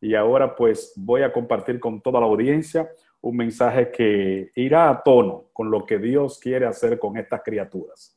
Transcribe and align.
y 0.00 0.14
ahora 0.14 0.54
pues 0.54 0.92
voy 0.96 1.22
a 1.22 1.32
compartir 1.32 1.80
con 1.80 2.00
toda 2.00 2.20
la 2.20 2.26
audiencia 2.26 2.88
un 3.20 3.36
mensaje 3.36 3.90
que 3.90 4.50
irá 4.54 4.90
a 4.90 5.02
tono 5.02 5.50
con 5.52 5.70
lo 5.70 5.84
que 5.84 5.98
Dios 5.98 6.38
quiere 6.38 6.66
hacer 6.66 6.98
con 6.98 7.16
estas 7.16 7.42
criaturas. 7.42 8.16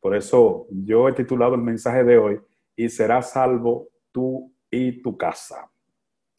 Por 0.00 0.14
eso 0.14 0.66
yo 0.70 1.08
he 1.08 1.12
titulado 1.12 1.54
el 1.54 1.62
mensaje 1.62 2.04
de 2.04 2.18
hoy, 2.18 2.40
y 2.78 2.88
serás 2.88 3.32
salvo 3.32 3.88
tú 4.12 4.52
y 4.70 5.02
tu 5.02 5.16
casa. 5.16 5.68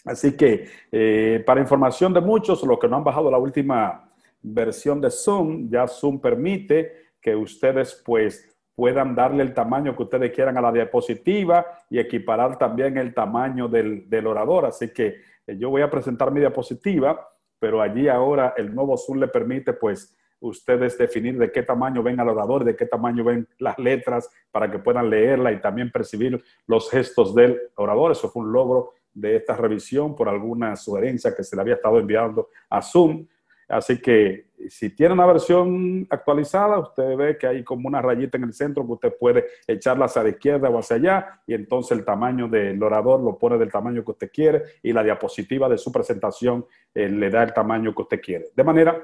Así 0.05 0.37
que 0.37 0.69
eh, 0.89 1.43
para 1.45 1.59
información 1.59 2.13
de 2.13 2.21
muchos, 2.21 2.63
los 2.63 2.79
que 2.79 2.87
no 2.87 2.95
han 2.95 3.03
bajado 3.03 3.29
la 3.29 3.37
última 3.37 4.09
versión 4.41 5.01
de 5.01 5.11
Zoom, 5.11 5.69
ya 5.69 5.85
Zoom 5.85 6.21
permite 6.21 7.09
que 7.21 7.35
ustedes 7.35 8.01
pues 8.05 8.47
puedan 8.79 9.13
darle 9.13 9.43
el 9.43 9.53
tamaño 9.53 9.93
que 9.93 10.03
ustedes 10.03 10.31
quieran 10.31 10.57
a 10.57 10.61
la 10.61 10.71
diapositiva 10.71 11.65
y 11.89 11.99
equiparar 11.99 12.57
también 12.57 12.97
el 12.97 13.13
tamaño 13.13 13.67
del, 13.67 14.09
del 14.09 14.25
orador. 14.25 14.63
Así 14.63 14.93
que 14.93 15.17
eh, 15.45 15.57
yo 15.57 15.69
voy 15.69 15.81
a 15.81 15.89
presentar 15.89 16.31
mi 16.31 16.39
diapositiva, 16.39 17.29
pero 17.59 17.81
allí 17.81 18.07
ahora 18.07 18.53
el 18.55 18.73
nuevo 18.73 18.95
Zoom 18.95 19.19
le 19.19 19.27
permite 19.27 19.73
pues 19.73 20.17
ustedes 20.39 20.97
definir 20.97 21.37
de 21.37 21.51
qué 21.51 21.63
tamaño 21.63 22.01
ven 22.01 22.21
al 22.21 22.29
orador, 22.29 22.63
de 22.63 22.77
qué 22.77 22.85
tamaño 22.85 23.25
ven 23.25 23.45
las 23.57 23.77
letras 23.77 24.29
para 24.49 24.71
que 24.71 24.79
puedan 24.79 25.09
leerla 25.09 25.51
y 25.51 25.59
también 25.59 25.91
percibir 25.91 26.41
los 26.65 26.89
gestos 26.89 27.35
del 27.35 27.59
orador. 27.75 28.13
Eso 28.13 28.29
fue 28.29 28.43
un 28.43 28.53
logro 28.53 28.93
de 29.13 29.35
esta 29.35 29.57
revisión 29.57 30.15
por 30.15 30.29
alguna 30.29 30.77
sugerencia 30.77 31.35
que 31.35 31.43
se 31.43 31.53
le 31.57 31.63
había 31.63 31.75
estado 31.75 31.99
enviando 31.99 32.47
a 32.69 32.81
Zoom. 32.81 33.27
Así 33.69 34.01
que 34.01 34.47
si 34.67 34.89
tiene 34.89 35.13
una 35.13 35.27
versión 35.27 36.07
actualizada, 36.09 36.79
usted 36.79 37.15
ve 37.15 37.37
que 37.37 37.45
hay 37.45 37.63
como 37.63 37.87
una 37.87 38.01
rayita 38.01 38.37
en 38.37 38.45
el 38.45 38.53
centro 38.53 38.83
que 38.83 38.93
usted 38.93 39.13
puede 39.17 39.45
echarla 39.67 40.05
hacia 40.05 40.23
la 40.23 40.29
izquierda 40.29 40.69
o 40.69 40.79
hacia 40.79 40.95
allá 40.95 41.41
y 41.45 41.53
entonces 41.53 41.95
el 41.97 42.03
tamaño 42.03 42.47
del 42.47 42.81
orador 42.81 43.19
lo 43.21 43.37
pone 43.37 43.59
del 43.59 43.71
tamaño 43.71 44.03
que 44.03 44.11
usted 44.11 44.31
quiere 44.33 44.63
y 44.81 44.91
la 44.91 45.03
diapositiva 45.03 45.69
de 45.69 45.77
su 45.77 45.91
presentación 45.91 46.65
eh, 46.95 47.07
le 47.07 47.29
da 47.29 47.43
el 47.43 47.53
tamaño 47.53 47.93
que 47.93 48.01
usted 48.01 48.19
quiere. 48.19 48.47
De 48.55 48.63
manera, 48.63 48.99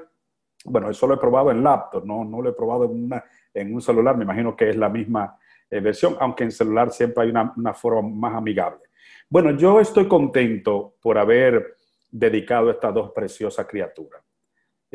bueno, 0.64 0.90
eso 0.90 1.06
lo 1.06 1.14
he 1.14 1.18
probado 1.18 1.52
en 1.52 1.62
laptop, 1.62 2.04
no, 2.04 2.24
no 2.24 2.42
lo 2.42 2.50
he 2.50 2.52
probado 2.52 2.86
en, 2.86 3.04
una, 3.04 3.24
en 3.54 3.72
un 3.72 3.80
celular, 3.80 4.16
me 4.16 4.24
imagino 4.24 4.56
que 4.56 4.70
es 4.70 4.76
la 4.76 4.88
misma 4.88 5.38
eh, 5.70 5.78
versión, 5.78 6.16
aunque 6.18 6.42
en 6.42 6.50
celular 6.50 6.90
siempre 6.90 7.22
hay 7.22 7.30
una, 7.30 7.54
una 7.56 7.72
forma 7.72 8.02
más 8.02 8.34
amigable. 8.34 8.80
Bueno, 9.28 9.52
yo 9.52 9.78
estoy 9.78 10.08
contento 10.08 10.96
por 11.00 11.18
haber 11.18 11.76
dedicado 12.10 12.68
a 12.68 12.72
estas 12.72 12.92
dos 12.92 13.12
preciosas 13.12 13.64
criaturas. 13.66 14.25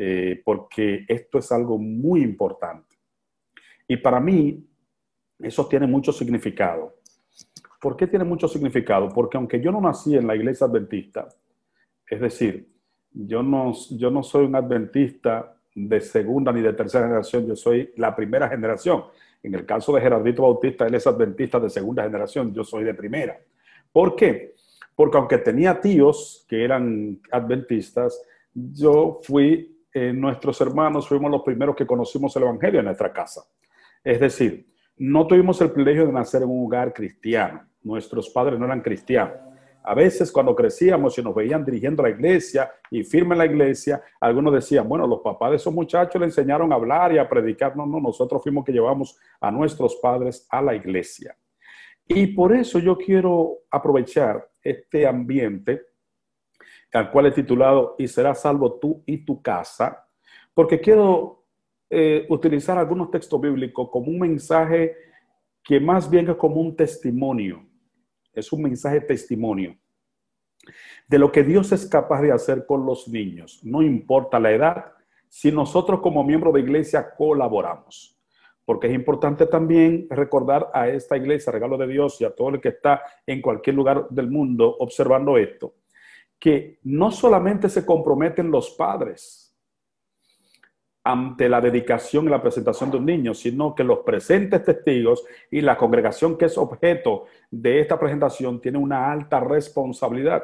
Eh, 0.04 0.42
porque 0.44 1.04
esto 1.06 1.38
es 1.38 1.52
algo 1.52 1.78
muy 1.78 2.22
importante. 2.22 2.96
Y 3.86 3.96
para 3.98 4.18
mí, 4.18 4.66
eso 5.38 5.68
tiene 5.68 5.86
mucho 5.86 6.10
significado. 6.10 6.96
¿Por 7.80 7.96
qué 7.96 8.08
tiene 8.08 8.24
mucho 8.24 8.48
significado? 8.48 9.08
Porque 9.10 9.36
aunque 9.36 9.60
yo 9.60 9.70
no 9.70 9.80
nací 9.80 10.16
en 10.16 10.26
la 10.26 10.34
iglesia 10.34 10.66
adventista, 10.66 11.28
es 12.04 12.20
decir, 12.20 12.68
yo 13.12 13.44
no, 13.44 13.72
yo 13.92 14.10
no 14.10 14.24
soy 14.24 14.46
un 14.46 14.56
adventista 14.56 15.56
de 15.72 16.00
segunda 16.00 16.50
ni 16.50 16.62
de 16.62 16.72
tercera 16.72 17.04
generación, 17.04 17.46
yo 17.46 17.54
soy 17.54 17.92
la 17.96 18.16
primera 18.16 18.48
generación. 18.48 19.04
En 19.40 19.54
el 19.54 19.64
caso 19.64 19.94
de 19.94 20.00
Gerardito 20.00 20.42
Bautista, 20.42 20.84
él 20.84 20.96
es 20.96 21.06
adventista 21.06 21.60
de 21.60 21.70
segunda 21.70 22.02
generación, 22.02 22.52
yo 22.52 22.64
soy 22.64 22.82
de 22.82 22.94
primera. 22.94 23.38
¿Por 23.92 24.16
qué? 24.16 24.56
Porque 24.96 25.16
aunque 25.16 25.38
tenía 25.38 25.80
tíos 25.80 26.44
que 26.48 26.64
eran 26.64 27.20
adventistas, 27.30 28.20
yo 28.52 29.20
fui 29.22 29.71
eh, 29.94 30.12
nuestros 30.12 30.60
hermanos 30.60 31.06
fuimos 31.06 31.30
los 31.30 31.42
primeros 31.42 31.76
que 31.76 31.86
conocimos 31.86 32.34
el 32.36 32.44
Evangelio 32.44 32.80
en 32.80 32.86
nuestra 32.86 33.12
casa. 33.12 33.42
Es 34.02 34.20
decir, 34.20 34.66
no 34.96 35.26
tuvimos 35.26 35.60
el 35.60 35.70
privilegio 35.70 36.06
de 36.06 36.12
nacer 36.12 36.42
en 36.42 36.50
un 36.50 36.66
hogar 36.66 36.92
cristiano. 36.92 37.66
Nuestros 37.82 38.30
padres 38.30 38.58
no 38.58 38.64
eran 38.64 38.80
cristianos. 38.80 39.36
A 39.84 39.94
veces 39.94 40.30
cuando 40.30 40.54
crecíamos 40.54 41.18
y 41.18 41.22
nos 41.22 41.34
veían 41.34 41.64
dirigiendo 41.64 42.04
la 42.04 42.10
iglesia 42.10 42.70
y 42.90 43.02
firme 43.02 43.34
en 43.34 43.38
la 43.38 43.46
iglesia, 43.46 44.00
algunos 44.20 44.54
decían, 44.54 44.88
bueno, 44.88 45.06
los 45.06 45.20
papás 45.20 45.50
de 45.50 45.56
esos 45.56 45.74
muchachos 45.74 46.20
le 46.20 46.26
enseñaron 46.26 46.72
a 46.72 46.76
hablar 46.76 47.12
y 47.12 47.18
a 47.18 47.28
predicar. 47.28 47.76
No, 47.76 47.84
no, 47.84 48.00
nosotros 48.00 48.42
fuimos 48.42 48.64
que 48.64 48.72
llevamos 48.72 49.18
a 49.40 49.50
nuestros 49.50 49.96
padres 49.96 50.46
a 50.50 50.62
la 50.62 50.74
iglesia. 50.74 51.36
Y 52.06 52.28
por 52.28 52.54
eso 52.54 52.78
yo 52.78 52.96
quiero 52.96 53.58
aprovechar 53.70 54.48
este 54.62 55.06
ambiente 55.06 55.82
al 56.92 57.10
cual 57.10 57.26
he 57.26 57.32
titulado 57.32 57.94
Y 57.98 58.08
serás 58.08 58.42
salvo 58.42 58.78
tú 58.78 59.02
y 59.06 59.24
tu 59.24 59.40
casa, 59.42 60.06
porque 60.54 60.80
quiero 60.80 61.44
eh, 61.90 62.26
utilizar 62.28 62.78
algunos 62.78 63.10
textos 63.10 63.40
bíblicos 63.40 63.88
como 63.90 64.10
un 64.10 64.18
mensaje 64.18 64.94
que 65.62 65.80
más 65.80 66.08
bien 66.10 66.28
es 66.28 66.36
como 66.36 66.60
un 66.60 66.74
testimonio, 66.76 67.64
es 68.32 68.52
un 68.52 68.62
mensaje 68.62 69.00
testimonio 69.00 69.76
de 71.08 71.18
lo 71.18 71.30
que 71.30 71.42
Dios 71.42 71.72
es 71.72 71.86
capaz 71.86 72.22
de 72.22 72.32
hacer 72.32 72.66
con 72.66 72.86
los 72.86 73.08
niños, 73.08 73.60
no 73.64 73.82
importa 73.82 74.38
la 74.38 74.52
edad, 74.52 74.92
si 75.28 75.50
nosotros 75.50 76.00
como 76.00 76.24
miembros 76.24 76.54
de 76.54 76.60
iglesia 76.60 77.14
colaboramos. 77.16 78.18
Porque 78.64 78.86
es 78.86 78.94
importante 78.94 79.46
también 79.46 80.06
recordar 80.08 80.70
a 80.72 80.88
esta 80.88 81.16
iglesia, 81.16 81.50
regalo 81.50 81.76
de 81.76 81.88
Dios, 81.88 82.20
y 82.20 82.24
a 82.24 82.34
todo 82.34 82.50
el 82.50 82.60
que 82.60 82.68
está 82.68 83.02
en 83.26 83.42
cualquier 83.42 83.74
lugar 83.74 84.08
del 84.08 84.30
mundo 84.30 84.76
observando 84.78 85.36
esto, 85.36 85.74
que 86.42 86.80
no 86.82 87.12
solamente 87.12 87.68
se 87.68 87.86
comprometen 87.86 88.50
los 88.50 88.70
padres 88.70 89.56
ante 91.04 91.48
la 91.48 91.60
dedicación 91.60 92.26
y 92.26 92.30
la 92.30 92.42
presentación 92.42 92.90
de 92.90 92.96
un 92.96 93.06
niño, 93.06 93.32
sino 93.32 93.76
que 93.76 93.84
los 93.84 94.00
presentes 94.00 94.64
testigos 94.64 95.24
y 95.52 95.60
la 95.60 95.76
congregación 95.76 96.36
que 96.36 96.46
es 96.46 96.58
objeto 96.58 97.26
de 97.48 97.78
esta 97.78 97.96
presentación 97.96 98.60
tiene 98.60 98.78
una 98.78 99.12
alta 99.12 99.38
responsabilidad 99.38 100.42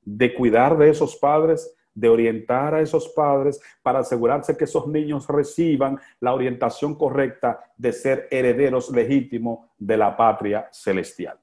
de 0.00 0.32
cuidar 0.32 0.78
de 0.78 0.88
esos 0.88 1.14
padres, 1.16 1.76
de 1.92 2.08
orientar 2.08 2.74
a 2.74 2.80
esos 2.80 3.10
padres 3.10 3.60
para 3.82 3.98
asegurarse 3.98 4.56
que 4.56 4.64
esos 4.64 4.86
niños 4.86 5.28
reciban 5.28 6.00
la 6.20 6.32
orientación 6.32 6.94
correcta 6.94 7.62
de 7.76 7.92
ser 7.92 8.26
herederos 8.30 8.88
legítimos 8.90 9.66
de 9.76 9.98
la 9.98 10.16
patria 10.16 10.70
celestial. 10.72 11.38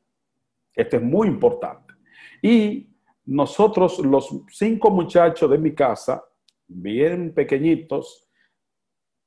Esto 0.73 0.95
es 0.95 1.03
muy 1.03 1.27
importante. 1.27 1.93
Y 2.41 2.96
nosotros, 3.27 3.99
los 3.99 4.29
cinco 4.49 4.89
muchachos 4.89 5.51
de 5.51 5.57
mi 5.57 5.75
casa, 5.75 6.23
bien 6.65 7.33
pequeñitos, 7.33 8.27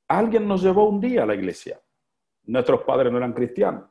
alguien 0.07 0.47
nos 0.47 0.63
llevó 0.63 0.89
un 0.89 0.99
día 0.99 1.23
a 1.23 1.25
la 1.27 1.35
iglesia. 1.35 1.79
Nuestros 2.45 2.81
padres 2.81 3.11
no 3.11 3.19
eran 3.19 3.33
cristianos. 3.33 3.89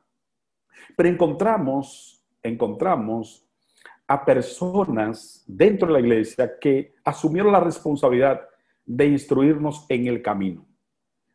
Pero 0.97 1.09
encontramos, 1.09 2.25
encontramos 2.43 3.47
a 4.09 4.25
personas 4.25 5.45
dentro 5.47 5.87
de 5.87 5.95
la 5.95 6.01
iglesia 6.01 6.59
que 6.59 6.95
asumieron 7.05 7.53
la 7.53 7.61
responsabilidad 7.61 8.41
de 8.85 9.07
instruirnos 9.07 9.87
en 9.89 10.09
el 10.09 10.21
camino 10.21 10.70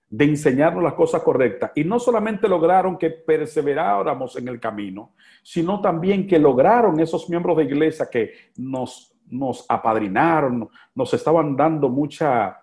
de 0.09 0.25
enseñarnos 0.25 0.83
las 0.83 0.93
cosas 0.93 1.21
correctas. 1.23 1.71
Y 1.75 1.83
no 1.83 1.99
solamente 1.99 2.47
lograron 2.47 2.97
que 2.97 3.09
perseveráramos 3.09 4.35
en 4.38 4.47
el 4.47 4.59
camino, 4.59 5.13
sino 5.43 5.81
también 5.81 6.27
que 6.27 6.39
lograron 6.39 6.99
esos 6.99 7.29
miembros 7.29 7.57
de 7.57 7.63
iglesia 7.63 8.09
que 8.09 8.33
nos, 8.57 9.13
nos 9.29 9.66
apadrinaron, 9.67 10.69
nos 10.93 11.13
estaban 11.13 11.55
dando 11.55 11.89
mucha, 11.89 12.61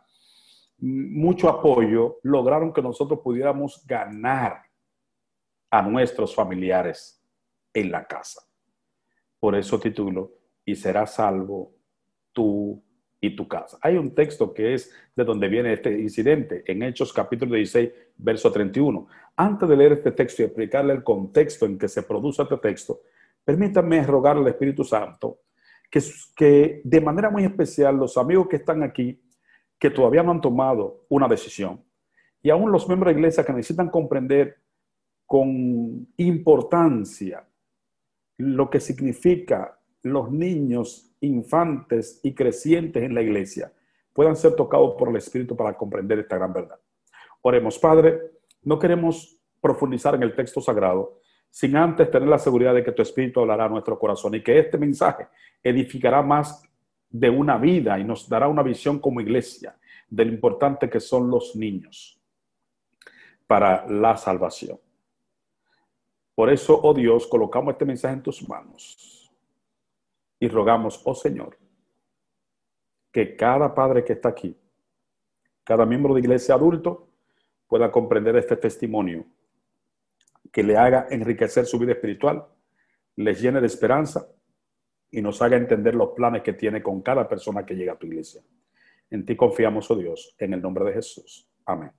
mucho 0.78 1.48
apoyo, 1.48 2.18
lograron 2.22 2.72
que 2.72 2.82
nosotros 2.82 3.20
pudiéramos 3.22 3.84
ganar 3.86 4.62
a 5.70 5.82
nuestros 5.82 6.34
familiares 6.34 7.22
en 7.72 7.90
la 7.90 8.06
casa. 8.06 8.42
Por 9.40 9.56
eso 9.56 9.80
titulo, 9.80 10.30
y 10.64 10.76
serás 10.76 11.14
salvo 11.14 11.74
tú 12.32 12.82
y 13.22 13.36
tu 13.36 13.46
casa. 13.46 13.78
Hay 13.80 13.96
un 13.96 14.14
texto 14.16 14.52
que 14.52 14.74
es 14.74 14.92
de 15.14 15.24
donde 15.24 15.46
viene 15.48 15.72
este 15.72 15.96
incidente, 15.96 16.64
en 16.66 16.82
Hechos 16.82 17.12
capítulo 17.12 17.54
16, 17.54 17.90
verso 18.16 18.50
31. 18.50 19.06
Antes 19.36 19.68
de 19.68 19.76
leer 19.76 19.92
este 19.92 20.10
texto 20.10 20.42
y 20.42 20.46
explicarle 20.46 20.92
el 20.92 21.04
contexto 21.04 21.64
en 21.64 21.78
que 21.78 21.86
se 21.86 22.02
produce 22.02 22.42
este 22.42 22.58
texto, 22.58 23.02
permítanme 23.44 24.02
rogarle 24.02 24.42
al 24.42 24.48
Espíritu 24.48 24.82
Santo 24.82 25.38
que, 25.88 26.02
que 26.34 26.80
de 26.82 27.00
manera 27.00 27.30
muy 27.30 27.44
especial 27.44 27.96
los 27.96 28.18
amigos 28.18 28.48
que 28.48 28.56
están 28.56 28.82
aquí, 28.82 29.22
que 29.78 29.90
todavía 29.90 30.24
no 30.24 30.32
han 30.32 30.40
tomado 30.40 31.06
una 31.08 31.28
decisión, 31.28 31.80
y 32.42 32.50
aún 32.50 32.72
los 32.72 32.88
miembros 32.88 33.14
de 33.14 33.20
iglesia 33.20 33.44
que 33.44 33.52
necesitan 33.52 33.88
comprender 33.88 34.56
con 35.26 36.08
importancia 36.16 37.46
lo 38.38 38.68
que 38.68 38.80
significa 38.80 39.78
los 40.02 40.32
niños, 40.32 41.11
infantes 41.22 42.20
y 42.22 42.34
crecientes 42.34 43.02
en 43.02 43.14
la 43.14 43.22
iglesia 43.22 43.72
puedan 44.12 44.36
ser 44.36 44.54
tocados 44.54 44.94
por 44.98 45.08
el 45.08 45.16
Espíritu 45.16 45.56
para 45.56 45.76
comprender 45.76 46.18
esta 46.18 46.36
gran 46.36 46.52
verdad. 46.52 46.78
Oremos, 47.40 47.78
Padre, 47.78 48.20
no 48.62 48.78
queremos 48.78 49.38
profundizar 49.60 50.14
en 50.14 50.22
el 50.22 50.34
texto 50.34 50.60
sagrado 50.60 51.20
sin 51.50 51.76
antes 51.76 52.10
tener 52.10 52.28
la 52.28 52.38
seguridad 52.38 52.74
de 52.74 52.82
que 52.82 52.92
tu 52.92 53.02
Espíritu 53.02 53.40
hablará 53.40 53.66
a 53.66 53.68
nuestro 53.68 53.98
corazón 53.98 54.34
y 54.34 54.42
que 54.42 54.58
este 54.58 54.78
mensaje 54.78 55.28
edificará 55.62 56.22
más 56.22 56.62
de 57.08 57.30
una 57.30 57.58
vida 57.58 57.98
y 57.98 58.04
nos 58.04 58.28
dará 58.28 58.48
una 58.48 58.62
visión 58.62 58.98
como 58.98 59.20
iglesia 59.20 59.76
de 60.08 60.24
lo 60.24 60.32
importante 60.32 60.88
que 60.88 61.00
son 61.00 61.30
los 61.30 61.54
niños 61.54 62.20
para 63.46 63.86
la 63.86 64.16
salvación. 64.16 64.78
Por 66.34 66.50
eso, 66.50 66.80
oh 66.82 66.94
Dios, 66.94 67.26
colocamos 67.26 67.72
este 67.72 67.84
mensaje 67.84 68.14
en 68.14 68.22
tus 68.22 68.48
manos 68.48 69.21
y 70.42 70.48
rogamos, 70.48 71.00
oh 71.04 71.14
Señor, 71.14 71.56
que 73.12 73.36
cada 73.36 73.72
padre 73.72 74.02
que 74.02 74.14
está 74.14 74.30
aquí, 74.30 74.58
cada 75.62 75.86
miembro 75.86 76.14
de 76.14 76.20
iglesia 76.20 76.56
adulto, 76.56 77.10
pueda 77.68 77.92
comprender 77.92 78.34
este 78.34 78.56
testimonio, 78.56 79.24
que 80.50 80.64
le 80.64 80.76
haga 80.76 81.06
enriquecer 81.10 81.64
su 81.64 81.78
vida 81.78 81.92
espiritual, 81.92 82.44
les 83.14 83.40
llene 83.40 83.60
de 83.60 83.68
esperanza 83.68 84.26
y 85.12 85.22
nos 85.22 85.40
haga 85.42 85.56
entender 85.56 85.94
los 85.94 86.08
planes 86.08 86.42
que 86.42 86.54
tiene 86.54 86.82
con 86.82 87.02
cada 87.02 87.28
persona 87.28 87.64
que 87.64 87.76
llega 87.76 87.92
a 87.92 87.96
tu 87.96 88.08
iglesia. 88.08 88.42
En 89.10 89.24
ti 89.24 89.36
confiamos, 89.36 89.88
oh 89.92 89.96
Dios, 89.96 90.34
en 90.40 90.54
el 90.54 90.60
nombre 90.60 90.84
de 90.86 90.94
Jesús. 90.94 91.48
Amén. 91.66 91.92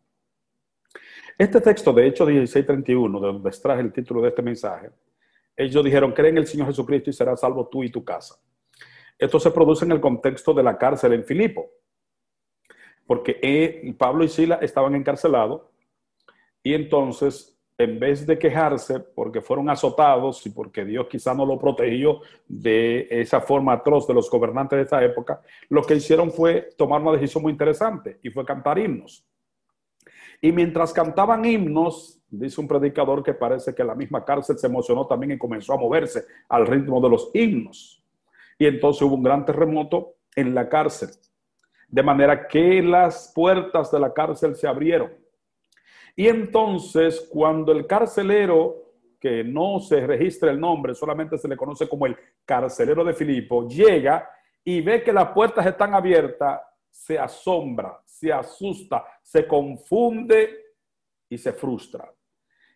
Este 1.38 1.62
texto 1.62 1.94
de 1.94 2.07
Hechos 2.07 2.28
16:31, 2.28 3.22
de 3.22 3.28
donde 3.28 3.50
extraje 3.50 3.80
el 3.80 3.94
título 3.94 4.22
de 4.22 4.28
este 4.28 4.42
mensaje, 4.42 4.90
ellos 5.56 5.84
dijeron, 5.84 6.12
cree 6.14 6.30
en 6.30 6.38
el 6.38 6.48
Señor 6.48 6.68
Jesucristo 6.68 7.10
y 7.10 7.14
serás 7.14 7.40
salvo 7.40 7.68
tú 7.68 7.84
y 7.84 7.92
tu 7.92 8.04
casa. 8.04 8.36
Esto 9.18 9.40
se 9.40 9.52
produce 9.52 9.86
en 9.86 9.92
el 9.92 10.02
contexto 10.02 10.54
de 10.54 10.64
la 10.64 10.78
cárcel 10.78 11.14
en 11.14 11.24
Filipo, 11.24 11.70
porque 13.06 13.94
Pablo 13.98 14.24
y 14.24 14.30
Sila 14.30 14.56
estaban 14.56 14.96
encarcelados 14.96 15.62
y 16.64 16.74
entonces, 16.74 17.60
en 17.78 18.00
vez 18.00 18.26
de 18.26 18.40
quejarse 18.40 19.00
porque 19.00 19.42
fueron 19.42 19.70
azotados 19.70 20.46
y 20.46 20.50
porque 20.50 20.86
Dios 20.86 21.08
quizá 21.10 21.34
no 21.34 21.46
lo 21.46 21.60
protegió 21.60 22.22
de 22.48 23.08
esa 23.10 23.42
forma 23.42 23.74
atroz 23.74 24.08
de 24.08 24.14
los 24.14 24.30
gobernantes 24.30 24.78
de 24.78 24.84
esa 24.84 25.04
época, 25.04 25.42
lo 25.70 25.84
que 25.84 25.96
hicieron 25.96 26.32
fue 26.32 26.70
tomar 26.78 27.02
una 27.02 27.12
decisión 27.12 27.44
muy 27.44 27.52
interesante 27.52 28.20
y 28.24 28.30
fue 28.30 28.46
cantar 28.46 28.80
himnos. 28.80 29.26
Y 30.42 30.52
mientras 30.52 30.92
cantaban 30.94 31.46
himnos, 31.46 32.22
dice 32.38 32.59
un 32.59 32.68
predicador 32.68 33.21
que 33.21 33.33
parece 33.33 33.75
que 33.75 33.83
la 33.83 33.94
misma 33.94 34.25
cárcel 34.25 34.57
se 34.57 34.68
emocionó 34.68 35.06
también 35.06 35.33
y 35.33 35.38
comenzó 35.38 35.74
a 35.74 35.77
moverse 35.77 36.25
al 36.50 36.65
ritmo 36.65 37.00
de 37.00 37.09
los 37.09 37.30
himnos. 37.33 38.03
Y 38.57 38.65
entonces 38.65 39.03
hubo 39.03 39.15
un 39.15 39.24
gran 39.24 39.45
terremoto 39.45 40.15
en 40.35 40.56
la 40.56 40.68
cárcel, 40.68 41.09
de 41.88 42.03
manera 42.03 42.47
que 42.47 42.81
las 42.81 43.31
puertas 43.35 43.91
de 43.91 44.00
la 44.00 44.13
cárcel 44.13 44.56
se 44.56 44.68
abrieron. 44.68 45.12
Y 46.15 46.27
entonces 46.27 47.27
cuando 47.31 47.71
el 47.71 47.85
carcelero, 47.85 48.81
que 49.19 49.44
no 49.44 49.80
se 49.80 50.06
registra 50.06 50.51
el 50.51 50.59
nombre, 50.59 50.95
solamente 50.95 51.38
se 51.38 51.47
le 51.47 51.56
conoce 51.56 51.88
como 51.88 52.07
el 52.07 52.18
carcelero 52.45 53.03
de 53.03 53.13
Filipo, 53.13 53.68
llega 53.68 54.27
y 54.63 54.81
ve 54.81 55.03
que 55.03 55.13
las 55.13 55.30
puertas 55.30 55.65
están 55.65 55.94
abiertas, 55.94 56.62
se 56.89 57.18
asombra, 57.18 58.01
se 58.06 58.33
asusta, 58.33 59.06
se 59.21 59.47
confunde 59.47 60.63
y 61.30 61.38
se 61.38 61.53
frustra. 61.53 62.12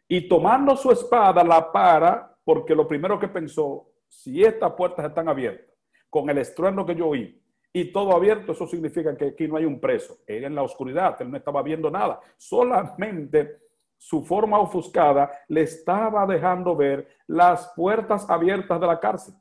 Y 0.07 0.27
tomando 0.27 0.75
su 0.75 0.91
espada 0.91 1.43
la 1.43 1.71
para, 1.71 2.35
porque 2.43 2.75
lo 2.75 2.87
primero 2.87 3.19
que 3.19 3.27
pensó, 3.27 3.91
si 4.07 4.43
estas 4.43 4.73
puertas 4.73 5.05
están 5.05 5.27
abiertas, 5.27 5.75
con 6.09 6.29
el 6.29 6.37
estruendo 6.37 6.85
que 6.85 6.95
yo 6.95 7.07
oí, 7.07 7.41
y 7.73 7.91
todo 7.91 8.15
abierto, 8.15 8.53
eso 8.53 8.65
significa 8.65 9.15
que 9.15 9.25
aquí 9.25 9.47
no 9.47 9.57
hay 9.57 9.65
un 9.65 9.79
preso. 9.79 10.17
Él 10.25 10.45
en 10.45 10.55
la 10.55 10.63
oscuridad, 10.63 11.21
él 11.21 11.29
no 11.29 11.37
estaba 11.37 11.61
viendo 11.61 11.91
nada. 11.91 12.19
Solamente 12.37 13.59
su 13.97 14.23
forma 14.23 14.59
ofuscada 14.59 15.31
le 15.49 15.61
estaba 15.61 16.25
dejando 16.25 16.75
ver 16.75 17.07
las 17.27 17.71
puertas 17.75 18.27
abiertas 18.29 18.79
de 18.79 18.87
la 18.87 18.99
cárcel. 18.99 19.35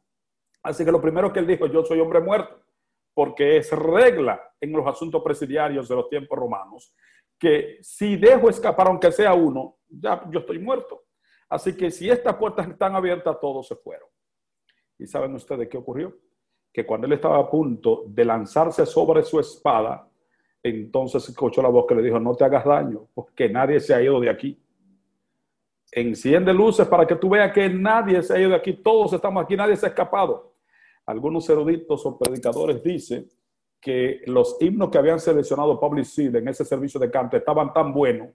Así 0.63 0.85
que 0.85 0.93
lo 0.93 1.01
primero 1.01 1.33
que 1.33 1.39
él 1.39 1.47
dijo, 1.47 1.67
yo 1.67 1.85
soy 1.85 2.01
hombre 2.01 2.21
muerto 2.21 2.61
porque 3.15 3.57
es 3.57 3.73
regla 3.73 4.53
en 4.61 4.73
los 4.73 4.87
asuntos 4.87 5.23
presidiarios 5.23 5.89
de 5.89 5.95
los 5.95 6.11
tiempos 6.11 6.39
romanos, 6.39 6.95
que 7.39 7.79
si 7.83 8.17
dejo 8.17 8.49
escapar 8.49 8.89
aunque 8.89 9.13
sea 9.13 9.35
uno, 9.35 9.77
ya 9.89 10.23
yo 10.31 10.41
estoy 10.41 10.59
muerto. 10.59 11.05
Así 11.49 11.77
que 11.77 11.91
si 11.91 12.11
estas 12.11 12.35
puertas 12.37 12.69
están 12.69 12.95
abiertas, 12.95 13.39
todos 13.41 13.67
se 13.69 13.77
fueron. 13.77 14.09
¿Y 14.99 15.07
saben 15.07 15.35
ustedes 15.35 15.69
qué 15.69 15.77
ocurrió? 15.77 16.17
Que 16.73 16.85
cuando 16.85 17.07
él 17.07 17.13
estaba 17.13 17.39
a 17.39 17.49
punto 17.49 18.05
de 18.09 18.25
lanzarse 18.25 18.85
sobre 18.85 19.23
su 19.23 19.39
espada, 19.39 20.09
entonces 20.63 21.29
escuchó 21.29 21.63
la 21.63 21.69
voz 21.69 21.87
que 21.87 21.95
le 21.95 22.03
dijo, 22.03 22.19
no 22.19 22.35
te 22.35 22.45
hagas 22.45 22.65
daño, 22.65 23.09
porque 23.15 23.49
nadie 23.49 23.79
se 23.79 23.95
ha 23.95 24.03
ido 24.03 24.19
de 24.21 24.31
aquí. 24.31 24.61
Enciende 25.93 26.53
luces 26.53 26.89
para 26.89 27.07
que 27.07 27.15
tú 27.15 27.29
veas 27.29 27.53
que 27.53 27.69
nadie 27.69 28.23
se 28.23 28.35
ha 28.35 28.41
ido 28.41 28.51
de 28.51 28.57
aquí, 28.57 28.73
todos 28.73 29.13
estamos 29.13 29.45
aquí, 29.45 29.57
nadie 29.57 29.77
se 29.77 29.87
ha 29.87 29.91
escapado 29.91 30.57
algunos 31.07 31.49
eruditos 31.49 32.05
o 32.05 32.19
predicadores 32.19 32.83
dicen 32.83 33.27
que 33.87 34.23
los 34.27 34.57
himnos 34.59 34.91
que 34.91 34.99
habían 34.99 35.21
seleccionado 35.21 35.79
Pablo 35.79 36.03
y 36.03 36.27
en 36.27 36.49
ese 36.49 36.65
servicio 36.65 36.99
de 36.99 37.09
canto 37.09 37.37
estaban 37.37 37.73
tan 37.73 37.93
buenos 37.93 38.31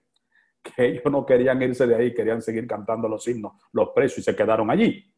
que 0.62 0.72
ellos 0.86 1.12
no 1.12 1.26
querían 1.26 1.60
irse 1.60 1.86
de 1.86 1.94
ahí, 1.94 2.14
querían 2.14 2.40
seguir 2.40 2.66
cantando 2.66 3.06
los 3.06 3.28
himnos, 3.28 3.52
los 3.70 3.90
presos 3.90 4.20
y 4.20 4.22
se 4.22 4.34
quedaron 4.34 4.70
allí. 4.70 5.12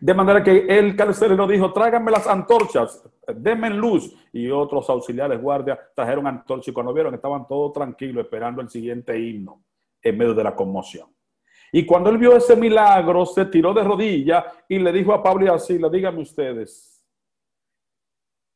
De 0.00 0.14
manera 0.14 0.42
que 0.42 0.64
el 0.66 0.96
carcelero 0.96 1.46
dijo, 1.46 1.70
tráiganme 1.70 2.10
las 2.10 2.26
antorchas, 2.26 3.06
denme 3.36 3.68
luz. 3.68 4.16
Y 4.32 4.50
otros 4.50 4.88
auxiliares 4.88 5.38
guardias 5.38 5.78
trajeron 5.94 6.26
antorchas 6.26 6.68
y 6.68 6.72
cuando 6.72 6.94
vieron 6.94 7.14
estaban 7.14 7.46
todos 7.46 7.74
tranquilos 7.74 8.24
esperando 8.24 8.62
el 8.62 8.70
siguiente 8.70 9.18
himno 9.18 9.64
en 10.00 10.16
medio 10.16 10.32
de 10.32 10.44
la 10.44 10.56
conmoción. 10.56 11.08
Y 11.70 11.84
cuando 11.84 12.08
él 12.08 12.16
vio 12.16 12.34
ese 12.34 12.56
milagro, 12.56 13.26
se 13.26 13.44
tiró 13.44 13.74
de 13.74 13.84
rodillas 13.84 14.44
y 14.66 14.78
le 14.78 14.92
dijo 14.92 15.12
a 15.12 15.22
Pablo 15.22 15.44
y 15.44 15.48
a 15.48 15.58
Sila, 15.58 15.90
díganme 15.90 16.22
ustedes, 16.22 16.91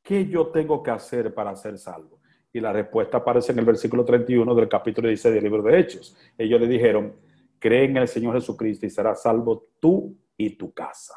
¿qué 0.06 0.24
yo 0.26 0.46
tengo 0.46 0.82
que 0.82 0.92
hacer 0.92 1.34
para 1.34 1.54
ser 1.56 1.76
salvo? 1.76 2.20
Y 2.52 2.60
la 2.60 2.72
respuesta 2.72 3.18
aparece 3.18 3.50
en 3.50 3.58
el 3.58 3.64
versículo 3.64 4.04
31 4.04 4.54
del 4.54 4.68
capítulo 4.68 5.08
16 5.08 5.34
del 5.34 5.44
libro 5.44 5.62
de 5.62 5.78
Hechos. 5.78 6.16
Ellos 6.38 6.60
le 6.60 6.68
dijeron, 6.68 7.12
cree 7.58 7.84
en 7.84 7.96
el 7.96 8.06
Señor 8.06 8.36
Jesucristo 8.36 8.86
y 8.86 8.90
serás 8.90 9.22
salvo 9.22 9.66
tú 9.80 10.16
y 10.36 10.50
tu 10.50 10.72
casa. 10.72 11.14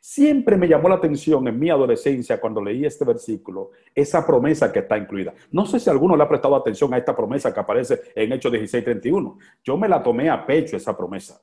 Siempre 0.00 0.56
me 0.56 0.66
llamó 0.66 0.88
la 0.88 0.96
atención 0.96 1.46
en 1.46 1.58
mi 1.58 1.70
adolescencia 1.70 2.40
cuando 2.40 2.62
leí 2.62 2.84
este 2.84 3.04
versículo, 3.04 3.70
esa 3.94 4.26
promesa 4.26 4.72
que 4.72 4.80
está 4.80 4.98
incluida. 4.98 5.32
No 5.52 5.64
sé 5.64 5.78
si 5.78 5.88
alguno 5.88 6.16
le 6.16 6.24
ha 6.24 6.28
prestado 6.28 6.56
atención 6.56 6.92
a 6.94 6.98
esta 6.98 7.14
promesa 7.16 7.54
que 7.54 7.60
aparece 7.60 8.00
en 8.14 8.32
Hechos 8.32 8.52
16:31. 8.52 9.38
Yo 9.62 9.76
me 9.76 9.88
la 9.88 10.02
tomé 10.02 10.28
a 10.28 10.44
pecho 10.44 10.76
esa 10.76 10.96
promesa, 10.96 11.40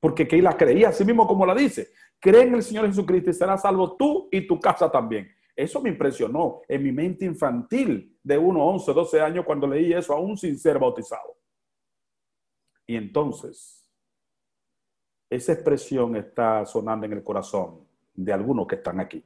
porque 0.00 0.26
que 0.26 0.40
la 0.40 0.56
creía 0.56 0.88
así 0.88 1.04
mismo 1.04 1.26
como 1.26 1.44
la 1.44 1.54
dice. 1.54 1.90
Cree 2.18 2.42
en 2.42 2.54
el 2.54 2.62
Señor 2.62 2.86
Jesucristo 2.86 3.30
y 3.30 3.34
serás 3.34 3.62
salvo 3.62 3.94
tú 3.96 4.28
y 4.32 4.46
tu 4.46 4.58
casa 4.58 4.90
también. 4.90 5.37
Eso 5.58 5.80
me 5.80 5.88
impresionó 5.88 6.62
en 6.68 6.84
mi 6.84 6.92
mente 6.92 7.24
infantil 7.24 8.16
de 8.22 8.38
1, 8.38 8.64
11, 8.64 8.92
12 8.92 9.20
años 9.20 9.44
cuando 9.44 9.66
leí 9.66 9.92
eso, 9.92 10.14
aún 10.14 10.36
sin 10.36 10.56
ser 10.56 10.78
bautizado. 10.78 11.36
Y 12.86 12.94
entonces 12.94 13.84
esa 15.28 15.52
expresión 15.52 16.14
está 16.14 16.64
sonando 16.64 17.06
en 17.06 17.14
el 17.14 17.24
corazón 17.24 17.80
de 18.14 18.32
algunos 18.32 18.68
que 18.68 18.76
están 18.76 19.00
aquí, 19.00 19.24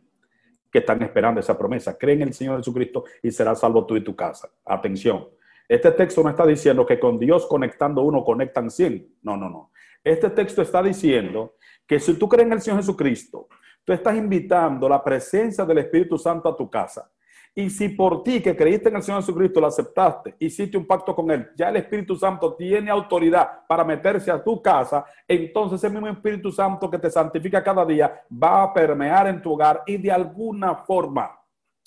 que 0.70 0.78
están 0.78 1.02
esperando 1.02 1.38
esa 1.38 1.58
promesa. 1.58 1.98
Creen 1.98 2.22
en 2.22 2.28
el 2.28 2.34
Señor 2.34 2.56
Jesucristo 2.56 3.04
y 3.22 3.30
serás 3.30 3.60
salvo 3.60 3.84
tú 3.84 3.94
y 3.98 4.02
tu 4.02 4.16
casa. 4.16 4.50
Atención, 4.64 5.28
este 5.68 5.90
texto 5.92 6.22
no 6.22 6.30
está 6.30 6.46
diciendo 6.46 6.86
que 6.86 6.98
con 6.98 7.18
Dios 7.18 7.46
conectando 7.46 8.00
uno 8.00 8.24
conectan 8.24 8.70
100. 8.70 9.16
No, 9.20 9.36
no, 9.36 9.50
no. 9.50 9.70
Este 10.02 10.30
texto 10.30 10.62
está 10.62 10.82
diciendo 10.82 11.56
que 11.86 12.00
si 12.00 12.14
tú 12.14 12.26
crees 12.26 12.46
en 12.46 12.54
el 12.54 12.62
Señor 12.62 12.80
Jesucristo, 12.80 13.48
tú 13.84 13.92
estás 13.92 14.16
invitando 14.16 14.88
la 14.88 15.02
presencia 15.02 15.64
del 15.64 15.78
Espíritu 15.78 16.18
Santo 16.18 16.48
a 16.48 16.56
tu 16.56 16.70
casa. 16.70 17.10
Y 17.54 17.68
si 17.68 17.90
por 17.90 18.22
ti 18.22 18.40
que 18.40 18.56
creíste 18.56 18.88
en 18.88 18.96
el 18.96 19.02
Señor 19.02 19.20
Jesucristo 19.20 19.60
lo 19.60 19.66
aceptaste, 19.66 20.36
hiciste 20.38 20.78
un 20.78 20.86
pacto 20.86 21.14
con 21.14 21.30
Él, 21.30 21.50
ya 21.54 21.68
el 21.68 21.76
Espíritu 21.76 22.16
Santo 22.16 22.54
tiene 22.54 22.90
autoridad 22.90 23.66
para 23.68 23.84
meterse 23.84 24.30
a 24.30 24.42
tu 24.42 24.62
casa, 24.62 25.04
entonces 25.28 25.78
ese 25.78 25.90
mismo 25.92 26.08
Espíritu 26.08 26.50
Santo 26.50 26.90
que 26.90 26.98
te 26.98 27.10
santifica 27.10 27.62
cada 27.62 27.84
día 27.84 28.22
va 28.42 28.62
a 28.62 28.72
permear 28.72 29.26
en 29.26 29.42
tu 29.42 29.52
hogar 29.52 29.82
y 29.86 29.98
de 29.98 30.10
alguna 30.10 30.76
forma, 30.76 31.38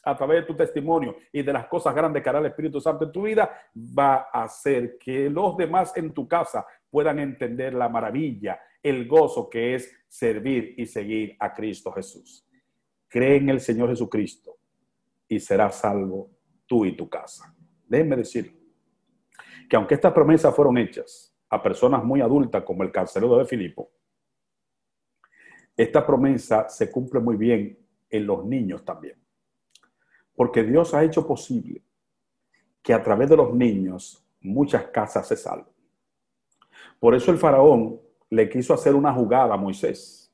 a 0.03 0.15
través 0.15 0.41
de 0.41 0.45
tu 0.45 0.55
testimonio 0.55 1.15
y 1.31 1.41
de 1.41 1.51
las 1.51 1.65
cosas 1.65 1.95
grandes 1.95 2.21
que 2.21 2.29
hará 2.29 2.37
el 2.37 2.45
Espíritu 2.45 2.79
Santo 2.79 3.05
en 3.05 3.11
tu 3.11 3.23
vida, 3.23 3.49
va 3.75 4.27
a 4.31 4.43
hacer 4.43 4.99
que 4.99 5.31
los 5.31 5.57
demás 5.57 5.97
en 5.97 6.13
tu 6.13 6.27
casa 6.27 6.63
puedan 6.91 7.17
entender 7.17 7.73
la 7.73 7.89
maravilla, 7.89 8.59
el 8.85 9.07
gozo 9.07 9.49
que 9.49 9.73
es 9.73 9.91
servir 10.07 10.75
y 10.77 10.85
seguir 10.85 11.35
a 11.39 11.55
Cristo 11.55 11.91
Jesús. 11.91 12.47
Cree 13.07 13.37
en 13.37 13.49
el 13.49 13.59
Señor 13.59 13.89
Jesucristo 13.89 14.59
y 15.27 15.39
serás 15.39 15.79
salvo 15.79 16.29
tú 16.67 16.85
y 16.85 16.95
tu 16.95 17.09
casa. 17.09 17.51
Déjenme 17.87 18.17
decir 18.17 18.55
que 19.67 19.75
aunque 19.75 19.95
estas 19.95 20.13
promesas 20.13 20.55
fueron 20.55 20.77
hechas 20.77 21.35
a 21.49 21.63
personas 21.63 22.03
muy 22.03 22.21
adultas 22.21 22.63
como 22.63 22.83
el 22.83 22.91
carcelero 22.91 23.39
de 23.39 23.45
Filipo, 23.45 23.91
esta 25.75 26.05
promesa 26.05 26.69
se 26.69 26.91
cumple 26.91 27.19
muy 27.19 27.37
bien 27.37 27.79
en 28.07 28.27
los 28.27 28.45
niños 28.45 28.85
también. 28.85 29.19
Porque 30.35 30.63
Dios 30.63 30.93
ha 30.93 31.03
hecho 31.03 31.25
posible 31.25 31.81
que 32.83 32.93
a 32.93 33.01
través 33.01 33.29
de 33.29 33.37
los 33.37 33.51
niños 33.51 34.23
muchas 34.41 34.85
casas 34.89 35.27
se 35.27 35.35
salven. 35.35 35.73
Por 36.99 37.15
eso 37.15 37.31
el 37.31 37.39
faraón 37.39 38.04
le 38.29 38.49
quiso 38.49 38.73
hacer 38.73 38.95
una 38.95 39.13
jugada 39.13 39.53
a 39.53 39.57
Moisés. 39.57 40.33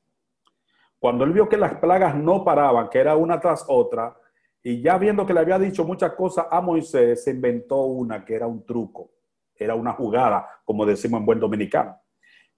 Cuando 0.98 1.24
él 1.24 1.32
vio 1.32 1.48
que 1.48 1.56
las 1.56 1.74
plagas 1.74 2.14
no 2.14 2.44
paraban, 2.44 2.88
que 2.88 2.98
era 2.98 3.16
una 3.16 3.40
tras 3.40 3.64
otra, 3.68 4.16
y 4.62 4.80
ya 4.80 4.96
viendo 4.98 5.26
que 5.26 5.34
le 5.34 5.40
había 5.40 5.58
dicho 5.58 5.84
muchas 5.84 6.12
cosas 6.12 6.46
a 6.50 6.60
Moisés, 6.60 7.24
se 7.24 7.32
inventó 7.32 7.82
una 7.82 8.24
que 8.24 8.34
era 8.34 8.46
un 8.46 8.64
truco, 8.64 9.10
era 9.56 9.74
una 9.74 9.92
jugada, 9.92 10.46
como 10.64 10.86
decimos 10.86 11.20
en 11.20 11.26
buen 11.26 11.40
dominicano. 11.40 11.96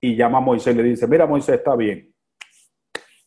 Y 0.00 0.14
llama 0.14 0.38
a 0.38 0.40
Moisés 0.42 0.74
y 0.74 0.76
le 0.76 0.82
dice, 0.82 1.06
mira 1.06 1.26
Moisés, 1.26 1.56
está 1.56 1.74
bien. 1.74 2.14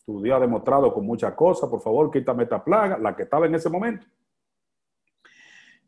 Tu 0.06 0.22
Dios 0.22 0.36
ha 0.36 0.40
demostrado 0.40 0.94
con 0.94 1.04
muchas 1.04 1.34
cosas, 1.34 1.68
por 1.68 1.80
favor, 1.80 2.10
quítame 2.10 2.44
esta 2.44 2.62
plaga, 2.62 2.96
la 2.98 3.16
que 3.16 3.24
estaba 3.24 3.46
en 3.46 3.56
ese 3.56 3.68
momento. 3.68 4.06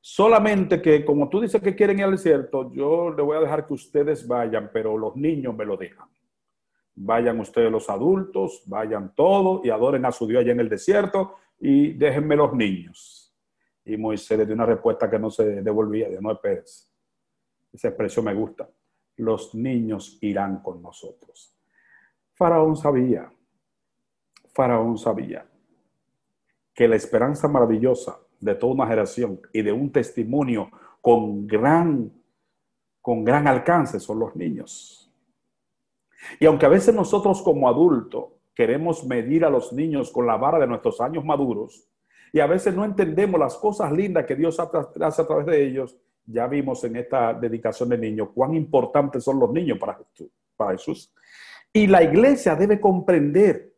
Solamente 0.00 0.80
que, 0.80 1.04
como 1.04 1.28
tú 1.28 1.40
dices 1.40 1.60
que 1.60 1.74
quieren 1.74 1.98
ir 1.98 2.04
al 2.04 2.12
desierto, 2.12 2.72
yo 2.72 3.10
le 3.10 3.22
voy 3.22 3.36
a 3.36 3.40
dejar 3.40 3.66
que 3.66 3.74
ustedes 3.74 4.26
vayan, 4.26 4.70
pero 4.72 4.96
los 4.96 5.14
niños 5.14 5.54
me 5.54 5.66
lo 5.66 5.76
dejan. 5.76 6.08
Vayan 6.94 7.38
ustedes 7.38 7.70
los 7.70 7.90
adultos, 7.90 8.62
vayan 8.66 9.14
todos 9.14 9.64
y 9.64 9.70
adoren 9.70 10.06
a 10.06 10.12
su 10.12 10.26
Dios 10.26 10.40
allá 10.40 10.52
en 10.52 10.60
el 10.60 10.68
desierto 10.68 11.36
y 11.58 11.92
déjenme 11.92 12.34
los 12.34 12.54
niños. 12.54 13.34
Y 13.84 13.96
Moisés 13.96 14.38
le 14.38 14.46
dio 14.46 14.54
una 14.54 14.66
respuesta 14.66 15.10
que 15.10 15.18
no 15.18 15.30
se 15.30 15.62
devolvía, 15.62 16.08
de 16.08 16.20
no 16.20 16.40
Pérez. 16.40 16.90
Esa 17.72 17.88
expresión 17.88 18.24
me 18.24 18.34
gusta. 18.34 18.68
Los 19.16 19.54
niños 19.54 20.18
irán 20.22 20.62
con 20.62 20.80
nosotros. 20.80 21.54
Faraón 22.32 22.74
sabía, 22.74 23.30
Faraón 24.54 24.96
sabía 24.96 25.46
que 26.72 26.88
la 26.88 26.96
esperanza 26.96 27.48
maravillosa 27.48 28.18
de 28.40 28.54
toda 28.54 28.72
una 28.72 28.86
generación 28.86 29.40
y 29.52 29.62
de 29.62 29.72
un 29.72 29.92
testimonio 29.92 30.70
con 31.00 31.46
gran, 31.46 32.12
con 33.00 33.24
gran 33.24 33.46
alcance 33.46 34.00
son 34.00 34.18
los 34.18 34.34
niños. 34.34 35.10
Y 36.38 36.46
aunque 36.46 36.66
a 36.66 36.70
veces 36.70 36.94
nosotros 36.94 37.42
como 37.42 37.68
adultos 37.68 38.24
queremos 38.54 39.04
medir 39.04 39.44
a 39.44 39.50
los 39.50 39.72
niños 39.72 40.10
con 40.10 40.26
la 40.26 40.36
vara 40.36 40.58
de 40.58 40.66
nuestros 40.66 41.00
años 41.00 41.24
maduros, 41.24 41.86
y 42.32 42.40
a 42.40 42.46
veces 42.46 42.74
no 42.74 42.84
entendemos 42.84 43.40
las 43.40 43.56
cosas 43.56 43.90
lindas 43.92 44.24
que 44.24 44.36
Dios 44.36 44.58
hace 44.60 45.22
a 45.22 45.26
través 45.26 45.46
de 45.46 45.66
ellos, 45.66 45.96
ya 46.26 46.46
vimos 46.46 46.84
en 46.84 46.96
esta 46.96 47.34
dedicación 47.34 47.88
de 47.88 47.98
niños 47.98 48.28
cuán 48.34 48.54
importantes 48.54 49.24
son 49.24 49.40
los 49.40 49.50
niños 49.50 49.78
para 49.78 49.98
Jesús. 50.72 51.12
Y 51.72 51.86
la 51.86 52.02
iglesia 52.02 52.54
debe 52.54 52.80
comprender 52.80 53.69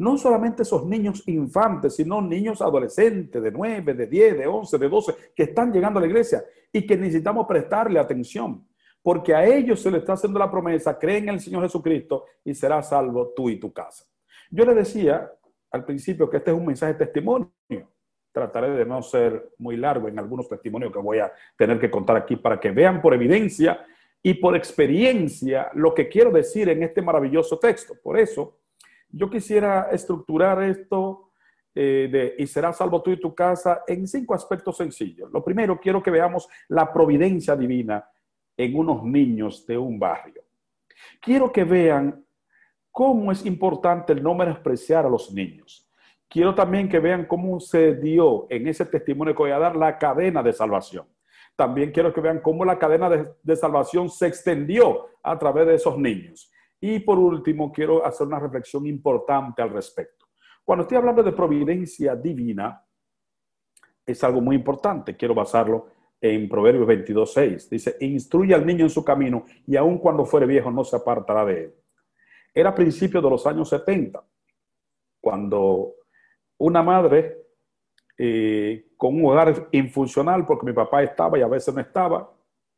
no 0.00 0.16
solamente 0.16 0.62
esos 0.62 0.86
niños 0.86 1.22
infantes, 1.28 1.96
sino 1.96 2.22
niños 2.22 2.62
adolescentes 2.62 3.42
de 3.42 3.50
9, 3.50 3.92
de 3.92 4.06
10, 4.06 4.38
de 4.38 4.46
11, 4.46 4.78
de 4.78 4.88
12, 4.88 5.14
que 5.36 5.42
están 5.42 5.70
llegando 5.70 5.98
a 5.98 6.00
la 6.00 6.08
iglesia 6.08 6.42
y 6.72 6.86
que 6.86 6.96
necesitamos 6.96 7.46
prestarle 7.46 8.00
atención, 8.00 8.66
porque 9.02 9.34
a 9.34 9.44
ellos 9.44 9.82
se 9.82 9.90
les 9.90 10.00
está 10.00 10.14
haciendo 10.14 10.38
la 10.38 10.50
promesa, 10.50 10.98
creen 10.98 11.24
en 11.24 11.34
el 11.34 11.40
Señor 11.40 11.64
Jesucristo 11.64 12.24
y 12.42 12.54
será 12.54 12.82
salvo 12.82 13.34
tú 13.36 13.50
y 13.50 13.60
tu 13.60 13.74
casa. 13.74 14.06
Yo 14.50 14.64
le 14.64 14.74
decía 14.74 15.30
al 15.70 15.84
principio 15.84 16.30
que 16.30 16.38
este 16.38 16.50
es 16.50 16.56
un 16.56 16.64
mensaje 16.64 16.94
de 16.94 17.04
testimonio. 17.04 17.52
Trataré 18.32 18.70
de 18.70 18.86
no 18.86 19.02
ser 19.02 19.50
muy 19.58 19.76
largo 19.76 20.08
en 20.08 20.18
algunos 20.18 20.48
testimonios 20.48 20.94
que 20.94 20.98
voy 20.98 21.18
a 21.18 21.30
tener 21.58 21.78
que 21.78 21.90
contar 21.90 22.16
aquí 22.16 22.36
para 22.36 22.58
que 22.58 22.70
vean 22.70 23.02
por 23.02 23.12
evidencia 23.12 23.84
y 24.22 24.32
por 24.32 24.56
experiencia 24.56 25.70
lo 25.74 25.92
que 25.92 26.08
quiero 26.08 26.30
decir 26.30 26.70
en 26.70 26.84
este 26.84 27.02
maravilloso 27.02 27.58
texto. 27.58 27.94
Por 28.02 28.18
eso, 28.18 28.59
yo 29.12 29.28
quisiera 29.28 29.88
estructurar 29.90 30.62
esto 30.62 31.30
eh, 31.74 32.08
de 32.10 32.34
y 32.38 32.46
será 32.46 32.72
salvo 32.72 33.00
tú 33.00 33.10
y 33.12 33.20
tu 33.20 33.34
casa 33.34 33.82
en 33.86 34.06
cinco 34.06 34.34
aspectos 34.34 34.76
sencillos. 34.76 35.30
Lo 35.30 35.44
primero, 35.44 35.78
quiero 35.78 36.02
que 36.02 36.10
veamos 36.10 36.48
la 36.68 36.92
providencia 36.92 37.54
divina 37.54 38.04
en 38.56 38.76
unos 38.76 39.04
niños 39.04 39.66
de 39.66 39.78
un 39.78 39.98
barrio. 39.98 40.42
Quiero 41.20 41.52
que 41.52 41.64
vean 41.64 42.24
cómo 42.90 43.30
es 43.30 43.46
importante 43.46 44.12
el 44.12 44.22
no 44.22 44.34
menospreciar 44.34 45.06
a 45.06 45.08
los 45.08 45.32
niños. 45.32 45.88
Quiero 46.28 46.54
también 46.54 46.88
que 46.88 46.98
vean 46.98 47.24
cómo 47.24 47.58
se 47.60 47.94
dio 47.94 48.46
en 48.50 48.66
ese 48.66 48.84
testimonio 48.84 49.34
que 49.34 49.42
voy 49.42 49.50
a 49.52 49.58
dar 49.58 49.76
la 49.76 49.96
cadena 49.96 50.42
de 50.42 50.52
salvación. 50.52 51.06
También 51.56 51.92
quiero 51.92 52.12
que 52.12 52.20
vean 52.20 52.40
cómo 52.40 52.64
la 52.64 52.78
cadena 52.78 53.08
de 53.08 53.56
salvación 53.56 54.08
se 54.08 54.26
extendió 54.26 55.06
a 55.22 55.38
través 55.38 55.66
de 55.66 55.74
esos 55.74 55.98
niños. 55.98 56.49
Y 56.80 57.00
por 57.00 57.18
último, 57.18 57.70
quiero 57.70 58.04
hacer 58.04 58.26
una 58.26 58.38
reflexión 58.38 58.86
importante 58.86 59.60
al 59.60 59.70
respecto. 59.70 60.26
Cuando 60.64 60.82
estoy 60.82 60.96
hablando 60.96 61.22
de 61.22 61.32
providencia 61.32 62.16
divina, 62.16 62.84
es 64.06 64.24
algo 64.24 64.40
muy 64.40 64.56
importante. 64.56 65.16
Quiero 65.16 65.34
basarlo 65.34 65.88
en 66.20 66.48
Proverbios 66.48 66.86
22, 66.86 67.32
6. 67.32 67.70
Dice, 67.70 67.96
instruye 68.00 68.54
al 68.54 68.66
niño 68.66 68.84
en 68.84 68.90
su 68.90 69.04
camino 69.04 69.44
y 69.66 69.76
aun 69.76 69.98
cuando 69.98 70.24
fuere 70.24 70.46
viejo 70.46 70.70
no 70.70 70.84
se 70.84 70.96
apartará 70.96 71.44
de 71.44 71.64
él. 71.64 71.74
Era 72.54 72.70
a 72.70 72.74
principios 72.74 73.22
de 73.22 73.30
los 73.30 73.46
años 73.46 73.68
70, 73.68 74.22
cuando 75.20 75.94
una 76.58 76.82
madre 76.82 77.38
eh, 78.18 78.88
con 78.96 79.14
un 79.14 79.26
hogar 79.26 79.68
infuncional, 79.72 80.44
porque 80.44 80.66
mi 80.66 80.72
papá 80.72 81.02
estaba 81.02 81.38
y 81.38 81.42
a 81.42 81.46
veces 81.46 81.74
no 81.74 81.80
estaba, 81.80 82.30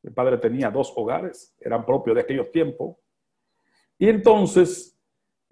mi 0.02 0.10
padre 0.12 0.38
tenía 0.38 0.70
dos 0.70 0.92
hogares, 0.96 1.56
eran 1.58 1.84
propios 1.84 2.14
de 2.14 2.22
aquellos 2.22 2.50
tiempos, 2.50 2.96
y 3.98 4.08
entonces 4.08 4.92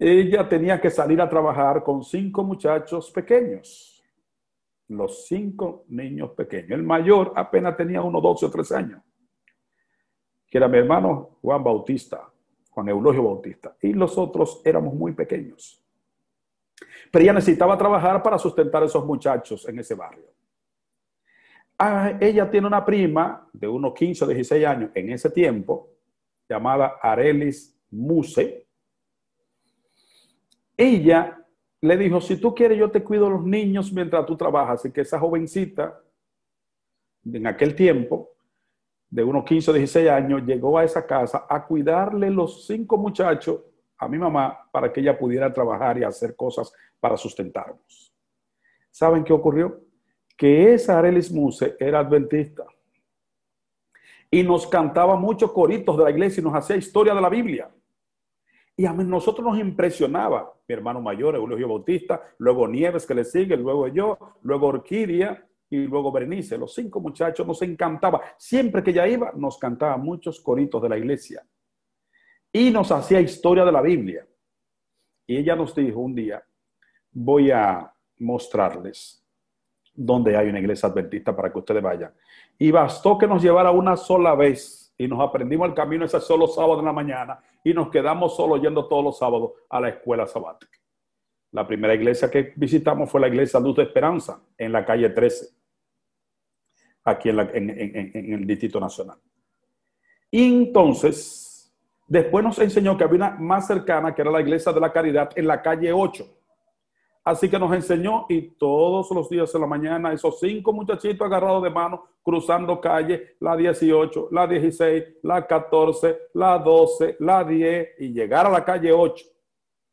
ella 0.03 0.49
tenía 0.49 0.81
que 0.81 0.89
salir 0.89 1.21
a 1.21 1.29
trabajar 1.29 1.83
con 1.83 2.03
cinco 2.03 2.43
muchachos 2.43 3.11
pequeños, 3.11 4.03
los 4.87 5.27
cinco 5.27 5.85
niños 5.89 6.31
pequeños. 6.31 6.71
El 6.71 6.83
mayor 6.83 7.33
apenas 7.35 7.77
tenía 7.77 8.01
unos 8.01 8.23
12 8.23 8.47
o 8.47 8.49
13 8.49 8.75
años, 8.75 9.01
que 10.47 10.57
era 10.57 10.67
mi 10.67 10.79
hermano 10.79 11.37
Juan 11.41 11.63
Bautista, 11.63 12.27
Juan 12.71 12.89
Eulogio 12.89 13.23
Bautista, 13.23 13.75
y 13.79 13.93
los 13.93 14.17
otros 14.17 14.61
éramos 14.65 14.95
muy 14.95 15.13
pequeños. 15.13 15.79
Pero 17.11 17.23
ella 17.23 17.33
necesitaba 17.33 17.77
trabajar 17.77 18.23
para 18.23 18.39
sustentar 18.39 18.81
a 18.81 18.87
esos 18.87 19.05
muchachos 19.05 19.67
en 19.69 19.77
ese 19.77 19.93
barrio. 19.93 20.33
Ah, 21.77 22.17
ella 22.19 22.49
tiene 22.49 22.65
una 22.65 22.83
prima 22.83 23.47
de 23.53 23.67
unos 23.67 23.93
15 23.93 24.23
o 24.23 24.27
16 24.27 24.65
años 24.65 24.91
en 24.95 25.11
ese 25.11 25.29
tiempo, 25.29 25.89
llamada 26.49 26.97
Arelis 27.01 27.79
Muse, 27.91 28.67
ella 30.75 31.45
le 31.81 31.97
dijo, 31.97 32.21
si 32.21 32.37
tú 32.37 32.53
quieres, 32.55 32.77
yo 32.77 32.89
te 32.89 33.03
cuido 33.03 33.29
los 33.29 33.43
niños 33.43 33.91
mientras 33.91 34.25
tú 34.25 34.37
trabajas. 34.37 34.85
Y 34.85 34.91
que 34.91 35.01
esa 35.01 35.19
jovencita, 35.19 35.99
en 37.25 37.47
aquel 37.47 37.75
tiempo, 37.75 38.29
de 39.09 39.23
unos 39.23 39.43
15 39.43 39.71
o 39.71 39.73
16 39.73 40.09
años, 40.09 40.43
llegó 40.45 40.77
a 40.77 40.83
esa 40.83 41.05
casa 41.05 41.45
a 41.49 41.65
cuidarle 41.65 42.29
los 42.29 42.65
cinco 42.65 42.97
muchachos 42.97 43.61
a 43.97 44.07
mi 44.07 44.17
mamá 44.17 44.69
para 44.71 44.91
que 44.91 45.01
ella 45.01 45.17
pudiera 45.17 45.51
trabajar 45.53 45.97
y 45.97 46.03
hacer 46.03 46.35
cosas 46.35 46.71
para 46.99 47.17
sustentarnos. 47.17 48.15
¿Saben 48.89 49.23
qué 49.23 49.33
ocurrió? 49.33 49.81
Que 50.37 50.73
esa 50.73 50.97
Arelis 50.97 51.31
Muse 51.31 51.75
era 51.79 51.99
adventista 51.99 52.65
y 54.29 54.43
nos 54.43 54.65
cantaba 54.65 55.15
muchos 55.17 55.51
coritos 55.51 55.97
de 55.97 56.03
la 56.05 56.09
iglesia 56.09 56.39
y 56.39 56.43
nos 56.43 56.55
hacía 56.55 56.77
historia 56.77 57.13
de 57.13 57.21
la 57.21 57.29
Biblia. 57.29 57.69
Y 58.81 58.85
a 58.87 58.93
nosotros 58.93 59.45
nos 59.45 59.59
impresionaba 59.59 60.51
mi 60.67 60.73
hermano 60.73 60.99
mayor, 61.01 61.35
Eulogio 61.35 61.67
Bautista, 61.67 62.19
luego 62.39 62.67
Nieves 62.67 63.05
que 63.05 63.13
le 63.13 63.23
sigue, 63.23 63.55
luego 63.55 63.87
yo, 63.89 64.17
luego 64.41 64.69
Orquídea 64.69 65.47
y 65.69 65.85
luego 65.85 66.11
Berenice. 66.11 66.57
Los 66.57 66.73
cinco 66.73 66.99
muchachos 66.99 67.45
nos 67.45 67.61
encantaba. 67.61 68.19
Siempre 68.39 68.81
que 68.81 68.89
ella 68.89 69.07
iba, 69.07 69.33
nos 69.35 69.59
cantaba 69.59 69.97
muchos 69.97 70.41
coritos 70.41 70.81
de 70.81 70.89
la 70.89 70.97
iglesia. 70.97 71.45
Y 72.51 72.71
nos 72.71 72.91
hacía 72.91 73.21
historia 73.21 73.63
de 73.65 73.71
la 73.71 73.83
Biblia. 73.83 74.27
Y 75.27 75.37
ella 75.37 75.55
nos 75.55 75.75
dijo 75.75 75.99
un 75.99 76.15
día, 76.15 76.43
voy 77.11 77.51
a 77.51 77.93
mostrarles 78.17 79.23
dónde 79.93 80.35
hay 80.35 80.49
una 80.49 80.59
iglesia 80.59 80.89
adventista 80.89 81.35
para 81.35 81.51
que 81.51 81.59
ustedes 81.59 81.83
vayan. 81.83 82.15
Y 82.57 82.71
bastó 82.71 83.15
que 83.15 83.27
nos 83.27 83.43
llevara 83.43 83.69
una 83.69 83.95
sola 83.95 84.33
vez 84.33 84.80
y 85.03 85.07
nos 85.07 85.19
aprendimos 85.19 85.67
el 85.67 85.73
camino 85.73 86.05
ese 86.05 86.19
solo 86.19 86.45
sábado 86.45 86.79
en 86.79 86.85
la 86.85 86.93
mañana 86.93 87.39
y 87.63 87.73
nos 87.73 87.89
quedamos 87.89 88.35
solo 88.35 88.57
yendo 88.57 88.85
todos 88.87 89.03
los 89.03 89.17
sábados 89.17 89.53
a 89.67 89.79
la 89.79 89.89
escuela 89.89 90.27
sabática. 90.27 90.77
La 91.51 91.65
primera 91.65 91.95
iglesia 91.95 92.29
que 92.29 92.53
visitamos 92.55 93.09
fue 93.09 93.19
la 93.19 93.27
iglesia 93.27 93.59
Luz 93.59 93.77
de 93.77 93.83
Esperanza 93.83 94.39
en 94.55 94.71
la 94.71 94.85
calle 94.85 95.09
13, 95.09 95.47
aquí 97.03 97.29
en, 97.29 97.39
el 97.39 98.45
Distrito 98.45 98.79
Nacional. 98.79 99.17
Y 100.29 100.65
entonces, 100.65 101.73
después 102.07 102.43
nos 102.43 102.59
enseñó 102.59 102.95
que 102.95 103.03
había 103.03 103.15
una 103.15 103.31
más 103.31 103.65
cercana, 103.65 104.13
que 104.13 104.21
era 104.21 104.29
la 104.29 104.41
iglesia 104.41 104.71
de 104.71 104.81
la 104.81 104.93
Caridad, 104.93 105.31
en 105.35 105.47
la 105.47 105.63
calle 105.63 105.91
8 105.91 106.40
Así 107.23 107.49
que 107.49 107.59
nos 107.59 107.71
enseñó 107.73 108.25
y 108.29 108.49
todos 108.51 109.11
los 109.11 109.29
días 109.29 109.53
en 109.53 109.61
la 109.61 109.67
mañana, 109.67 110.11
esos 110.11 110.39
cinco 110.39 110.73
muchachitos 110.73 111.25
agarrados 111.25 111.61
de 111.61 111.69
mano, 111.69 112.03
cruzando 112.23 112.81
calle, 112.81 113.35
la 113.39 113.55
18, 113.55 114.29
la 114.31 114.47
16, 114.47 115.03
la 115.21 115.45
14, 115.45 116.17
la 116.33 116.57
12, 116.57 117.17
la 117.19 117.43
10 117.43 117.89
y 117.99 118.11
llegar 118.11 118.47
a 118.47 118.49
la 118.49 118.65
calle 118.65 118.91
8. 118.91 119.25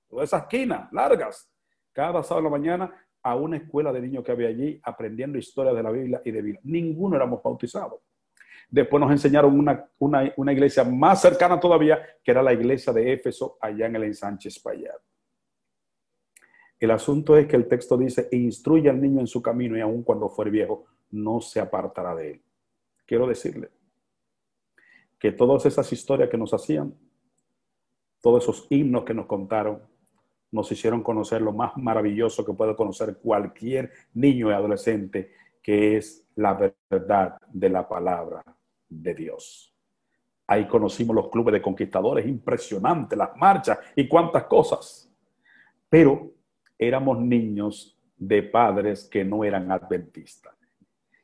Todas 0.09 0.29
esas 0.29 0.43
esquinas 0.43 0.91
largas, 0.91 1.51
cada 1.93 2.23
sábado 2.23 2.39
en 2.39 2.45
la 2.45 2.59
mañana 2.59 3.07
a 3.23 3.35
una 3.35 3.59
escuela 3.59 3.93
de 3.93 4.01
niños 4.01 4.25
que 4.25 4.33
había 4.33 4.49
allí 4.49 4.81
aprendiendo 4.83 5.37
historia 5.37 5.75
de 5.75 5.83
la 5.83 5.91
Biblia 5.91 6.23
y 6.25 6.31
de 6.31 6.41
vida. 6.41 6.61
Ninguno 6.63 7.17
éramos 7.17 7.43
bautizados. 7.43 8.01
Después 8.71 9.01
nos 9.01 9.11
enseñaron 9.11 9.59
una, 9.59 9.87
una, 9.99 10.53
iglesia 10.53 10.85
más 10.85 11.21
cercana 11.21 11.59
todavía, 11.59 12.01
que 12.23 12.31
era 12.31 12.43
la 12.43 12.53
iglesia 12.53 12.93
de 12.93 13.13
Éfeso, 13.13 13.59
allá 13.61 13.87
en 13.87 13.97
el 13.97 14.05
ensanche 14.05 14.49
Espaillat. 14.49 15.08
El 16.81 16.93
asunto 16.93 17.37
es 17.37 17.47
que 17.47 17.57
el 17.57 17.67
texto 17.67 17.97
dice, 17.97 18.29
instruye 18.31 18.89
al 18.89 19.01
niño 19.01 19.21
en 19.21 19.27
su 19.27 19.43
camino 19.43 19.77
y 19.77 19.81
aun 19.81 20.03
cuando 20.03 20.29
fuere 20.29 20.51
viejo, 20.51 20.85
no 21.11 21.41
se 21.41 21.61
apartará 21.61 22.15
de 22.15 22.33
él. 22.33 22.43
Quiero 23.05 23.27
decirle 23.27 23.71
que 25.19 25.33
todas 25.33 25.67
esas 25.67 25.93
historias 25.93 26.29
que 26.29 26.39
nos 26.39 26.55
hacían, 26.55 26.95
todos 28.21 28.45
esos 28.45 28.67
himnos 28.71 29.05
que 29.05 29.15
nos 29.15 29.27
contaron, 29.27 29.83
nos 30.51 30.71
hicieron 30.71 31.03
conocer 31.03 31.43
lo 31.43 31.53
más 31.53 31.77
maravilloso 31.77 32.45
que 32.45 32.53
puede 32.53 32.77
conocer 32.77 33.19
cualquier 33.19 33.91
niño 34.15 34.51
y 34.51 34.53
adolescente, 34.53 35.33
que 35.63 35.97
es 35.97 36.27
la 36.37 36.55
verdad 36.89 37.37
de 37.49 37.69
la 37.69 37.89
palabra 37.89 38.43
de 38.89 39.15
Dios. 39.15 39.75
Ahí 40.47 40.67
conocimos 40.67 41.15
los 41.15 41.29
clubes 41.29 41.53
de 41.53 41.61
conquistadores, 41.61 42.27
impresionante, 42.27 43.17
las 43.17 43.37
marchas 43.37 43.79
y 43.95 44.09
cuántas 44.09 44.45
cosas. 44.45 45.13
Pero 45.91 46.38
éramos 46.79 47.19
niños 47.19 47.99
de 48.17 48.43
padres 48.43 49.05
que 49.05 49.25
no 49.25 49.45
eran 49.45 49.71
adventistas. 49.71 50.55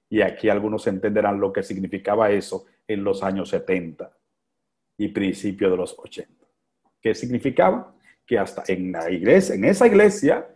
Y 0.09 0.23
aquí 0.23 0.49
algunos 0.49 0.87
entenderán 0.87 1.41
lo 1.41 1.53
que 1.53 1.63
significaba 1.63 2.31
eso 2.31 2.67
en 2.87 3.03
los 3.03 3.23
años 3.23 3.49
70 3.49 4.11
y 4.99 5.09
principios 5.09 5.71
de 5.71 5.77
los 5.77 5.99
80. 5.99 6.47
¿Qué 7.01 7.15
significaba? 7.15 7.95
Que 8.27 8.39
hasta 8.39 8.63
en 8.69 8.93
la 8.93 9.11
iglesia, 9.11 9.55
en 9.55 9.65
esa 9.65 9.87
iglesia 9.87 10.47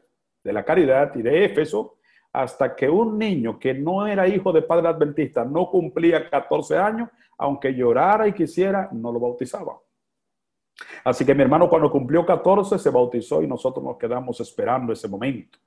de 0.45 0.53
la 0.53 0.65
caridad 0.65 1.15
y 1.15 1.23
de 1.23 1.45
Éfeso, 1.45 1.97
hasta 2.33 2.77
que 2.77 2.89
un 2.89 3.19
niño 3.19 3.59
que 3.59 3.75
no 3.75 4.07
era 4.07 4.29
hijo 4.29 4.53
de 4.53 4.63
padre 4.63 4.89
adventista 4.89 5.45
no 5.45 5.69
cumplía 5.71 6.29
14 6.29 6.77
años, 6.77 7.09
aunque 7.37 7.75
llorara 7.75 8.29
y 8.29 8.33
quisiera, 8.33 8.89
no 8.93 9.13
lo 9.13 9.19
bautizaba. 9.19 9.79
Así 11.05 11.25
que 11.25 11.35
mi 11.35 11.43
hermano 11.43 11.69
cuando 11.69 11.91
cumplió 11.91 12.25
14 12.25 12.79
se 12.79 12.91
bautizó 12.91 13.43
y 13.43 13.47
nosotros 13.47 13.85
nos 13.85 13.97
quedamos 13.97 14.41
esperando 14.41 14.93
ese 14.93 15.09
momento. 15.09 15.59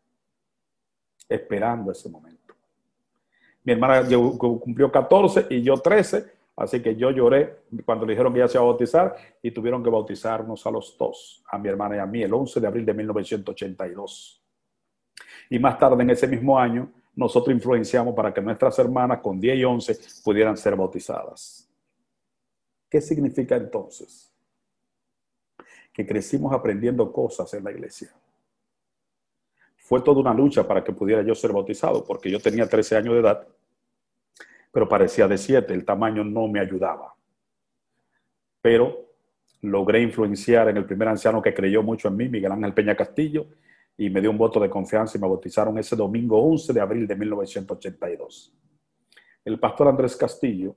Esperando 1.27 1.91
ese 1.91 2.09
momento. 2.09 2.53
Mi 3.63 3.73
hermana 3.73 4.07
cumplió 4.37 4.91
14 4.91 5.47
y 5.49 5.61
yo 5.61 5.77
13, 5.77 6.31
así 6.55 6.81
que 6.81 6.95
yo 6.95 7.11
lloré 7.11 7.59
cuando 7.85 8.05
le 8.05 8.13
dijeron 8.13 8.33
que 8.33 8.39
ya 8.39 8.47
se 8.47 8.57
iba 8.57 8.63
a 8.63 8.67
bautizar 8.67 9.15
y 9.41 9.51
tuvieron 9.51 9.83
que 9.83 9.89
bautizarnos 9.89 10.65
a 10.65 10.71
los 10.71 10.97
dos, 10.97 11.43
a 11.47 11.59
mi 11.59 11.69
hermana 11.69 11.97
y 11.97 11.99
a 11.99 12.05
mí, 12.05 12.23
el 12.23 12.33
11 12.33 12.59
de 12.59 12.67
abril 12.67 12.85
de 12.85 12.93
1982. 12.93 14.41
Y 15.49 15.59
más 15.59 15.77
tarde 15.77 16.01
en 16.01 16.09
ese 16.09 16.27
mismo 16.27 16.57
año, 16.57 16.91
nosotros 17.13 17.53
influenciamos 17.53 18.15
para 18.15 18.33
que 18.33 18.41
nuestras 18.41 18.79
hermanas 18.79 19.19
con 19.19 19.39
10 19.39 19.57
y 19.57 19.63
11 19.63 19.99
pudieran 20.23 20.57
ser 20.57 20.75
bautizadas. 20.75 21.69
¿Qué 22.89 22.99
significa 22.99 23.55
entonces? 23.57 24.30
Que 25.93 26.05
crecimos 26.05 26.53
aprendiendo 26.53 27.11
cosas 27.11 27.53
en 27.53 27.63
la 27.63 27.71
iglesia. 27.71 28.13
Fue 29.91 30.01
toda 30.01 30.21
una 30.21 30.33
lucha 30.33 30.65
para 30.65 30.83
que 30.83 30.93
pudiera 30.93 31.21
yo 31.21 31.35
ser 31.35 31.51
bautizado, 31.51 32.03
porque 32.05 32.31
yo 32.31 32.39
tenía 32.39 32.67
13 32.67 32.95
años 32.95 33.13
de 33.13 33.19
edad, 33.19 33.47
pero 34.71 34.87
parecía 34.87 35.27
de 35.27 35.37
7, 35.37 35.73
el 35.73 35.83
tamaño 35.83 36.23
no 36.23 36.47
me 36.47 36.61
ayudaba. 36.61 37.13
Pero 38.61 39.11
logré 39.61 40.01
influenciar 40.01 40.69
en 40.69 40.77
el 40.77 40.85
primer 40.85 41.09
anciano 41.09 41.41
que 41.41 41.53
creyó 41.53 41.83
mucho 41.83 42.07
en 42.07 42.15
mí, 42.15 42.29
Miguel 42.29 42.53
Ángel 42.53 42.73
Peña 42.73 42.95
Castillo, 42.95 43.47
y 43.97 44.09
me 44.09 44.21
dio 44.21 44.31
un 44.31 44.37
voto 44.37 44.59
de 44.59 44.69
confianza 44.69 45.17
y 45.17 45.21
me 45.21 45.27
bautizaron 45.27 45.77
ese 45.77 45.95
domingo 45.95 46.41
11 46.41 46.71
de 46.73 46.79
abril 46.79 47.05
de 47.05 47.15
1982. 47.15 48.53
El 49.43 49.59
pastor 49.59 49.89
Andrés 49.89 50.15
Castillo 50.15 50.75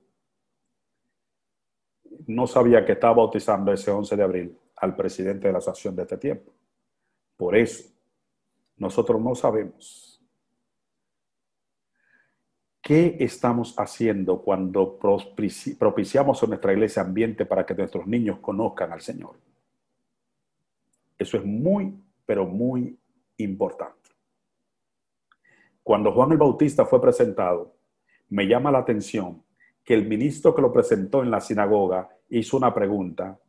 no 2.27 2.47
sabía 2.47 2.83
que 2.83 2.91
estaba 2.91 3.13
bautizando 3.13 3.71
ese 3.71 3.91
11 3.91 4.15
de 4.15 4.23
abril 4.23 4.57
al 4.75 4.95
presidente 4.95 5.47
de 5.47 5.53
la 5.53 5.59
asociación 5.59 5.95
de 5.95 6.03
este 6.03 6.17
tiempo. 6.17 6.53
Por 7.37 7.55
eso, 7.55 7.89
nosotros 8.77 9.21
no 9.21 9.35
sabemos 9.35 10.21
qué 12.81 13.17
estamos 13.19 13.73
haciendo 13.77 14.41
cuando 14.41 14.99
propiciamos 14.99 16.43
en 16.43 16.49
nuestra 16.49 16.73
iglesia 16.73 17.01
ambiente 17.01 17.45
para 17.45 17.65
que 17.65 17.73
nuestros 17.73 18.05
niños 18.05 18.39
conozcan 18.39 18.91
al 18.91 19.01
Señor. 19.01 19.35
Eso 21.17 21.37
es 21.37 21.45
muy, 21.45 21.97
pero 22.25 22.45
muy 22.45 22.97
importante. 23.37 24.09
Cuando 25.81 26.11
Juan 26.11 26.31
el 26.31 26.37
Bautista 26.37 26.85
fue 26.85 27.01
presentado, 27.01 27.75
me 28.29 28.47
llama 28.47 28.71
la 28.71 28.79
atención 28.79 29.43
que 29.83 29.93
el 29.93 30.07
ministro 30.07 30.53
que 30.53 30.61
lo 30.61 30.73
presentó 30.73 31.21
en 31.23 31.31
la 31.31 31.41
sinagoga 31.41 32.09
hizo 32.29 32.57
una 32.57 32.73
pregunta 32.73 33.39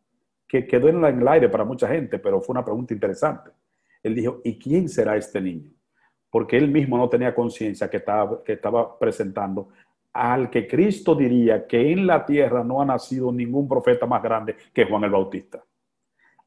que 0.46 0.66
quedó 0.66 0.88
en 0.88 1.04
el 1.04 1.28
aire 1.28 1.48
para 1.48 1.64
mucha 1.64 1.88
gente, 1.88 2.18
pero 2.18 2.40
fue 2.40 2.54
una 2.54 2.64
pregunta 2.64 2.94
interesante 2.94 3.50
él 4.06 4.14
dijo, 4.14 4.40
¿y 4.44 4.56
quién 4.56 4.88
será 4.88 5.16
este 5.16 5.40
niño? 5.40 5.68
Porque 6.30 6.56
él 6.56 6.70
mismo 6.70 6.96
no 6.96 7.08
tenía 7.08 7.34
conciencia 7.34 7.90
que 7.90 7.96
estaba, 7.96 8.42
que 8.44 8.52
estaba 8.52 8.96
presentando 8.98 9.70
al 10.12 10.48
que 10.48 10.68
Cristo 10.68 11.16
diría 11.16 11.66
que 11.66 11.90
en 11.90 12.06
la 12.06 12.24
tierra 12.24 12.62
no 12.62 12.80
ha 12.80 12.84
nacido 12.84 13.32
ningún 13.32 13.68
profeta 13.68 14.06
más 14.06 14.22
grande 14.22 14.56
que 14.72 14.84
Juan 14.84 15.02
el 15.02 15.10
Bautista, 15.10 15.62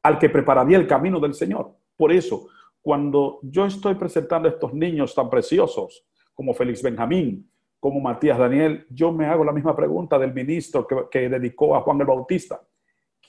al 0.02 0.18
que 0.18 0.30
prepararía 0.30 0.78
el 0.78 0.86
camino 0.86 1.20
del 1.20 1.34
Señor. 1.34 1.70
Por 1.96 2.12
eso, 2.12 2.48
cuando 2.80 3.40
yo 3.42 3.66
estoy 3.66 3.94
presentando 3.94 4.48
a 4.48 4.52
estos 4.52 4.72
niños 4.72 5.14
tan 5.14 5.28
preciosos 5.28 6.06
como 6.32 6.54
Félix 6.54 6.82
Benjamín, 6.82 7.46
como 7.78 8.00
Matías 8.00 8.38
Daniel, 8.38 8.86
yo 8.88 9.12
me 9.12 9.26
hago 9.26 9.44
la 9.44 9.52
misma 9.52 9.76
pregunta 9.76 10.18
del 10.18 10.32
ministro 10.32 10.86
que, 10.86 10.96
que 11.10 11.28
dedicó 11.28 11.76
a 11.76 11.82
Juan 11.82 12.00
el 12.00 12.06
Bautista. 12.06 12.60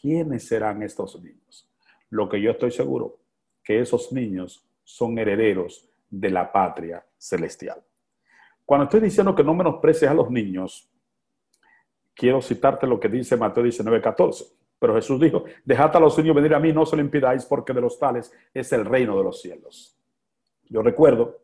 ¿Quiénes 0.02 0.48
serán 0.48 0.82
estos 0.82 1.22
niños? 1.22 1.70
Lo 2.10 2.28
que 2.28 2.42
yo 2.42 2.52
estoy 2.52 2.72
seguro 2.72 3.20
que 3.64 3.80
esos 3.80 4.12
niños 4.12 4.66
son 4.84 5.18
herederos 5.20 5.88
de 6.10 6.32
la 6.32 6.52
patria 6.52 7.06
celestial. 7.18 7.82
Cuando 8.66 8.86
estoy 8.86 9.02
diciendo 9.02 9.36
que 9.36 9.44
no 9.44 9.54
menosprecies 9.54 10.10
a 10.10 10.14
los 10.14 10.32
niños, 10.32 10.90
quiero 12.14 12.42
citarte 12.42 12.88
lo 12.88 13.00
que 13.00 13.10
dice 13.10 13.38
Mateo 13.38 13.64
19, 13.64 14.02
14. 14.02 14.46
Pero 14.80 14.96
Jesús 14.96 15.22
dijo, 15.22 15.44
dejad 15.64 15.96
a 15.96 16.00
los 16.00 16.18
niños 16.18 16.36
venir 16.36 16.56
a 16.56 16.60
mí, 16.60 16.74
no 16.74 16.86
se 16.86 16.96
lo 16.96 17.02
impidáis, 17.04 17.46
porque 17.46 17.72
de 17.72 17.82
los 17.82 18.00
tales 18.00 18.34
es 18.54 18.72
el 18.74 18.86
reino 18.86 19.16
de 19.16 19.24
los 19.24 19.40
cielos. 19.40 19.96
Yo 20.68 20.82
recuerdo 20.82 21.44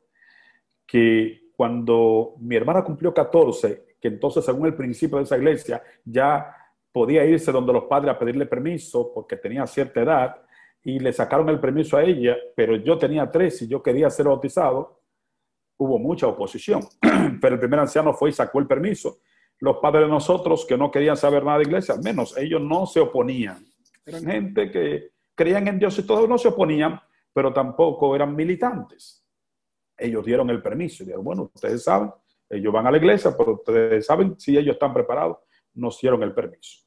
que 0.86 1.52
cuando 1.56 2.36
mi 2.40 2.56
hermana 2.56 2.84
cumplió 2.84 3.14
14, 3.14 3.98
que 4.02 4.08
entonces 4.08 4.44
según 4.44 4.66
el 4.66 4.76
principio 4.76 5.18
de 5.18 5.26
esa 5.26 5.38
iglesia 5.38 5.84
ya 6.04 6.67
podía 6.98 7.24
irse 7.24 7.52
donde 7.52 7.72
los 7.72 7.84
padres 7.84 8.16
a 8.16 8.18
pedirle 8.18 8.48
permiso 8.48 9.12
porque 9.14 9.38
tenía 9.38 9.68
cierta 9.68 10.02
edad, 10.02 10.36
y 10.84 10.98
le 10.98 11.14
sacaron 11.14 11.48
el 11.50 11.60
permiso 11.60 11.96
a 11.96 12.04
ella, 12.04 12.36
pero 12.56 12.76
yo 12.78 12.98
tenía 12.98 13.30
tres 13.30 13.62
y 13.62 13.68
yo 13.68 13.84
quería 13.84 14.10
ser 14.10 14.26
bautizado, 14.26 15.02
hubo 15.78 16.00
mucha 16.00 16.26
oposición. 16.26 16.82
Pero 17.42 17.54
el 17.56 17.60
primer 17.60 17.82
anciano 17.82 18.14
fue 18.14 18.32
y 18.32 18.34
sacó 18.34 18.58
el 18.60 18.66
permiso. 18.68 19.20
Los 19.60 19.78
padres 19.78 20.06
de 20.06 20.08
nosotros 20.08 20.66
que 20.66 20.76
no 20.76 20.90
querían 20.90 21.16
saber 21.18 21.44
nada 21.44 21.60
de 21.60 21.66
iglesia, 21.66 21.96
menos, 22.02 22.36
ellos 22.36 22.62
no 22.62 22.88
se 22.88 23.00
oponían. 23.00 23.64
Eran 24.06 24.24
gente 24.24 24.72
que 24.72 25.12
creían 25.36 25.68
en 25.68 25.78
Dios 25.78 26.00
y 26.00 26.04
todos 26.08 26.28
no 26.28 26.40
se 26.40 26.48
oponían, 26.48 27.00
pero 27.32 27.54
tampoco 27.54 28.16
eran 28.16 28.36
militantes. 28.36 29.24
Ellos 29.96 30.26
dieron 30.26 30.50
el 30.50 30.64
permiso 30.64 31.04
y 31.04 31.08
dijeron, 31.08 31.26
bueno, 31.26 31.52
ustedes 31.54 31.84
saben, 31.84 32.12
ellos 32.50 32.74
van 32.74 32.88
a 32.88 32.92
la 32.92 32.98
iglesia, 32.98 33.36
pero 33.38 33.54
ustedes 33.54 34.06
saben 34.06 34.40
si 34.40 34.58
ellos 34.58 34.74
están 34.74 34.94
preparados, 34.94 35.38
nos 35.74 36.00
dieron 36.00 36.24
el 36.24 36.34
permiso 36.34 36.87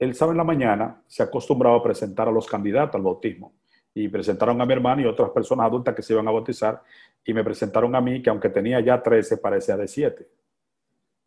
el 0.00 0.14
sábado 0.14 0.32
en 0.32 0.38
la 0.38 0.44
mañana 0.44 1.02
se 1.06 1.22
acostumbraba 1.22 1.76
a 1.76 1.82
presentar 1.82 2.26
a 2.26 2.32
los 2.32 2.46
candidatos 2.46 2.94
al 2.96 3.02
bautismo. 3.02 3.52
Y 3.92 4.08
presentaron 4.08 4.58
a 4.60 4.64
mi 4.64 4.72
hermano 4.72 5.02
y 5.02 5.04
otras 5.04 5.28
personas 5.30 5.66
adultas 5.66 5.94
que 5.94 6.00
se 6.00 6.14
iban 6.14 6.26
a 6.26 6.30
bautizar. 6.30 6.82
Y 7.22 7.34
me 7.34 7.44
presentaron 7.44 7.94
a 7.94 8.00
mí, 8.00 8.22
que 8.22 8.30
aunque 8.30 8.48
tenía 8.48 8.80
ya 8.80 9.02
13, 9.02 9.36
parecía 9.36 9.76
de 9.76 9.86
7. 9.86 10.26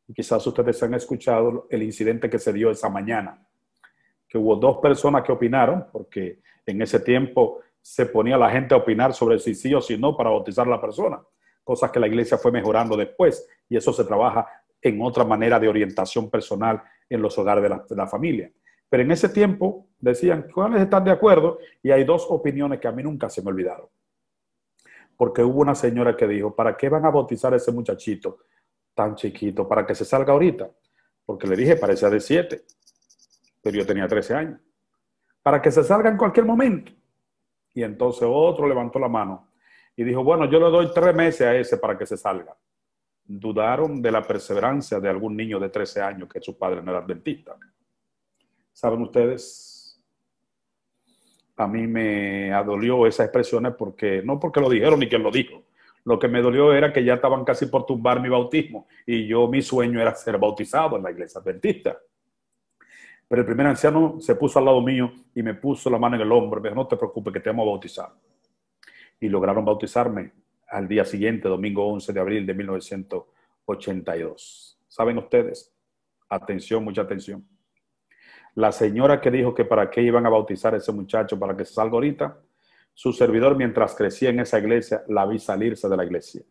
Y 0.07 0.13
quizás 0.13 0.45
ustedes 0.47 0.81
han 0.81 0.95
escuchado 0.95 1.67
el 1.69 1.83
incidente 1.83 2.29
que 2.31 2.39
se 2.39 2.51
dio 2.51 2.71
esa 2.71 2.89
mañana. 2.89 3.45
Que 4.27 4.39
hubo 4.39 4.55
dos 4.55 4.77
personas 4.77 5.21
que 5.21 5.31
opinaron, 5.31 5.85
porque 5.91 6.39
en 6.65 6.81
ese 6.81 6.99
tiempo 6.99 7.59
se 7.79 8.07
ponía 8.07 8.37
la 8.37 8.49
gente 8.49 8.73
a 8.73 8.77
opinar 8.77 9.13
sobre 9.13 9.37
si 9.37 9.53
sí 9.53 9.71
o 9.75 9.81
si 9.81 9.99
no 9.99 10.17
para 10.17 10.31
bautizar 10.31 10.65
a 10.65 10.71
la 10.71 10.81
persona. 10.81 11.21
Cosas 11.63 11.91
que 11.91 11.99
la 11.99 12.07
iglesia 12.07 12.39
fue 12.39 12.51
mejorando 12.51 12.97
después. 12.97 13.47
Y 13.69 13.77
eso 13.77 13.93
se 13.93 14.03
trabaja 14.03 14.47
en 14.81 14.99
otra 14.99 15.23
manera 15.25 15.59
de 15.59 15.67
orientación 15.67 16.31
personal 16.31 16.81
en 17.07 17.21
los 17.21 17.37
hogares 17.37 17.61
de 17.61 17.69
la, 17.69 17.85
de 17.87 17.95
la 17.95 18.07
familia. 18.07 18.51
Pero 18.93 19.01
en 19.01 19.11
ese 19.11 19.29
tiempo 19.29 19.87
decían, 19.99 20.47
¿cuáles 20.53 20.83
están 20.83 21.03
de 21.03 21.09
acuerdo? 21.09 21.57
Y 21.81 21.89
hay 21.89 22.03
dos 22.03 22.27
opiniones 22.29 22.79
que 22.79 22.87
a 22.87 22.91
mí 22.91 23.01
nunca 23.01 23.27
se 23.27 23.41
me 23.41 23.49
olvidaron. 23.49 23.87
Porque 25.17 25.41
hubo 25.41 25.61
una 25.61 25.73
señora 25.73 26.15
que 26.15 26.27
dijo, 26.27 26.55
¿para 26.55 26.77
qué 26.77 26.89
van 26.89 27.03
a 27.03 27.09
bautizar 27.09 27.51
a 27.55 27.55
ese 27.55 27.71
muchachito 27.71 28.41
tan 28.93 29.15
chiquito? 29.15 29.67
¿Para 29.67 29.83
que 29.83 29.95
se 29.95 30.05
salga 30.05 30.33
ahorita? 30.33 30.69
Porque 31.25 31.47
le 31.47 31.55
dije, 31.55 31.75
parecía 31.75 32.07
de 32.11 32.19
siete, 32.19 32.65
pero 33.63 33.77
yo 33.77 33.83
tenía 33.83 34.07
13 34.07 34.35
años. 34.35 34.59
Para 35.41 35.59
que 35.59 35.71
se 35.71 35.83
salga 35.83 36.11
en 36.11 36.17
cualquier 36.17 36.45
momento. 36.45 36.91
Y 37.73 37.81
entonces 37.81 38.27
otro 38.31 38.67
levantó 38.67 38.99
la 38.99 39.09
mano 39.09 39.49
y 39.95 40.03
dijo, 40.03 40.23
bueno, 40.23 40.45
yo 40.45 40.59
le 40.59 40.69
doy 40.69 40.91
tres 40.93 41.15
meses 41.15 41.47
a 41.47 41.55
ese 41.55 41.77
para 41.77 41.97
que 41.97 42.05
se 42.05 42.15
salga. 42.15 42.55
Dudaron 43.23 44.03
de 44.03 44.11
la 44.11 44.21
perseverancia 44.21 44.99
de 44.99 45.09
algún 45.09 45.35
niño 45.35 45.59
de 45.59 45.69
13 45.69 45.99
años 45.99 46.29
que 46.29 46.39
su 46.39 46.55
padre 46.59 46.83
no 46.83 46.91
era 46.91 47.01
dentista. 47.01 47.57
Saben 48.73 49.01
ustedes, 49.01 49.73
a 51.55 51.67
mí 51.67 51.87
me 51.87 52.51
adolió 52.51 53.05
esas 53.05 53.27
expresiones 53.27 53.73
porque, 53.77 54.21
no 54.23 54.39
porque 54.39 54.59
lo 54.59 54.69
dijeron 54.69 54.99
ni 54.99 55.07
quien 55.07 55.23
lo 55.23 55.31
dijo, 55.31 55.63
lo 56.05 56.19
que 56.19 56.27
me 56.27 56.41
dolió 56.41 56.73
era 56.73 56.91
que 56.91 57.03
ya 57.03 57.13
estaban 57.13 57.45
casi 57.45 57.67
por 57.67 57.85
tumbar 57.85 58.19
mi 58.19 58.29
bautismo 58.29 58.87
y 59.05 59.27
yo 59.27 59.47
mi 59.47 59.61
sueño 59.61 60.01
era 60.01 60.15
ser 60.15 60.37
bautizado 60.37 60.97
en 60.97 61.03
la 61.03 61.11
iglesia 61.11 61.39
adventista. 61.39 61.97
Pero 63.27 63.41
el 63.41 63.45
primer 63.45 63.67
anciano 63.67 64.19
se 64.19 64.35
puso 64.35 64.59
al 64.59 64.65
lado 64.65 64.81
mío 64.81 65.13
y 65.33 65.41
me 65.41 65.53
puso 65.53 65.89
la 65.89 65.97
mano 65.97 66.15
en 66.15 66.23
el 66.23 66.31
hombro 66.31 66.59
me 66.59 66.67
dijo, 66.69 66.81
no 66.81 66.87
te 66.87 66.97
preocupes 66.97 67.33
que 67.33 67.39
te 67.39 67.49
vamos 67.49 67.67
a 67.67 67.69
bautizar. 67.69 68.09
y 69.19 69.29
lograron 69.29 69.63
bautizarme 69.63 70.33
al 70.67 70.87
día 70.87 71.05
siguiente, 71.05 71.47
domingo 71.47 71.87
11 71.87 72.11
de 72.11 72.19
abril 72.19 72.45
de 72.45 72.53
1982. 72.53 74.77
¿Saben 74.87 75.17
ustedes? 75.17 75.73
Atención, 76.27 76.83
mucha 76.83 77.03
atención. 77.03 77.47
La 78.55 78.71
señora 78.71 79.19
que 79.19 79.31
dijo 79.31 79.53
que 79.55 79.65
para 79.65 79.89
qué 79.89 80.01
iban 80.01 80.25
a 80.25 80.29
bautizar 80.29 80.73
a 80.73 80.77
ese 80.77 80.91
muchacho 80.91 81.39
para 81.39 81.57
que 81.57 81.65
se 81.65 81.73
salga 81.73 81.93
ahorita, 81.93 82.37
su 82.93 83.11
servidor 83.11 83.57
mientras 83.57 83.95
crecía 83.95 84.29
en 84.29 84.39
esa 84.39 84.59
iglesia 84.59 85.03
la 85.07 85.25
vi 85.25 85.39
salirse 85.39 85.89
de 85.89 85.97
la 85.97 86.05
iglesia. 86.05 86.43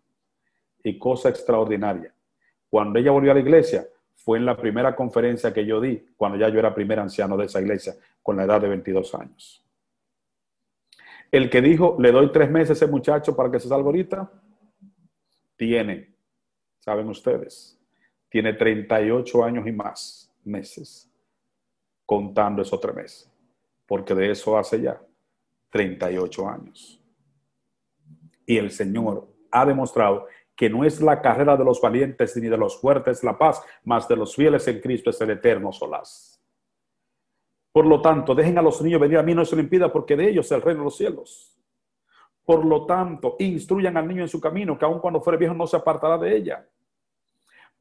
Y 0.82 0.98
cosa 0.98 1.28
extraordinaria, 1.28 2.12
cuando 2.68 2.98
ella 2.98 3.12
volvió 3.12 3.30
a 3.30 3.34
la 3.34 3.40
iglesia, 3.40 3.86
fue 4.16 4.38
en 4.38 4.46
la 4.46 4.56
primera 4.56 4.96
conferencia 4.96 5.52
que 5.52 5.64
yo 5.64 5.80
di, 5.80 6.04
cuando 6.16 6.38
ya 6.38 6.48
yo 6.48 6.58
era 6.58 6.74
primer 6.74 6.98
anciano 6.98 7.36
de 7.36 7.46
esa 7.46 7.60
iglesia, 7.60 7.94
con 8.20 8.36
la 8.36 8.44
edad 8.44 8.60
de 8.60 8.68
22 8.68 9.14
años. 9.14 9.64
El 11.30 11.48
que 11.48 11.62
dijo, 11.62 11.96
le 12.00 12.10
doy 12.10 12.32
tres 12.32 12.50
meses 12.50 12.70
a 12.70 12.72
ese 12.72 12.86
muchacho 12.88 13.36
para 13.36 13.50
que 13.50 13.60
se 13.60 13.68
salga 13.68 13.86
ahorita, 13.86 14.30
tiene, 15.56 16.14
saben 16.80 17.08
ustedes, 17.08 17.78
tiene 18.28 18.54
38 18.54 19.44
años 19.44 19.66
y 19.66 19.72
más 19.72 20.32
meses 20.44 21.11
contando 22.12 22.60
esos 22.60 22.78
tres 22.78 22.94
meses, 22.94 23.32
porque 23.86 24.14
de 24.14 24.30
eso 24.30 24.58
hace 24.58 24.82
ya 24.82 25.00
38 25.70 26.46
años. 26.46 27.02
Y 28.44 28.58
el 28.58 28.70
Señor 28.70 29.28
ha 29.50 29.64
demostrado 29.64 30.26
que 30.54 30.68
no 30.68 30.84
es 30.84 31.00
la 31.00 31.22
carrera 31.22 31.56
de 31.56 31.64
los 31.64 31.80
valientes 31.80 32.36
ni 32.36 32.48
de 32.48 32.58
los 32.58 32.78
fuertes 32.78 33.24
la 33.24 33.38
paz, 33.38 33.62
mas 33.84 34.06
de 34.08 34.16
los 34.16 34.36
fieles 34.36 34.68
en 34.68 34.80
Cristo 34.80 35.08
es 35.08 35.18
el 35.22 35.30
eterno 35.30 35.72
solaz. 35.72 36.38
Por 37.72 37.86
lo 37.86 38.02
tanto, 38.02 38.34
dejen 38.34 38.58
a 38.58 38.62
los 38.62 38.82
niños 38.82 39.00
venir 39.00 39.16
a 39.16 39.22
mí, 39.22 39.34
no 39.34 39.46
se 39.46 39.56
lo 39.56 39.62
impida, 39.62 39.90
porque 39.90 40.14
de 40.14 40.28
ellos 40.28 40.44
es 40.44 40.52
el 40.52 40.60
reino 40.60 40.80
de 40.80 40.84
los 40.84 40.96
cielos. 40.98 41.58
Por 42.44 42.62
lo 42.62 42.84
tanto, 42.84 43.36
instruyan 43.38 43.96
al 43.96 44.06
niño 44.06 44.20
en 44.20 44.28
su 44.28 44.38
camino, 44.38 44.76
que 44.76 44.84
aun 44.84 45.00
cuando 45.00 45.22
fuere 45.22 45.38
viejo 45.38 45.54
no 45.54 45.66
se 45.66 45.78
apartará 45.78 46.18
de 46.18 46.36
ella. 46.36 46.68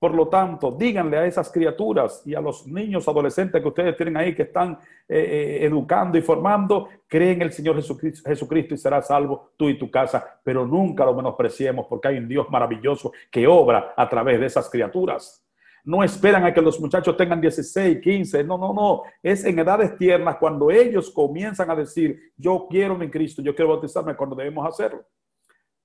Por 0.02 0.16
lo 0.16 0.30
tanto, 0.30 0.72
díganle 0.72 1.16
a 1.16 1.28
esas 1.28 1.52
criaturas 1.52 2.24
y 2.26 2.34
a 2.34 2.42
los 2.42 2.66
niños 2.66 3.08
adolescentes 3.08 3.62
que 3.62 3.68
ustedes 3.68 3.96
tienen 3.96 4.18
ahí 4.18 4.34
que 4.34 4.42
están 4.42 4.72
eh, 5.08 5.60
eh, 5.62 5.66
educando 5.68 6.18
y 6.18 6.24
formando, 6.24 6.90
creen 7.06 7.34
en 7.34 7.42
el 7.44 7.54
Señor 7.54 7.76
Jesucristo, 7.76 8.28
Jesucristo 8.28 8.74
y 8.74 8.78
será 8.80 9.00
salvo 9.04 9.52
tú 9.56 9.70
y 9.70 9.78
tu 9.78 9.92
casa, 9.92 10.40
pero 10.44 10.66
nunca 10.66 11.06
lo 11.06 11.14
menospreciemos 11.14 11.86
porque 11.88 12.08
hay 12.08 12.18
un 12.18 12.28
Dios 12.28 12.50
maravilloso 12.50 13.12
que 13.30 13.46
obra 13.46 13.94
a 13.96 14.10
través 14.10 14.40
de 14.40 14.48
esas 14.48 14.72
criaturas. 14.72 15.46
No 15.84 16.04
esperan 16.04 16.46
a 16.46 16.52
que 16.52 16.64
los 16.64 16.80
muchachos 16.80 17.16
tengan 17.16 17.40
16, 17.40 18.00
15, 18.02 18.44
no, 18.44 18.58
no, 18.58 18.74
no. 18.74 19.04
Es 19.22 19.46
en 19.46 19.60
edades 19.60 19.96
tiernas 20.00 20.38
cuando 20.38 20.72
ellos 20.72 21.12
comienzan 21.12 21.70
a 21.70 21.76
decir, 21.76 22.34
yo 22.36 22.66
quiero 22.68 22.98
mi 22.98 23.08
Cristo, 23.08 23.44
yo 23.44 23.54
quiero 23.54 23.70
bautizarme 23.70 24.16
cuando 24.16 24.36
debemos 24.36 24.68
hacerlo. 24.68 25.06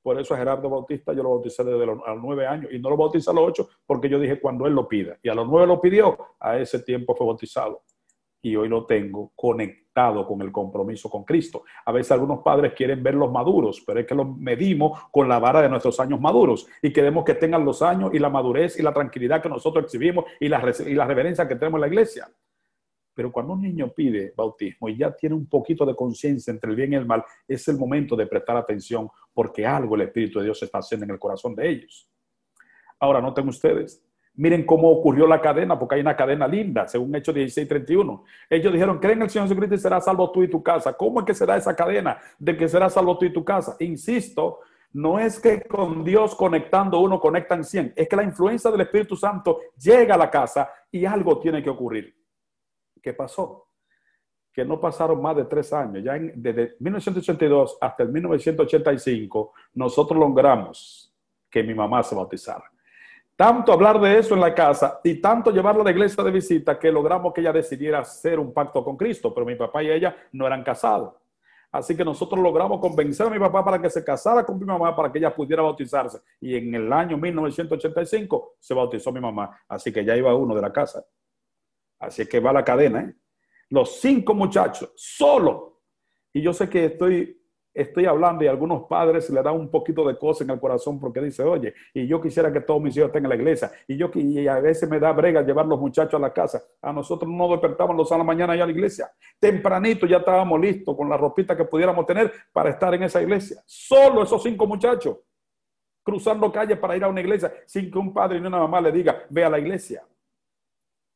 Por 0.06 0.20
eso 0.20 0.34
a 0.34 0.36
Gerardo 0.36 0.70
Bautista 0.70 1.12
yo 1.12 1.24
lo 1.24 1.30
bauticé 1.30 1.64
desde 1.64 1.84
los, 1.84 1.98
nueve 2.22 2.46
años 2.46 2.70
y 2.72 2.78
no 2.78 2.90
lo 2.90 2.96
bauticé 2.96 3.28
a 3.28 3.32
los 3.32 3.48
ocho 3.48 3.68
porque 3.84 4.08
yo 4.08 4.20
dije 4.20 4.38
cuando 4.38 4.64
él 4.64 4.72
lo 4.72 4.86
pida. 4.86 5.18
Y 5.20 5.28
a 5.28 5.34
los 5.34 5.48
nueve 5.48 5.66
lo 5.66 5.80
pidió, 5.80 6.16
a 6.38 6.56
ese 6.58 6.78
tiempo 6.78 7.16
fue 7.16 7.26
bautizado. 7.26 7.82
Y 8.40 8.54
hoy 8.54 8.68
lo 8.68 8.86
tengo 8.86 9.32
conectado 9.34 10.24
con 10.24 10.40
el 10.42 10.52
compromiso 10.52 11.10
con 11.10 11.24
Cristo. 11.24 11.64
A 11.84 11.90
veces 11.90 12.12
algunos 12.12 12.38
padres 12.44 12.72
quieren 12.74 13.02
verlos 13.02 13.32
maduros, 13.32 13.82
pero 13.84 13.98
es 13.98 14.06
que 14.06 14.14
los 14.14 14.28
medimos 14.38 14.96
con 15.10 15.28
la 15.28 15.40
vara 15.40 15.60
de 15.60 15.68
nuestros 15.68 15.98
años 15.98 16.20
maduros 16.20 16.68
y 16.80 16.92
queremos 16.92 17.24
que 17.24 17.34
tengan 17.34 17.64
los 17.64 17.82
años 17.82 18.14
y 18.14 18.20
la 18.20 18.30
madurez 18.30 18.78
y 18.78 18.84
la 18.84 18.94
tranquilidad 18.94 19.42
que 19.42 19.48
nosotros 19.48 19.86
exhibimos 19.86 20.26
y 20.38 20.48
la, 20.48 20.62
y 20.86 20.94
la 20.94 21.04
reverencia 21.04 21.48
que 21.48 21.56
tenemos 21.56 21.78
en 21.78 21.80
la 21.80 21.88
iglesia. 21.88 22.28
Pero 23.16 23.32
cuando 23.32 23.54
un 23.54 23.62
niño 23.62 23.90
pide 23.94 24.34
bautismo 24.36 24.90
y 24.90 24.98
ya 24.98 25.10
tiene 25.10 25.34
un 25.34 25.46
poquito 25.46 25.86
de 25.86 25.96
conciencia 25.96 26.50
entre 26.50 26.68
el 26.68 26.76
bien 26.76 26.92
y 26.92 26.96
el 26.96 27.06
mal, 27.06 27.24
es 27.48 27.66
el 27.66 27.78
momento 27.78 28.14
de 28.14 28.26
prestar 28.26 28.58
atención 28.58 29.08
porque 29.32 29.66
algo 29.66 29.94
el 29.94 30.02
Espíritu 30.02 30.38
de 30.38 30.44
Dios 30.44 30.62
está 30.62 30.78
haciendo 30.78 31.04
en 31.06 31.12
el 31.12 31.18
corazón 31.18 31.54
de 31.54 31.66
ellos. 31.66 32.10
Ahora, 33.00 33.22
noten 33.22 33.48
ustedes, 33.48 34.04
miren 34.34 34.66
cómo 34.66 34.90
ocurrió 34.90 35.26
la 35.26 35.40
cadena, 35.40 35.78
porque 35.78 35.94
hay 35.94 36.02
una 36.02 36.14
cadena 36.14 36.46
linda, 36.46 36.86
según 36.86 37.14
Hechos 37.14 37.34
16:31. 37.34 38.22
Ellos 38.50 38.70
dijeron, 38.70 38.98
creen 38.98 39.18
en 39.18 39.22
el 39.22 39.30
Señor 39.30 39.48
Jesucristo 39.48 39.76
y 39.76 39.78
será 39.78 39.98
salvo 39.98 40.30
tú 40.30 40.42
y 40.42 40.48
tu 40.48 40.62
casa. 40.62 40.92
¿Cómo 40.92 41.20
es 41.20 41.26
que 41.26 41.34
será 41.34 41.56
esa 41.56 41.74
cadena 41.74 42.18
de 42.38 42.54
que 42.54 42.68
será 42.68 42.90
salvo 42.90 43.16
tú 43.16 43.24
y 43.24 43.32
tu 43.32 43.42
casa? 43.42 43.76
Insisto, 43.80 44.60
no 44.92 45.18
es 45.18 45.40
que 45.40 45.62
con 45.62 46.04
Dios 46.04 46.34
conectando 46.34 47.00
uno 47.00 47.18
conectan 47.18 47.64
100, 47.64 47.94
es 47.96 48.08
que 48.08 48.16
la 48.16 48.24
influencia 48.24 48.70
del 48.70 48.82
Espíritu 48.82 49.16
Santo 49.16 49.60
llega 49.82 50.16
a 50.16 50.18
la 50.18 50.30
casa 50.30 50.70
y 50.90 51.06
algo 51.06 51.38
tiene 51.38 51.62
que 51.62 51.70
ocurrir. 51.70 52.14
¿Qué 53.06 53.12
pasó? 53.12 53.68
Que 54.52 54.64
no 54.64 54.80
pasaron 54.80 55.22
más 55.22 55.36
de 55.36 55.44
tres 55.44 55.72
años. 55.72 56.02
Ya 56.02 56.18
desde 56.18 56.74
1982 56.80 57.78
hasta 57.80 58.02
el 58.02 58.08
1985, 58.08 59.52
nosotros 59.74 60.18
logramos 60.18 61.14
que 61.48 61.62
mi 61.62 61.72
mamá 61.72 62.02
se 62.02 62.16
bautizara. 62.16 62.64
Tanto 63.36 63.72
hablar 63.72 64.00
de 64.00 64.18
eso 64.18 64.34
en 64.34 64.40
la 64.40 64.52
casa 64.52 64.98
y 65.04 65.20
tanto 65.20 65.52
llevarla 65.52 65.82
a 65.82 65.84
la 65.84 65.92
iglesia 65.92 66.24
de 66.24 66.32
visita 66.32 66.80
que 66.80 66.90
logramos 66.90 67.32
que 67.32 67.42
ella 67.42 67.52
decidiera 67.52 68.00
hacer 68.00 68.40
un 68.40 68.52
pacto 68.52 68.82
con 68.82 68.96
Cristo, 68.96 69.32
pero 69.32 69.46
mi 69.46 69.54
papá 69.54 69.84
y 69.84 69.90
ella 69.92 70.16
no 70.32 70.44
eran 70.44 70.64
casados. 70.64 71.14
Así 71.70 71.96
que 71.96 72.04
nosotros 72.04 72.40
logramos 72.40 72.80
convencer 72.80 73.28
a 73.28 73.30
mi 73.30 73.38
papá 73.38 73.64
para 73.64 73.80
que 73.80 73.88
se 73.88 74.02
casara 74.02 74.44
con 74.44 74.58
mi 74.58 74.64
mamá 74.64 74.96
para 74.96 75.12
que 75.12 75.18
ella 75.18 75.32
pudiera 75.32 75.62
bautizarse. 75.62 76.18
Y 76.40 76.56
en 76.56 76.74
el 76.74 76.92
año 76.92 77.16
1985 77.16 78.56
se 78.58 78.74
bautizó 78.74 79.12
mi 79.12 79.20
mamá. 79.20 79.60
Así 79.68 79.92
que 79.92 80.04
ya 80.04 80.16
iba 80.16 80.34
uno 80.34 80.56
de 80.56 80.62
la 80.62 80.72
casa. 80.72 81.06
Así 82.06 82.26
que 82.26 82.40
va 82.40 82.52
la 82.52 82.64
cadena, 82.64 83.00
¿eh? 83.00 83.14
Los 83.70 84.00
cinco 84.00 84.34
muchachos, 84.34 84.92
solo. 84.94 85.80
Y 86.32 86.40
yo 86.40 86.52
sé 86.52 86.68
que 86.68 86.84
estoy, 86.84 87.42
estoy 87.74 88.06
hablando 88.06 88.44
y 88.44 88.46
a 88.46 88.50
algunos 88.50 88.84
padres 88.84 89.28
le 89.30 89.42
da 89.42 89.50
un 89.50 89.70
poquito 89.70 90.06
de 90.06 90.16
cosa 90.16 90.44
en 90.44 90.50
el 90.50 90.60
corazón 90.60 91.00
porque 91.00 91.20
dice, 91.20 91.42
oye, 91.42 91.74
y 91.92 92.06
yo 92.06 92.20
quisiera 92.20 92.52
que 92.52 92.60
todos 92.60 92.80
mis 92.80 92.96
hijos 92.96 93.08
estén 93.08 93.24
en 93.24 93.30
la 93.30 93.34
iglesia. 93.34 93.72
Y 93.88 93.96
yo 93.96 94.10
y 94.14 94.46
a 94.46 94.60
veces 94.60 94.88
me 94.88 95.00
da 95.00 95.12
brega 95.12 95.42
llevar 95.42 95.66
los 95.66 95.80
muchachos 95.80 96.14
a 96.14 96.20
la 96.20 96.32
casa. 96.32 96.62
A 96.80 96.92
nosotros 96.92 97.30
no 97.30 97.48
despertamos 97.48 97.96
los 97.96 98.12
a 98.12 98.18
la 98.18 98.24
mañana 98.24 98.54
ya 98.54 98.62
a 98.62 98.66
la 98.66 98.72
iglesia. 98.72 99.10
Tempranito 99.40 100.06
ya 100.06 100.18
estábamos 100.18 100.60
listos 100.60 100.96
con 100.96 101.08
la 101.08 101.16
ropita 101.16 101.56
que 101.56 101.64
pudiéramos 101.64 102.06
tener 102.06 102.32
para 102.52 102.70
estar 102.70 102.94
en 102.94 103.02
esa 103.02 103.20
iglesia. 103.20 103.60
Solo 103.66 104.22
esos 104.22 104.42
cinco 104.42 104.66
muchachos 104.66 105.16
cruzando 106.06 106.52
calles 106.52 106.78
para 106.78 106.96
ir 106.96 107.02
a 107.02 107.08
una 107.08 107.20
iglesia 107.20 107.52
sin 107.66 107.90
que 107.90 107.98
un 107.98 108.14
padre 108.14 108.40
ni 108.40 108.46
una 108.46 108.58
mamá 108.58 108.80
le 108.80 108.92
diga, 108.92 109.24
ve 109.28 109.44
a 109.44 109.50
la 109.50 109.58
iglesia. 109.58 110.04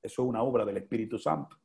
Eso 0.02 0.22
es 0.22 0.28
una 0.28 0.42
obra 0.42 0.64
del 0.64 0.78
Espíritu 0.78 1.18
Santo. 1.18 1.56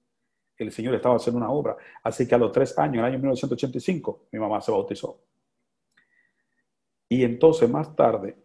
El 0.57 0.71
Señor 0.71 0.95
estaba 0.95 1.15
haciendo 1.15 1.37
una 1.37 1.49
obra. 1.49 1.75
Así 2.03 2.27
que 2.27 2.35
a 2.35 2.37
los 2.37 2.51
tres 2.51 2.77
años, 2.77 2.95
en 2.95 2.99
el 2.99 3.05
año 3.05 3.19
1985, 3.19 4.27
mi 4.31 4.39
mamá 4.39 4.61
se 4.61 4.71
bautizó. 4.71 5.19
Y 7.09 7.23
entonces 7.23 7.69
más 7.69 7.95
tarde, 7.95 8.35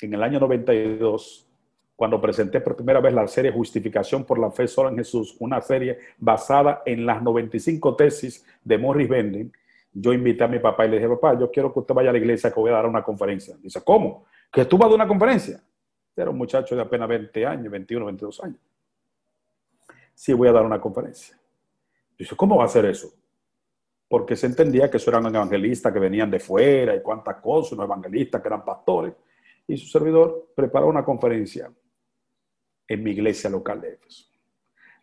en 0.00 0.14
el 0.14 0.22
año 0.22 0.40
92, 0.40 1.46
cuando 1.94 2.20
presenté 2.20 2.60
por 2.60 2.76
primera 2.76 3.00
vez 3.00 3.12
la 3.12 3.26
serie 3.28 3.52
Justificación 3.52 4.24
por 4.24 4.38
la 4.38 4.50
Fe 4.50 4.66
solo 4.66 4.88
en 4.88 4.96
Jesús, 4.96 5.36
una 5.38 5.60
serie 5.60 5.98
basada 6.18 6.82
en 6.86 7.04
las 7.04 7.22
95 7.22 7.94
tesis 7.94 8.44
de 8.64 8.78
Morris 8.78 9.08
Bending, 9.08 9.52
yo 9.92 10.12
invité 10.12 10.44
a 10.44 10.48
mi 10.48 10.60
papá 10.60 10.86
y 10.86 10.90
le 10.90 10.96
dije, 10.96 11.08
papá, 11.08 11.38
yo 11.38 11.50
quiero 11.50 11.72
que 11.72 11.80
usted 11.80 11.94
vaya 11.94 12.10
a 12.10 12.12
la 12.12 12.18
iglesia 12.18 12.50
que 12.50 12.60
voy 12.60 12.70
a 12.70 12.74
dar 12.74 12.86
una 12.86 13.02
conferencia. 13.02 13.56
Dice, 13.60 13.82
¿cómo? 13.84 14.24
¿Que 14.50 14.64
tú 14.64 14.78
vas 14.78 14.86
a 14.86 14.90
dar 14.90 14.94
una 14.96 15.08
conferencia? 15.08 15.60
Era 16.16 16.30
un 16.30 16.38
muchacho 16.38 16.74
de 16.74 16.82
apenas 16.82 17.08
20 17.08 17.44
años, 17.44 17.70
21, 17.70 18.06
22 18.06 18.44
años 18.44 18.69
sí 20.20 20.34
voy 20.34 20.48
a 20.48 20.52
dar 20.52 20.66
una 20.66 20.78
conferencia. 20.78 21.40
Dice, 22.18 22.36
¿cómo 22.36 22.58
va 22.58 22.66
a 22.66 22.68
ser 22.68 22.84
eso? 22.84 23.10
Porque 24.06 24.36
se 24.36 24.48
entendía 24.48 24.90
que 24.90 24.98
eso 24.98 25.08
eran 25.08 25.24
evangelistas 25.24 25.90
que 25.90 25.98
venían 25.98 26.30
de 26.30 26.38
fuera 26.38 26.94
y 26.94 27.00
cuántas 27.00 27.36
cosas, 27.36 27.72
unos 27.72 27.86
evangelistas 27.86 28.42
que 28.42 28.48
eran 28.48 28.62
pastores. 28.62 29.14
Y 29.66 29.78
su 29.78 29.86
servidor 29.86 30.50
preparó 30.54 30.88
una 30.88 31.02
conferencia 31.02 31.72
en 32.86 33.02
mi 33.02 33.12
iglesia 33.12 33.48
local 33.48 33.80
de 33.80 33.94
Éfeso. 33.94 34.26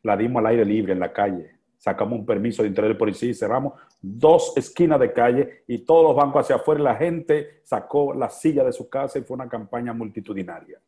La 0.03 0.15
dimos 0.15 0.39
al 0.41 0.47
aire 0.47 0.63
libre 0.63 0.93
en 0.93 0.99
la 0.99 1.11
calle. 1.11 1.61
Sacamos 1.77 2.19
un 2.19 2.25
permiso 2.25 2.61
de 2.61 2.67
entrar 2.67 2.87
por 2.89 2.99
policía 2.99 3.31
y 3.31 3.33
cerramos 3.33 3.73
dos 3.99 4.55
esquinas 4.55 4.99
de 4.99 5.13
calle 5.13 5.63
y 5.65 5.79
todos 5.79 6.03
los 6.03 6.15
bancos 6.15 6.43
hacia 6.43 6.57
afuera. 6.57 6.83
La 6.83 6.95
gente 6.95 7.61
sacó 7.63 8.13
la 8.13 8.29
silla 8.29 8.63
de 8.63 8.71
su 8.71 8.87
casa 8.87 9.17
y 9.17 9.23
fue 9.23 9.33
una 9.33 9.49
campaña 9.49 9.93
multitudinaria. 9.93 10.79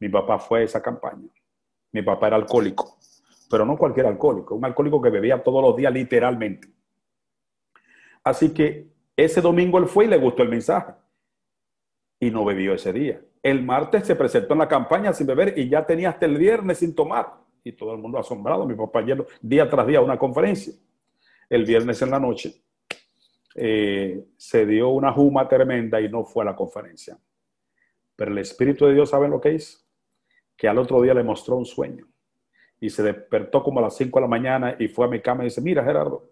Mi 0.00 0.10
papá 0.10 0.38
fue 0.38 0.60
a 0.60 0.64
esa 0.64 0.82
campaña. 0.82 1.30
Mi 1.92 2.02
papá 2.02 2.26
era 2.26 2.36
alcohólico 2.36 2.98
pero 3.48 3.64
no 3.64 3.76
cualquier 3.76 4.06
alcohólico, 4.06 4.54
un 4.54 4.64
alcohólico 4.64 5.00
que 5.00 5.10
bebía 5.10 5.42
todos 5.42 5.62
los 5.62 5.76
días 5.76 5.92
literalmente. 5.92 6.68
Así 8.22 8.52
que 8.52 8.88
ese 9.16 9.40
domingo 9.40 9.78
él 9.78 9.86
fue 9.86 10.04
y 10.04 10.08
le 10.08 10.18
gustó 10.18 10.42
el 10.42 10.48
mensaje 10.48 10.92
y 12.20 12.30
no 12.30 12.44
bebió 12.44 12.74
ese 12.74 12.92
día. 12.92 13.20
El 13.42 13.62
martes 13.64 14.06
se 14.06 14.16
presentó 14.16 14.52
en 14.52 14.58
la 14.60 14.68
campaña 14.68 15.12
sin 15.12 15.26
beber 15.26 15.54
y 15.56 15.68
ya 15.68 15.86
tenía 15.86 16.10
hasta 16.10 16.26
el 16.26 16.36
viernes 16.36 16.78
sin 16.78 16.94
tomar. 16.94 17.32
Y 17.64 17.72
todo 17.72 17.92
el 17.94 17.98
mundo 17.98 18.18
asombrado, 18.18 18.66
mi 18.66 18.74
papá 18.74 19.04
yendo 19.04 19.26
día 19.40 19.68
tras 19.68 19.86
día 19.86 20.00
una 20.00 20.18
conferencia. 20.18 20.74
El 21.48 21.64
viernes 21.64 22.02
en 22.02 22.10
la 22.10 22.20
noche 22.20 22.62
eh, 23.54 24.26
se 24.36 24.66
dio 24.66 24.90
una 24.90 25.12
juma 25.12 25.48
tremenda 25.48 26.00
y 26.00 26.08
no 26.08 26.24
fue 26.24 26.42
a 26.42 26.46
la 26.46 26.56
conferencia. 26.56 27.18
Pero 28.14 28.32
el 28.32 28.38
Espíritu 28.38 28.86
de 28.86 28.94
Dios, 28.94 29.10
¿saben 29.10 29.30
lo 29.30 29.40
que 29.40 29.54
hizo? 29.54 29.78
Que 30.56 30.68
al 30.68 30.78
otro 30.78 31.00
día 31.00 31.14
le 31.14 31.22
mostró 31.22 31.56
un 31.56 31.64
sueño 31.64 32.06
y 32.80 32.90
se 32.90 33.02
despertó 33.02 33.62
como 33.62 33.80
a 33.80 33.82
las 33.82 33.96
5 33.96 34.18
de 34.18 34.22
la 34.22 34.28
mañana 34.28 34.76
y 34.78 34.88
fue 34.88 35.06
a 35.06 35.08
mi 35.08 35.20
cama 35.20 35.42
y 35.42 35.46
dice, 35.46 35.60
mira 35.60 35.84
Gerardo, 35.84 36.24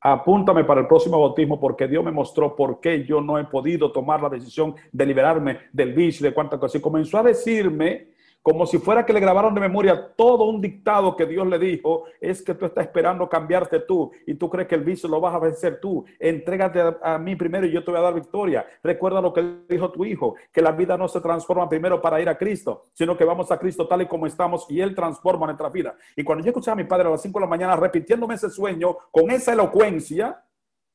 apúntame 0.00 0.64
para 0.64 0.82
el 0.82 0.86
próximo 0.86 1.20
bautismo 1.20 1.58
porque 1.58 1.88
Dios 1.88 2.04
me 2.04 2.10
mostró 2.10 2.54
por 2.54 2.80
qué 2.80 3.04
yo 3.04 3.20
no 3.20 3.38
he 3.38 3.44
podido 3.44 3.90
tomar 3.90 4.22
la 4.22 4.28
decisión 4.28 4.74
de 4.92 5.06
liberarme 5.06 5.58
del 5.72 5.92
vicio 5.92 6.26
de 6.26 6.34
cuántas 6.34 6.58
cosas. 6.58 6.78
Y 6.78 6.82
comenzó 6.82 7.18
a 7.18 7.22
decirme 7.22 8.13
como 8.44 8.66
si 8.66 8.76
fuera 8.76 9.06
que 9.06 9.14
le 9.14 9.20
grabaron 9.20 9.54
de 9.54 9.60
memoria 9.62 10.12
todo 10.14 10.44
un 10.44 10.60
dictado 10.60 11.16
que 11.16 11.24
Dios 11.24 11.46
le 11.46 11.58
dijo, 11.58 12.04
es 12.20 12.42
que 12.42 12.52
tú 12.52 12.66
estás 12.66 12.84
esperando 12.84 13.26
cambiarte 13.26 13.80
tú 13.80 14.12
y 14.26 14.34
tú 14.34 14.50
crees 14.50 14.68
que 14.68 14.74
el 14.74 14.84
vicio 14.84 15.08
lo 15.08 15.18
vas 15.18 15.34
a 15.34 15.38
vencer 15.38 15.80
tú. 15.80 16.04
Entrégate 16.18 16.94
a, 17.02 17.16
mí 17.16 17.36
primero 17.36 17.66
y 17.66 17.72
yo 17.72 17.82
te 17.82 17.90
voy 17.90 18.00
a 18.00 18.02
dar 18.02 18.12
victoria. 18.12 18.66
Recuerda 18.82 19.22
lo 19.22 19.32
que 19.32 19.60
dijo 19.66 19.90
tu 19.90 20.04
hijo, 20.04 20.34
que 20.52 20.60
la 20.60 20.72
vida 20.72 20.98
no 20.98 21.08
se 21.08 21.22
transforma 21.22 21.70
primero 21.70 22.02
para 22.02 22.20
ir 22.20 22.28
a 22.28 22.36
Cristo, 22.36 22.82
sino 22.92 23.16
que 23.16 23.24
vamos 23.24 23.50
a 23.50 23.58
Cristo 23.58 23.88
tal 23.88 24.02
y 24.02 24.06
como 24.06 24.26
estamos 24.26 24.66
y 24.68 24.78
Él 24.78 24.94
transforma 24.94 25.46
nuestra 25.46 25.70
vida. 25.70 25.96
Y 26.14 26.22
cuando 26.22 26.44
yo 26.44 26.50
escuchaba 26.50 26.74
a 26.74 26.82
mi 26.82 26.84
padre 26.84 27.08
a 27.08 27.12
las 27.12 27.22
5 27.22 27.38
de 27.38 27.46
la 27.46 27.48
mañana 27.48 27.76
repitiéndome 27.76 28.34
ese 28.34 28.50
sueño 28.50 28.94
con 29.10 29.30
esa 29.30 29.54
elocuencia, 29.54 30.44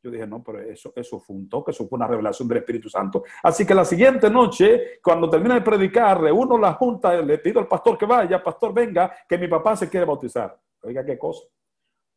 yo 0.02 0.12
dije, 0.12 0.26
no, 0.26 0.42
pero 0.42 0.62
eso, 0.62 0.94
eso 0.96 1.20
fue 1.20 1.36
un 1.36 1.50
toque, 1.50 1.72
eso 1.72 1.86
fue 1.88 1.98
una 1.98 2.08
revelación 2.08 2.48
del 2.48 2.60
Espíritu 2.60 2.90
Santo. 2.90 3.24
Así 3.44 3.66
que 3.66 3.76
la 3.76 3.84
siguiente 3.84 4.30
noche, 4.30 5.00
cuando 5.04 5.30
termine 5.30 5.56
de 5.56 5.62
predicar, 5.62 6.22
reúno 6.22 6.58
la 6.58 6.74
junta, 6.74 7.22
le 7.22 7.38
pido 7.40 7.60
al 7.60 7.68
pastor 7.68 7.98
que 7.98 8.06
vaya, 8.06 8.42
pastor, 8.42 8.74
venga, 8.74 9.14
que 9.28 9.38
mi 9.38 9.48
papá 9.48 9.76
se 9.76 9.90
quiere 9.90 10.06
bautizar. 10.06 10.58
Oiga, 10.82 11.04
qué 11.06 11.18
cosa. 11.18 11.44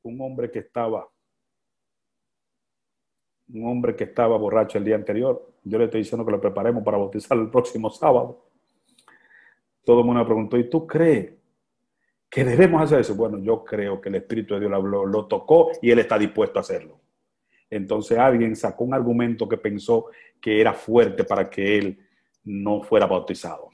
Un 0.03 0.21
hombre 0.21 0.51
que 0.51 0.61
estaba, 0.61 1.09
un 3.53 3.67
hombre 3.67 3.97
que 3.97 4.05
estaba 4.05 4.37
borracho 4.37 4.79
el 4.79 4.85
día 4.85 4.95
anterior. 4.95 5.51
Yo 5.65 5.79
le 5.79 5.85
estoy 5.85 6.03
diciendo 6.03 6.25
que 6.25 6.33
lo 6.33 6.41
preparemos 6.41 6.85
para 6.85 6.99
bautizar 6.99 7.37
el 7.37 7.51
próximo 7.51 7.91
sábado. 7.91 8.47
Todo 9.85 10.01
el 10.01 10.07
mundo 10.07 10.21
me 10.21 10.27
preguntó, 10.27 10.57
¿y 10.57 10.71
tú 10.71 10.87
crees 10.87 11.35
que 12.31 12.45
debemos 12.45 12.81
hacer 12.81 13.01
eso? 13.01 13.17
Bueno, 13.17 13.39
yo 13.39 13.65
creo 13.65 14.01
que 14.01 14.09
el 14.09 14.15
Espíritu 14.15 14.55
de 14.55 14.61
Dios 14.61 14.85
lo 14.85 15.27
tocó 15.27 15.73
y 15.83 15.91
él 15.91 15.99
está 15.99 16.17
dispuesto 16.17 16.61
a 16.61 16.63
hacerlo. 16.63 17.02
Entonces 17.73 18.19
alguien 18.19 18.55
sacó 18.55 18.85
un 18.85 18.93
argumento 18.93 19.49
que 19.49 19.57
pensó 19.57 20.11
que 20.39 20.61
era 20.61 20.75
fuerte 20.75 21.25
para 21.25 21.49
que 21.49 21.79
él 21.79 21.99
no 22.45 22.83
fuera 22.83 23.07
bautizado. 23.07 23.71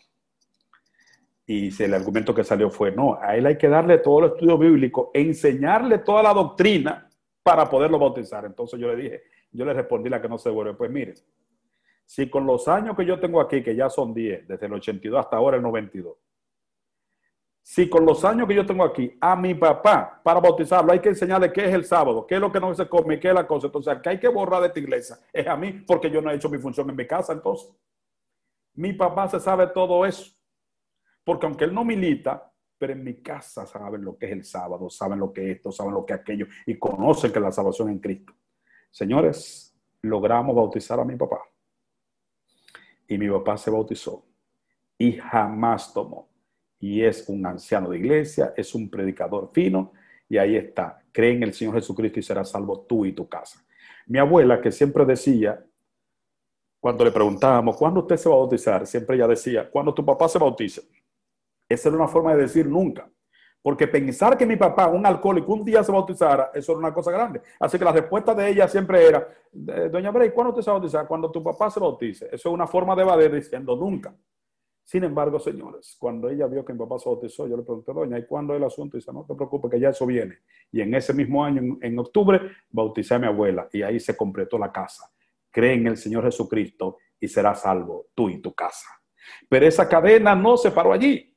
Y 1.45 1.83
el 1.83 1.95
argumento 1.95 2.33
que 2.33 2.45
salió 2.45 2.71
fue, 2.71 2.93
no, 2.93 3.19
a 3.21 3.35
él 3.37 3.45
hay 3.47 3.59
que 3.59 3.69
darle 3.69 3.99
todo 3.99 4.21
el 4.21 4.33
estudio 4.33 4.57
bíblico, 4.57 5.11
enseñarle 5.13 5.99
toda 5.99 6.23
la 6.23 6.33
doctrina 6.33 7.11
para 7.43 7.69
poderlo 7.69 7.99
bautizar. 7.99 8.45
Entonces 8.45 8.79
yo 8.79 8.87
le 8.95 9.03
dije, 9.03 9.23
yo 9.51 9.65
le 9.65 9.73
respondí 9.73 10.09
la 10.09 10.23
que 10.23 10.29
no 10.29 10.39
se 10.39 10.51
vuelve, 10.51 10.75
pues 10.75 10.93
mire, 10.93 11.15
si 12.05 12.31
con 12.31 12.47
los 12.47 12.69
años 12.69 12.97
que 12.97 13.05
yo 13.05 13.19
tengo 13.19 13.41
aquí, 13.41 13.65
que 13.65 13.75
ya 13.75 13.91
son 13.91 14.15
10, 14.15 14.47
desde 14.47 14.67
el 14.67 14.75
82 14.75 15.19
hasta 15.19 15.37
ahora 15.39 15.57
el 15.57 15.63
92, 15.63 16.17
si 17.69 17.87
con 17.87 18.07
los 18.07 18.25
años 18.25 18.49
que 18.49 18.55
yo 18.55 18.65
tengo 18.65 18.83
aquí, 18.83 19.15
a 19.21 19.37
mi 19.37 19.55
papá, 19.55 20.23
para 20.25 20.41
bautizarlo, 20.41 20.91
hay 20.91 21.01
que 21.01 21.11
enseñarle 21.11 21.53
qué 21.53 21.67
es 21.67 21.75
el 21.75 21.85
sábado, 21.85 22.27
qué 22.27 22.37
es 22.37 22.41
lo 22.41 22.51
que 22.51 22.59
no 22.59 22.75
se 22.75 22.89
come, 22.89 23.21
qué 23.21 23.29
es 23.29 23.35
la 23.35 23.47
cosa. 23.47 23.67
Entonces, 23.67 23.99
que 24.03 24.09
hay 24.09 24.19
que 24.19 24.29
borrar 24.29 24.63
de 24.63 24.69
esta 24.69 24.81
iglesia 24.81 25.19
es 25.31 25.47
a 25.47 25.55
mí, 25.55 25.73
porque 25.87 26.11
yo 26.11 26.23
no 26.23 26.31
he 26.31 26.35
hecho 26.35 26.49
mi 26.49 26.57
función 26.57 26.89
en 26.89 26.97
mi 26.97 27.07
casa. 27.07 27.35
Entonces, 27.35 27.71
mi 28.73 28.95
papá 28.95 29.29
se 29.29 29.39
sabe 29.39 29.67
todo 29.67 30.07
eso. 30.07 30.33
Porque 31.23 31.45
aunque 31.45 31.65
él 31.65 31.75
no 31.75 31.85
milita, 31.85 32.51
pero 32.79 32.95
en 32.95 33.05
mi 33.05 33.21
casa 33.21 33.67
saben 33.67 34.03
lo 34.03 34.17
que 34.17 34.25
es 34.25 34.33
el 34.33 34.45
sábado, 34.47 34.89
saben 34.89 35.19
lo 35.19 35.31
que 35.31 35.51
es 35.51 35.57
esto, 35.57 35.71
saben 35.71 35.93
lo 35.93 36.07
que 36.07 36.15
es 36.15 36.21
aquello, 36.21 36.47
y 36.65 36.79
conocen 36.79 37.31
que 37.31 37.39
la 37.39 37.53
salvación 37.53 37.91
en 37.91 37.99
Cristo. 37.99 38.33
Señores, 38.91 39.79
logramos 40.01 40.57
bautizar 40.57 40.99
a 40.99 41.05
mi 41.05 41.17
papá. 41.17 41.43
Y 43.07 43.19
mi 43.19 43.29
papá 43.29 43.59
se 43.59 43.71
bautizó 43.71 44.25
y 44.97 45.19
jamás 45.19 45.93
tomó 45.93 46.29
y 46.81 47.03
es 47.03 47.29
un 47.29 47.45
anciano 47.47 47.91
de 47.91 47.99
iglesia, 47.99 48.55
es 48.57 48.75
un 48.75 48.89
predicador 48.89 49.51
fino, 49.53 49.93
y 50.29 50.39
ahí 50.39 50.57
está, 50.57 51.03
cree 51.13 51.33
en 51.33 51.43
el 51.43 51.55
Señor 51.55 51.75
Jesucristo 51.75 52.21
y 52.21 52.23
serás 52.23 52.51
salvo 52.51 52.81
tú 52.81 53.05
y 53.05 53.13
tu 53.13 53.29
casa. 53.29 53.65
Mi 54.07 54.19
abuela, 54.19 54.61
que 54.61 54.71
siempre 54.71 55.05
decía, 55.05 55.65
cuando 56.81 57.05
le 57.05 57.11
preguntábamos, 57.11 57.77
¿cuándo 57.77 58.01
usted 58.01 58.17
se 58.17 58.29
va 58.29 58.37
a 58.37 58.39
bautizar? 58.39 58.87
Siempre 58.87 59.17
ella 59.17 59.27
decía, 59.27 59.71
cuando 59.71 59.93
tu 59.93 60.05
papá 60.05 60.29
se 60.29 60.39
bautice. 60.39 60.83
Esa 61.69 61.89
era 61.89 61.97
una 61.97 62.09
forma 62.09 62.35
de 62.35 62.43
decir 62.43 62.67
nunca. 62.67 63.11
Porque 63.61 63.89
pensar 63.89 64.39
que 64.39 64.47
mi 64.47 64.57
papá, 64.57 64.87
un 64.87 65.05
alcohólico, 65.05 65.53
un 65.53 65.65
día 65.65 65.83
se 65.83 65.91
bautizara, 65.91 66.51
eso 66.55 66.73
era 66.73 66.79
una 66.79 66.95
cosa 66.95 67.11
grande. 67.11 67.43
Así 67.59 67.79
que 67.79 67.85
la 67.85 67.93
respuesta 67.93 68.33
de 68.33 68.49
ella 68.49 68.69
siempre 68.69 69.05
era, 69.05 69.29
Doña 69.53 70.11
Bray, 70.11 70.31
¿cuándo 70.31 70.51
usted 70.51 70.63
se 70.63 70.71
va 70.71 70.77
a 70.77 70.79
bautizar? 70.79 71.07
Cuando 71.09 71.31
tu 71.31 71.43
papá 71.43 71.71
se 71.71 71.81
bautice. 71.81 72.27
Eso 72.27 72.49
es 72.49 72.55
una 72.55 72.67
forma 72.67 72.95
de 72.95 73.03
evadir 73.03 73.35
diciendo 73.35 73.75
nunca. 73.77 74.15
Sin 74.89 75.05
embargo, 75.05 75.39
señores, 75.39 75.99
cuando 76.01 76.31
ella 76.31 76.47
vio 76.47 76.65
que 76.65 76.73
mi 76.73 76.79
papá 76.79 76.99
se 76.99 77.11
bautizó, 77.11 77.47
yo 77.47 77.59
le 77.59 77.63
pregunté, 77.63 77.93
doña, 77.93 78.19
¿y 78.19 78.25
cuándo 78.25 78.55
es 78.55 78.57
el 78.59 78.65
asunto? 78.65 78.97
Y 78.97 79.01
dice, 79.01 79.13
no 79.13 79.23
te 79.29 79.35
preocupes, 79.35 79.71
que 79.71 79.79
ya 79.79 79.91
eso 79.91 80.07
viene. 80.07 80.39
Y 80.73 80.81
en 80.81 80.95
ese 80.95 81.13
mismo 81.13 81.45
año, 81.45 81.77
en, 81.83 81.99
octubre, 81.99 82.41
bauticé 82.71 83.17
a 83.17 83.19
mi 83.19 83.27
abuela 83.27 83.69
y 83.71 83.83
ahí 83.83 84.01
se 84.01 84.17
completó 84.17 84.57
la 84.57 84.73
casa. 84.73 85.13
Cree 85.51 85.75
en 85.75 85.89
el 85.89 85.99
Señor 85.99 86.25
Jesucristo 86.25 86.97
y 87.21 87.29
serás 87.29 87.61
salvo 87.61 88.07
tú 88.15 88.31
y 88.31 88.41
tu 88.41 88.55
casa. 88.55 88.89
Pero 89.47 89.67
esa 89.67 89.87
cadena 89.87 90.35
no 90.35 90.57
se 90.57 90.71
paró 90.71 90.95
allí. 90.95 91.28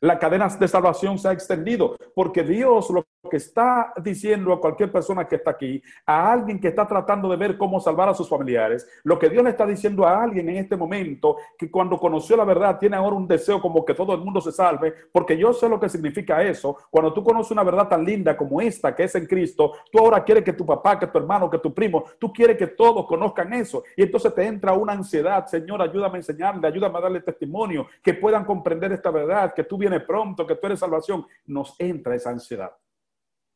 La 0.00 0.16
cadena 0.16 0.46
de 0.46 0.68
salvación 0.68 1.18
se 1.18 1.26
ha 1.26 1.32
extendido 1.32 1.96
porque 2.14 2.44
Dios 2.44 2.88
lo 2.90 3.04
que 3.28 3.36
está 3.36 3.92
diciendo 4.00 4.52
a 4.52 4.60
cualquier 4.60 4.92
persona 4.92 5.26
que 5.26 5.34
está 5.34 5.50
aquí, 5.50 5.82
a 6.06 6.32
alguien 6.32 6.60
que 6.60 6.68
está 6.68 6.86
tratando 6.86 7.28
de 7.28 7.36
ver 7.36 7.58
cómo 7.58 7.80
salvar 7.80 8.08
a 8.08 8.14
sus 8.14 8.28
familiares, 8.28 8.88
lo 9.02 9.18
que 9.18 9.28
Dios 9.28 9.42
le 9.42 9.50
está 9.50 9.66
diciendo 9.66 10.06
a 10.06 10.22
alguien 10.22 10.48
en 10.48 10.58
este 10.58 10.76
momento, 10.76 11.36
que 11.58 11.68
cuando 11.68 11.98
conoció 11.98 12.36
la 12.36 12.44
verdad 12.44 12.78
tiene 12.78 12.96
ahora 12.96 13.16
un 13.16 13.26
deseo 13.26 13.60
como 13.60 13.84
que 13.84 13.92
todo 13.92 14.14
el 14.14 14.20
mundo 14.20 14.40
se 14.40 14.52
salve, 14.52 14.94
porque 15.12 15.36
yo 15.36 15.52
sé 15.52 15.68
lo 15.68 15.80
que 15.80 15.88
significa 15.88 16.42
eso. 16.42 16.76
Cuando 16.90 17.12
tú 17.12 17.24
conoces 17.24 17.50
una 17.50 17.64
verdad 17.64 17.88
tan 17.88 18.04
linda 18.04 18.36
como 18.36 18.60
esta, 18.60 18.94
que 18.94 19.02
es 19.02 19.14
en 19.16 19.26
Cristo, 19.26 19.72
tú 19.90 19.98
ahora 19.98 20.22
quieres 20.22 20.44
que 20.44 20.52
tu 20.52 20.64
papá, 20.64 20.96
que 20.96 21.08
tu 21.08 21.18
hermano, 21.18 21.50
que 21.50 21.58
tu 21.58 21.74
primo, 21.74 22.04
tú 22.20 22.32
quieres 22.32 22.56
que 22.56 22.68
todos 22.68 23.04
conozcan 23.06 23.52
eso. 23.52 23.82
Y 23.96 24.02
entonces 24.02 24.32
te 24.32 24.46
entra 24.46 24.74
una 24.74 24.92
ansiedad, 24.92 25.44
Señor, 25.46 25.82
ayúdame 25.82 26.14
a 26.14 26.18
enseñarle, 26.18 26.68
ayúdame 26.68 26.98
a 26.98 27.02
darle 27.02 27.20
testimonio, 27.20 27.88
que 28.02 28.14
puedan 28.14 28.44
comprender 28.44 28.92
esta 28.92 29.10
verdad, 29.10 29.52
que 29.52 29.64
tú 29.64 29.76
pronto, 30.00 30.46
que 30.46 30.56
tú 30.56 30.66
eres 30.66 30.80
salvación. 30.80 31.26
Nos 31.46 31.74
entra 31.78 32.14
esa 32.14 32.30
ansiedad. 32.30 32.70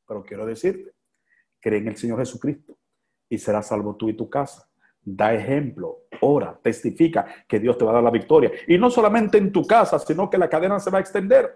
Pero 0.06 0.22
quiero 0.22 0.46
decirte, 0.46 0.92
cree 1.60 1.78
en 1.78 1.88
el 1.88 1.96
Señor 1.96 2.18
Jesucristo 2.18 2.78
y 3.28 3.38
serás 3.38 3.68
salvo 3.68 3.96
tú 3.96 4.08
y 4.08 4.16
tu 4.16 4.28
casa. 4.28 4.68
Da 5.00 5.34
ejemplo, 5.34 6.06
ora, 6.20 6.58
testifica 6.62 7.26
que 7.48 7.58
Dios 7.58 7.76
te 7.76 7.84
va 7.84 7.90
a 7.90 7.94
dar 7.94 8.02
la 8.02 8.10
victoria. 8.10 8.52
Y 8.66 8.78
no 8.78 8.90
solamente 8.90 9.38
en 9.38 9.50
tu 9.52 9.66
casa, 9.66 9.98
sino 9.98 10.28
que 10.28 10.38
la 10.38 10.48
cadena 10.48 10.78
se 10.78 10.90
va 10.90 10.98
a 10.98 11.00
extender. 11.00 11.50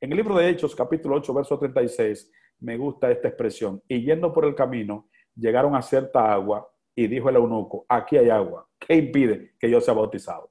En 0.00 0.12
el 0.12 0.16
libro 0.16 0.36
de 0.36 0.48
Hechos, 0.48 0.74
capítulo 0.74 1.16
8, 1.16 1.34
verso 1.34 1.58
36, 1.58 2.30
me 2.60 2.76
gusta 2.76 3.10
esta 3.10 3.28
expresión. 3.28 3.82
Y 3.88 4.02
yendo 4.02 4.32
por 4.32 4.44
el 4.44 4.54
camino, 4.54 5.08
llegaron 5.34 5.74
a 5.74 5.82
cierta 5.82 6.32
agua 6.32 6.70
y 6.94 7.06
dijo 7.06 7.28
el 7.28 7.36
eunuco, 7.36 7.86
aquí 7.88 8.16
hay 8.16 8.30
agua. 8.30 8.68
¿Qué 8.78 8.94
impide 8.94 9.54
que 9.58 9.70
yo 9.70 9.80
sea 9.80 9.94
bautizado? 9.94 10.49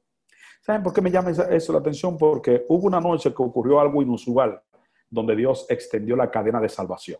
¿Saben 0.70 0.84
por 0.84 0.94
qué 0.94 1.02
me 1.02 1.10
llama 1.10 1.32
eso 1.32 1.74
la 1.74 1.80
atención? 1.80 2.16
Porque 2.16 2.64
hubo 2.70 2.86
una 2.86 3.02
noche 3.02 3.34
que 3.34 3.42
ocurrió 3.42 3.80
algo 3.80 4.04
inusual 4.04 4.62
donde 5.10 5.36
Dios 5.36 5.66
extendió 5.68 6.16
la 6.16 6.30
cadena 6.30 6.62
de 6.62 6.70
salvación. 6.70 7.20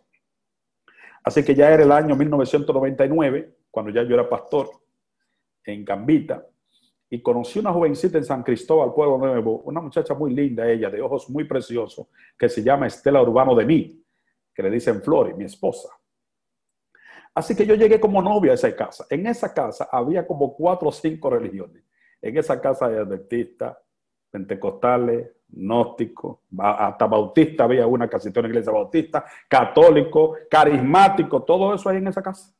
Así 1.24 1.42
que 1.42 1.52
ya 1.52 1.68
era 1.68 1.82
el 1.82 1.90
año 1.90 2.14
1999, 2.14 3.56
cuando 3.68 3.90
ya 3.90 4.04
yo 4.04 4.14
era 4.14 4.28
pastor 4.28 4.70
en 5.64 5.84
Gambita, 5.84 6.46
y 7.10 7.20
conocí 7.20 7.58
una 7.58 7.72
jovencita 7.72 8.18
en 8.18 8.24
San 8.24 8.44
Cristóbal, 8.44 8.94
Pueblo 8.94 9.18
Nuevo, 9.18 9.62
una 9.64 9.80
muchacha 9.80 10.14
muy 10.14 10.32
linda, 10.32 10.70
ella, 10.70 10.88
de 10.88 11.02
ojos 11.02 11.28
muy 11.28 11.42
preciosos, 11.42 12.06
que 12.38 12.48
se 12.48 12.62
llama 12.62 12.86
Estela 12.86 13.20
Urbano 13.20 13.56
de 13.56 13.64
mí, 13.64 14.00
que 14.54 14.62
le 14.62 14.70
dicen 14.70 15.02
Flori, 15.02 15.34
mi 15.34 15.46
esposa. 15.46 15.88
Así 17.34 17.56
que 17.56 17.66
yo 17.66 17.74
llegué 17.74 17.98
como 17.98 18.22
novia 18.22 18.52
a 18.52 18.54
esa 18.54 18.76
casa. 18.76 19.06
En 19.10 19.26
esa 19.26 19.52
casa 19.52 19.88
había 19.90 20.24
como 20.24 20.54
cuatro 20.54 20.90
o 20.90 20.92
cinco 20.92 21.30
religiones. 21.30 21.89
En 22.22 22.36
esa 22.36 22.60
casa 22.60 22.86
hay 22.86 22.96
adventistas, 22.96 23.76
pentecostales, 24.30 25.30
gnóstico, 25.48 26.42
hasta 26.58 27.06
bautista, 27.06 27.64
había 27.64 27.86
una 27.86 28.08
casita, 28.08 28.40
una 28.40 28.48
iglesia 28.48 28.72
bautista, 28.72 29.24
católico, 29.48 30.36
carismático, 30.50 31.42
todo 31.42 31.74
eso 31.74 31.88
hay 31.88 31.98
en 31.98 32.08
esa 32.08 32.22
casa. 32.22 32.54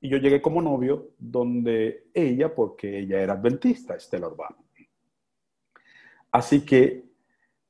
Y 0.00 0.08
yo 0.08 0.18
llegué 0.18 0.42
como 0.42 0.60
novio 0.60 1.10
donde 1.18 2.08
ella, 2.12 2.54
porque 2.54 2.98
ella 2.98 3.20
era 3.20 3.34
adventista, 3.34 3.94
Estela 3.94 4.28
Urbano. 4.28 4.56
Así 6.30 6.64
que 6.66 7.04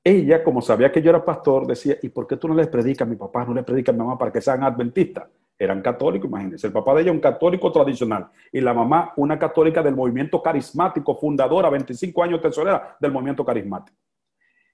ella, 0.02 0.42
como 0.42 0.60
sabía 0.60 0.90
que 0.90 1.02
yo 1.02 1.10
era 1.10 1.24
pastor, 1.24 1.66
decía, 1.66 1.96
¿y 2.02 2.08
por 2.08 2.26
qué 2.26 2.36
tú 2.36 2.48
no 2.48 2.54
les 2.54 2.68
predicas 2.68 3.06
a 3.06 3.10
mi 3.10 3.16
papá, 3.16 3.44
no 3.44 3.54
les 3.54 3.64
predicas 3.64 3.92
a 3.92 3.96
mi 3.96 4.04
mamá 4.04 4.18
para 4.18 4.32
que 4.32 4.40
sean 4.40 4.62
adventistas? 4.62 5.28
Eran 5.58 5.80
católicos, 5.80 6.28
imagínense. 6.28 6.66
El 6.66 6.72
papá 6.72 6.94
de 6.94 7.02
ella 7.02 7.12
un 7.12 7.20
católico 7.20 7.72
tradicional 7.72 8.28
y 8.52 8.60
la 8.60 8.74
mamá 8.74 9.12
una 9.16 9.38
católica 9.38 9.82
del 9.82 9.96
movimiento 9.96 10.42
carismático, 10.42 11.14
fundadora, 11.16 11.70
25 11.70 12.22
años 12.22 12.42
tesorera 12.42 12.96
del 13.00 13.12
movimiento 13.12 13.44
carismático. 13.44 13.96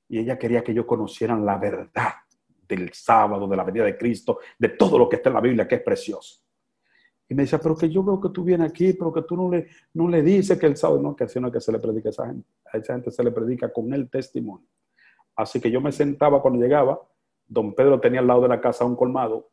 Y 0.09 0.19
ella 0.19 0.39
quería 0.39 0.63
que 0.63 0.75
yo 0.75 0.87
conocieran 0.87 1.45
la 1.47 1.57
verdad 1.57 2.13
del 2.69 2.93
sábado, 2.93 3.47
de 3.47 3.57
la 3.57 3.65
venida 3.65 3.85
de 3.85 3.97
Cristo, 3.97 4.39
de 4.59 4.71
todo 4.71 4.99
lo 4.99 5.09
que 5.09 5.17
está 5.17 5.29
en 5.29 5.35
la 5.35 5.41
Biblia, 5.41 5.69
que 5.69 5.77
es 5.77 5.83
precioso. 5.83 6.41
Y 7.29 7.35
me 7.35 7.45
decía, 7.45 7.59
pero 7.61 7.77
que 7.77 7.89
yo 7.89 8.03
veo 8.03 8.21
que 8.21 8.29
tú 8.31 8.43
vienes 8.43 8.71
aquí, 8.71 8.93
pero 8.93 9.13
que 9.13 9.23
tú 9.23 9.37
no 9.37 9.51
le, 9.51 9.69
no 9.95 10.09
le 10.09 10.23
dices 10.23 10.59
que 10.59 10.67
el 10.67 10.77
sábado, 10.77 11.01
no, 11.01 11.15
que 11.15 11.25
así 11.25 11.41
no 11.41 11.51
que 11.51 11.61
se 11.61 11.73
le 11.73 11.79
predica 11.79 12.09
a 12.09 12.11
esa 12.11 12.27
gente. 12.27 12.49
A 12.73 12.79
esa 12.79 12.93
gente 12.95 13.11
se 13.11 13.23
le 13.23 13.31
predica 13.31 13.73
con 13.73 13.93
el 13.95 14.11
testimonio. 14.11 14.67
Así 15.37 15.61
que 15.61 15.71
yo 15.71 15.81
me 15.81 15.93
sentaba 15.93 16.43
cuando 16.43 16.61
llegaba, 16.61 17.01
don 17.47 17.75
Pedro 17.75 18.01
tenía 18.01 18.21
al 18.21 18.27
lado 18.27 18.43
de 18.43 18.49
la 18.49 18.61
casa 18.61 18.85
un 18.85 18.97
colmado 18.97 19.52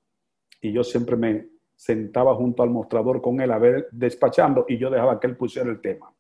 y 0.62 0.72
yo 0.72 0.84
siempre 0.84 1.16
me 1.16 1.48
sentaba 1.76 2.36
junto 2.36 2.62
al 2.62 2.70
mostrador 2.70 3.22
con 3.22 3.40
él 3.40 3.52
a 3.52 3.58
ver 3.58 3.88
despachando 3.92 4.66
y 4.68 4.78
yo 4.78 4.90
dejaba 4.90 5.20
que 5.20 5.28
él 5.28 5.38
pusiera 5.38 5.70
el 5.70 5.80
tema. 5.80 6.14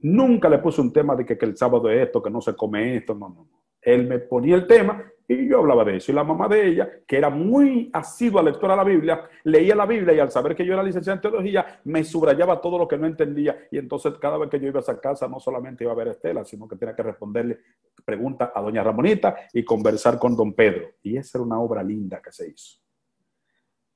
Nunca 0.00 0.48
le 0.48 0.58
puse 0.58 0.80
un 0.80 0.92
tema 0.92 1.16
de 1.16 1.24
que, 1.24 1.38
que 1.38 1.46
el 1.46 1.56
sábado 1.56 1.88
es 1.90 2.06
esto, 2.06 2.22
que 2.22 2.30
no 2.30 2.40
se 2.40 2.54
come 2.54 2.96
esto, 2.96 3.14
no, 3.14 3.28
no, 3.28 3.46
no. 3.50 3.62
Él 3.80 4.06
me 4.06 4.18
ponía 4.18 4.54
el 4.54 4.66
tema 4.66 5.02
y 5.26 5.48
yo 5.48 5.60
hablaba 5.60 5.84
de 5.84 5.96
eso. 5.96 6.12
Y 6.12 6.14
la 6.14 6.24
mamá 6.24 6.46
de 6.48 6.68
ella, 6.68 6.90
que 7.06 7.16
era 7.16 7.30
muy 7.30 7.90
asidua 7.92 8.42
lectora 8.42 8.74
de 8.74 8.76
la 8.76 8.84
Biblia, 8.84 9.28
leía 9.44 9.74
la 9.74 9.86
Biblia 9.86 10.14
y 10.14 10.20
al 10.20 10.30
saber 10.30 10.54
que 10.54 10.64
yo 10.64 10.74
era 10.74 10.82
licenciado 10.82 11.16
en 11.16 11.22
teología, 11.22 11.80
me 11.84 12.04
subrayaba 12.04 12.60
todo 12.60 12.78
lo 12.78 12.86
que 12.86 12.98
no 12.98 13.06
entendía. 13.06 13.66
Y 13.70 13.78
entonces 13.78 14.14
cada 14.20 14.38
vez 14.38 14.50
que 14.50 14.60
yo 14.60 14.68
iba 14.68 14.80
a 14.80 14.82
esa 14.82 15.00
casa, 15.00 15.26
no 15.26 15.40
solamente 15.40 15.84
iba 15.84 15.92
a 15.92 15.96
ver 15.96 16.08
a 16.08 16.12
Estela, 16.12 16.44
sino 16.44 16.68
que 16.68 16.76
tenía 16.76 16.94
que 16.94 17.02
responderle 17.02 17.60
preguntas 18.04 18.50
a 18.54 18.60
doña 18.60 18.84
Ramonita 18.84 19.36
y 19.52 19.64
conversar 19.64 20.18
con 20.18 20.36
don 20.36 20.52
Pedro. 20.52 20.90
Y 21.02 21.16
esa 21.16 21.38
era 21.38 21.44
una 21.44 21.60
obra 21.60 21.82
linda 21.82 22.20
que 22.20 22.30
se 22.30 22.48
hizo. 22.48 22.81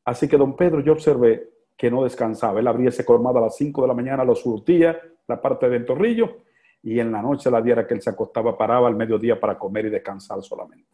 Así 0.07 0.29
que 0.29 0.37
don 0.37 0.55
Pedro, 0.55 0.81
yo 0.81 0.93
observé 0.93 1.51
que 1.77 1.91
no 1.91 2.05
descansaba. 2.05 2.61
Él 2.61 2.69
abría 2.69 2.91
ese 2.91 3.05
colmado 3.05 3.39
a 3.39 3.43
las 3.43 3.57
5 3.57 3.83
de 3.83 3.89
la 3.89 3.95
mañana, 3.95 4.25
lo 4.25 4.37
surtía, 4.37 4.99
la 5.27 5.43
parte 5.43 5.69
del 5.69 5.85
torrillo, 5.85 6.45
y 6.81 7.01
en 7.01 7.11
la 7.11 7.21
noche 7.21 7.51
la 7.51 7.61
diera 7.61 7.85
que 7.87 7.95
él 7.95 8.01
se 8.01 8.11
acostaba, 8.11 8.57
paraba 8.57 8.87
al 8.87 8.95
mediodía 8.95 9.39
para 9.39 9.59
comer 9.59 9.87
y 9.87 9.91
descansar 9.91 10.41
solamente. 10.43 10.89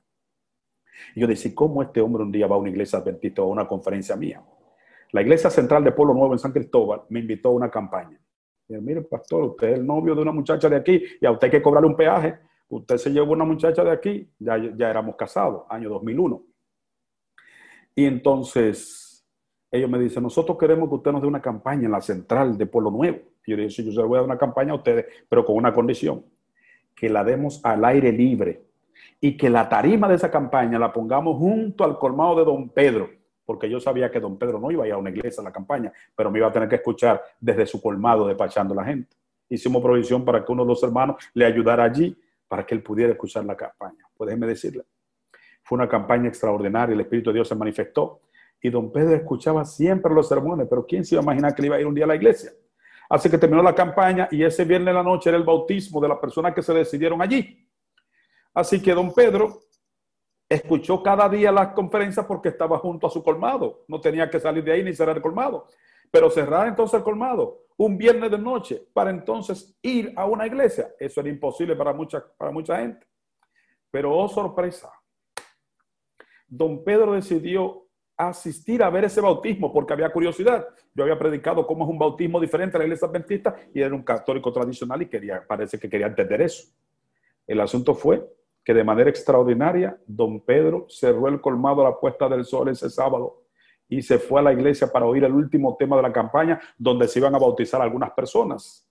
Yo 1.14 1.26
decía, 1.26 1.52
¿cómo 1.54 1.82
este 1.82 2.00
hombre 2.00 2.22
un 2.22 2.32
día 2.32 2.46
va 2.46 2.56
a 2.56 2.58
una 2.58 2.70
iglesia 2.70 3.00
adventista 3.00 3.42
o 3.42 3.44
a 3.44 3.48
una 3.48 3.68
conferencia 3.68 4.16
mía? 4.16 4.42
La 5.10 5.20
iglesia 5.20 5.50
central 5.50 5.84
de 5.84 5.92
Pueblo 5.92 6.14
Nuevo 6.14 6.32
en 6.32 6.38
San 6.38 6.52
Cristóbal 6.52 7.02
me 7.10 7.20
invitó 7.20 7.50
a 7.50 7.52
una 7.52 7.70
campaña. 7.70 8.18
Y 8.66 8.74
mire, 8.76 9.02
pastor, 9.02 9.44
usted 9.44 9.68
es 9.68 9.78
el 9.78 9.86
novio 9.86 10.14
de 10.14 10.22
una 10.22 10.32
muchacha 10.32 10.70
de 10.70 10.76
aquí 10.76 11.04
y 11.20 11.26
a 11.26 11.30
usted 11.30 11.48
hay 11.48 11.50
que 11.50 11.62
cobrarle 11.62 11.88
un 11.88 11.96
peaje. 11.96 12.38
Usted 12.70 12.96
se 12.96 13.10
llevó 13.10 13.32
una 13.32 13.44
muchacha 13.44 13.84
de 13.84 13.90
aquí, 13.90 14.32
ya, 14.38 14.56
ya 14.74 14.88
éramos 14.88 15.16
casados, 15.16 15.64
año 15.68 15.90
2001. 15.90 16.51
Y 17.94 18.06
entonces 18.06 19.26
ellos 19.70 19.88
me 19.88 19.98
dicen, 19.98 20.22
nosotros 20.22 20.58
queremos 20.58 20.88
que 20.88 20.96
usted 20.96 21.12
nos 21.12 21.22
dé 21.22 21.28
una 21.28 21.40
campaña 21.40 21.86
en 21.86 21.92
la 21.92 22.00
central 22.00 22.58
de 22.58 22.66
Pueblo 22.66 22.90
Nuevo. 22.90 23.18
Y 23.46 23.50
yo 23.50 23.56
digo, 23.56 23.70
sí, 23.70 23.84
yo 23.84 23.92
se 23.92 24.02
voy 24.02 24.16
a 24.16 24.20
dar 24.20 24.26
una 24.26 24.38
campaña 24.38 24.72
a 24.72 24.76
ustedes, 24.76 25.06
pero 25.28 25.44
con 25.44 25.56
una 25.56 25.72
condición, 25.72 26.24
que 26.94 27.08
la 27.08 27.24
demos 27.24 27.60
al 27.64 27.84
aire 27.84 28.12
libre 28.12 28.62
y 29.20 29.36
que 29.36 29.48
la 29.48 29.68
tarima 29.68 30.08
de 30.08 30.16
esa 30.16 30.30
campaña 30.30 30.78
la 30.78 30.92
pongamos 30.92 31.38
junto 31.38 31.84
al 31.84 31.98
colmado 31.98 32.36
de 32.36 32.44
don 32.44 32.68
Pedro, 32.68 33.08
porque 33.44 33.68
yo 33.68 33.80
sabía 33.80 34.10
que 34.10 34.20
don 34.20 34.38
Pedro 34.38 34.58
no 34.58 34.70
iba 34.70 34.84
a 34.84 34.86
ir 34.86 34.92
a 34.92 34.98
una 34.98 35.10
iglesia 35.10 35.40
a 35.40 35.44
la 35.44 35.52
campaña, 35.52 35.92
pero 36.14 36.30
me 36.30 36.38
iba 36.38 36.48
a 36.48 36.52
tener 36.52 36.68
que 36.68 36.76
escuchar 36.76 37.22
desde 37.40 37.66
su 37.66 37.80
colmado 37.80 38.26
despachando 38.26 38.74
a 38.74 38.76
la 38.76 38.84
gente. 38.84 39.16
Hicimos 39.48 39.82
provisión 39.82 40.24
para 40.24 40.44
que 40.44 40.52
uno 40.52 40.64
de 40.64 40.68
los 40.68 40.82
hermanos 40.82 41.16
le 41.34 41.44
ayudara 41.44 41.84
allí 41.84 42.16
para 42.46 42.64
que 42.66 42.74
él 42.74 42.82
pudiera 42.82 43.12
escuchar 43.12 43.44
la 43.44 43.56
campaña. 43.56 44.04
Pues 44.16 44.28
déjeme 44.28 44.46
decirle, 44.46 44.84
fue 45.62 45.76
una 45.76 45.88
campaña 45.88 46.28
extraordinaria, 46.28 46.94
el 46.94 47.00
Espíritu 47.00 47.30
de 47.30 47.34
Dios 47.34 47.48
se 47.48 47.54
manifestó 47.54 48.20
y 48.60 48.70
don 48.70 48.92
Pedro 48.92 49.14
escuchaba 49.14 49.64
siempre 49.64 50.12
los 50.14 50.28
sermones, 50.28 50.66
pero 50.68 50.86
¿quién 50.86 51.04
se 51.04 51.14
iba 51.14 51.20
a 51.20 51.24
imaginar 51.24 51.54
que 51.54 51.62
le 51.62 51.66
iba 51.66 51.76
a 51.76 51.80
ir 51.80 51.86
un 51.86 51.94
día 51.94 52.04
a 52.04 52.08
la 52.08 52.16
iglesia? 52.16 52.52
Así 53.08 53.28
que 53.28 53.36
terminó 53.36 53.62
la 53.62 53.74
campaña 53.74 54.28
y 54.30 54.42
ese 54.42 54.64
viernes 54.64 54.86
de 54.86 54.94
la 54.94 55.02
noche 55.02 55.28
era 55.28 55.36
el 55.36 55.44
bautismo 55.44 56.00
de 56.00 56.08
las 56.08 56.18
personas 56.18 56.54
que 56.54 56.62
se 56.62 56.72
decidieron 56.72 57.20
allí. 57.20 57.68
Así 58.54 58.80
que 58.80 58.94
don 58.94 59.12
Pedro 59.12 59.60
escuchó 60.48 61.02
cada 61.02 61.28
día 61.28 61.50
las 61.50 61.68
conferencias 61.68 62.24
porque 62.24 62.50
estaba 62.50 62.78
junto 62.78 63.06
a 63.06 63.10
su 63.10 63.22
colmado. 63.22 63.84
No 63.88 64.00
tenía 64.00 64.30
que 64.30 64.40
salir 64.40 64.62
de 64.64 64.72
ahí 64.72 64.84
ni 64.84 64.94
cerrar 64.94 65.16
el 65.16 65.22
colmado. 65.22 65.66
Pero 66.10 66.30
cerrar 66.30 66.68
entonces 66.68 66.98
el 66.98 67.02
colmado 67.02 67.62
un 67.76 67.98
viernes 67.98 68.30
de 68.30 68.38
noche 68.38 68.86
para 68.92 69.10
entonces 69.10 69.76
ir 69.82 70.12
a 70.16 70.26
una 70.26 70.46
iglesia, 70.46 70.94
eso 70.98 71.20
era 71.20 71.30
imposible 71.30 71.74
para 71.74 71.92
mucha, 71.92 72.24
para 72.36 72.50
mucha 72.50 72.78
gente. 72.78 73.06
Pero 73.90 74.16
oh 74.16 74.28
sorpresa, 74.28 74.90
don 76.54 76.84
Pedro 76.84 77.14
decidió 77.14 77.86
asistir 78.14 78.82
a 78.82 78.90
ver 78.90 79.04
ese 79.04 79.22
bautismo 79.22 79.72
porque 79.72 79.94
había 79.94 80.12
curiosidad. 80.12 80.68
Yo 80.94 81.02
había 81.02 81.18
predicado 81.18 81.66
cómo 81.66 81.84
es 81.84 81.90
un 81.90 81.98
bautismo 81.98 82.38
diferente 82.38 82.76
a 82.76 82.78
la 82.78 82.84
iglesia 82.84 83.08
adventista 83.08 83.56
y 83.72 83.80
era 83.80 83.94
un 83.94 84.02
católico 84.02 84.52
tradicional 84.52 85.00
y 85.00 85.06
quería, 85.06 85.42
parece 85.48 85.78
que 85.78 85.88
quería 85.88 86.08
entender 86.08 86.42
eso. 86.42 86.70
El 87.46 87.58
asunto 87.58 87.94
fue 87.94 88.30
que 88.62 88.74
de 88.74 88.84
manera 88.84 89.08
extraordinaria, 89.08 89.98
don 90.06 90.44
Pedro 90.44 90.84
cerró 90.90 91.26
el 91.28 91.40
colmado 91.40 91.80
a 91.80 91.90
la 91.90 91.98
puesta 91.98 92.28
del 92.28 92.44
sol 92.44 92.68
ese 92.68 92.90
sábado 92.90 93.44
y 93.88 94.02
se 94.02 94.18
fue 94.18 94.40
a 94.40 94.44
la 94.44 94.52
iglesia 94.52 94.92
para 94.92 95.06
oír 95.06 95.24
el 95.24 95.32
último 95.32 95.74
tema 95.78 95.96
de 95.96 96.02
la 96.02 96.12
campaña 96.12 96.60
donde 96.76 97.08
se 97.08 97.18
iban 97.18 97.34
a 97.34 97.38
bautizar 97.38 97.80
algunas 97.80 98.10
personas. 98.10 98.86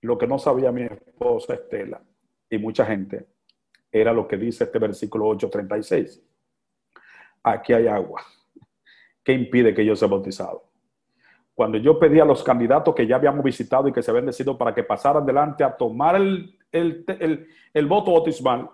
Lo 0.00 0.16
que 0.16 0.26
no 0.26 0.38
sabía 0.38 0.72
mi 0.72 0.84
esposa 0.84 1.52
Estela 1.52 2.02
y 2.48 2.56
mucha 2.56 2.86
gente 2.86 3.28
era 3.92 4.14
lo 4.14 4.26
que 4.26 4.38
dice 4.38 4.64
este 4.64 4.78
versículo 4.78 5.26
8:36 5.26 6.29
aquí 7.42 7.72
hay 7.72 7.86
agua. 7.86 8.22
¿Qué 9.22 9.32
impide 9.32 9.74
que 9.74 9.84
yo 9.84 9.94
sea 9.96 10.08
bautizado? 10.08 10.64
Cuando 11.54 11.78
yo 11.78 11.98
pedí 11.98 12.18
a 12.20 12.24
los 12.24 12.42
candidatos 12.42 12.94
que 12.94 13.06
ya 13.06 13.16
habíamos 13.16 13.44
visitado 13.44 13.86
y 13.88 13.92
que 13.92 14.02
se 14.02 14.10
habían 14.10 14.26
decidido 14.26 14.56
para 14.56 14.74
que 14.74 14.82
pasaran 14.82 15.26
delante 15.26 15.62
a 15.62 15.76
tomar 15.76 16.16
el, 16.16 16.58
el, 16.72 17.86
voto 17.86 18.12
bautismal, 18.12 18.70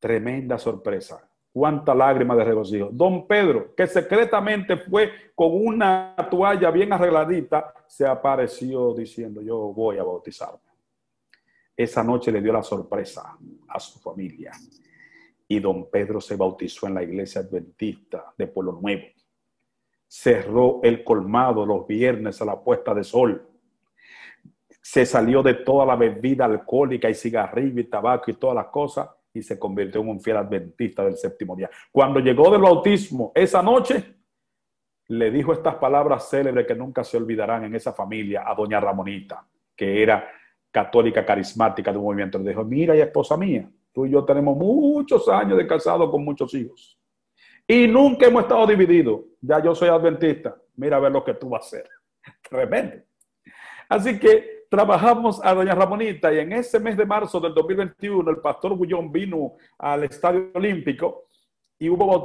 tremenda 0.00 0.58
sorpresa. 0.58 1.28
Cuánta 1.52 1.94
lágrima 1.94 2.34
de 2.36 2.44
regocijo. 2.44 2.88
Don 2.90 3.26
Pedro, 3.26 3.74
que 3.74 3.86
secretamente 3.86 4.76
fue 4.76 5.32
con 5.34 5.50
una 5.52 6.14
toalla 6.30 6.70
bien 6.70 6.92
arregladita, 6.92 7.72
se 7.86 8.06
apareció 8.06 8.94
diciendo, 8.94 9.40
yo 9.40 9.72
voy 9.72 9.98
a 9.98 10.02
bautizarme. 10.02 10.58
Esa 11.76 12.02
noche 12.02 12.32
le 12.32 12.42
dio 12.42 12.52
la 12.52 12.62
sorpresa 12.62 13.36
a 13.68 13.78
su 13.80 13.98
familia 14.00 14.52
y 15.48 15.60
don 15.60 15.90
Pedro 15.90 16.20
se 16.20 16.36
bautizó 16.36 16.86
en 16.86 16.94
la 16.94 17.02
iglesia 17.02 17.40
adventista 17.40 18.34
de 18.36 18.46
Pueblo 18.46 18.78
Nuevo. 18.80 19.04
Cerró 20.06 20.80
el 20.82 21.02
colmado 21.02 21.64
los 21.64 21.86
viernes 21.86 22.40
a 22.42 22.44
la 22.44 22.60
puesta 22.60 22.94
de 22.94 23.02
sol. 23.02 23.48
Se 24.82 25.06
salió 25.06 25.42
de 25.42 25.54
toda 25.54 25.86
la 25.86 25.96
bebida 25.96 26.44
alcohólica 26.44 27.08
y 27.08 27.14
cigarrillo 27.14 27.80
y 27.80 27.84
tabaco 27.84 28.30
y 28.30 28.34
todas 28.34 28.56
las 28.56 28.66
cosas 28.66 29.08
y 29.32 29.42
se 29.42 29.58
convirtió 29.58 30.02
en 30.02 30.08
un 30.08 30.20
fiel 30.20 30.36
adventista 30.36 31.04
del 31.04 31.16
séptimo 31.16 31.56
día. 31.56 31.70
Cuando 31.90 32.20
llegó 32.20 32.50
del 32.50 32.62
bautismo 32.62 33.32
esa 33.34 33.62
noche, 33.62 34.16
le 35.08 35.30
dijo 35.30 35.54
estas 35.54 35.76
palabras 35.76 36.28
célebres 36.28 36.66
que 36.66 36.74
nunca 36.74 37.02
se 37.04 37.16
olvidarán 37.16 37.64
en 37.64 37.74
esa 37.74 37.94
familia 37.94 38.44
a 38.46 38.54
doña 38.54 38.80
Ramonita, 38.80 39.46
que 39.74 40.02
era 40.02 40.28
católica 40.70 41.24
carismática 41.24 41.90
de 41.90 41.98
un 41.98 42.04
movimiento. 42.04 42.38
Le 42.38 42.50
dijo, 42.50 42.64
mira, 42.64 42.94
y 42.94 43.00
esposa 43.00 43.36
mía, 43.36 43.68
Tú 43.98 44.06
y 44.06 44.10
yo 44.10 44.24
tenemos 44.24 44.56
muchos 44.56 45.28
años 45.28 45.58
de 45.58 45.66
casado 45.66 46.08
con 46.08 46.24
muchos 46.24 46.54
hijos. 46.54 46.96
Y 47.66 47.88
nunca 47.88 48.26
hemos 48.26 48.42
estado 48.42 48.64
divididos. 48.64 49.22
Ya 49.40 49.60
yo 49.60 49.74
soy 49.74 49.88
adventista. 49.88 50.56
Mira 50.76 50.98
a 50.98 51.00
ver 51.00 51.10
lo 51.10 51.24
que 51.24 51.34
tú 51.34 51.48
vas 51.48 51.64
a 51.64 51.66
hacer. 51.66 51.90
Tremendo. 52.48 52.98
Así 53.88 54.16
que 54.20 54.66
trabajamos 54.70 55.44
a 55.44 55.52
doña 55.52 55.74
Ramonita 55.74 56.32
y 56.32 56.38
en 56.38 56.52
ese 56.52 56.78
mes 56.78 56.96
de 56.96 57.06
marzo 57.06 57.40
del 57.40 57.52
2021 57.52 58.30
el 58.30 58.36
pastor 58.36 58.76
Bullón 58.76 59.10
vino 59.10 59.54
al 59.76 60.04
Estadio 60.04 60.52
Olímpico 60.54 61.24
y 61.76 61.88
hubo 61.88 62.24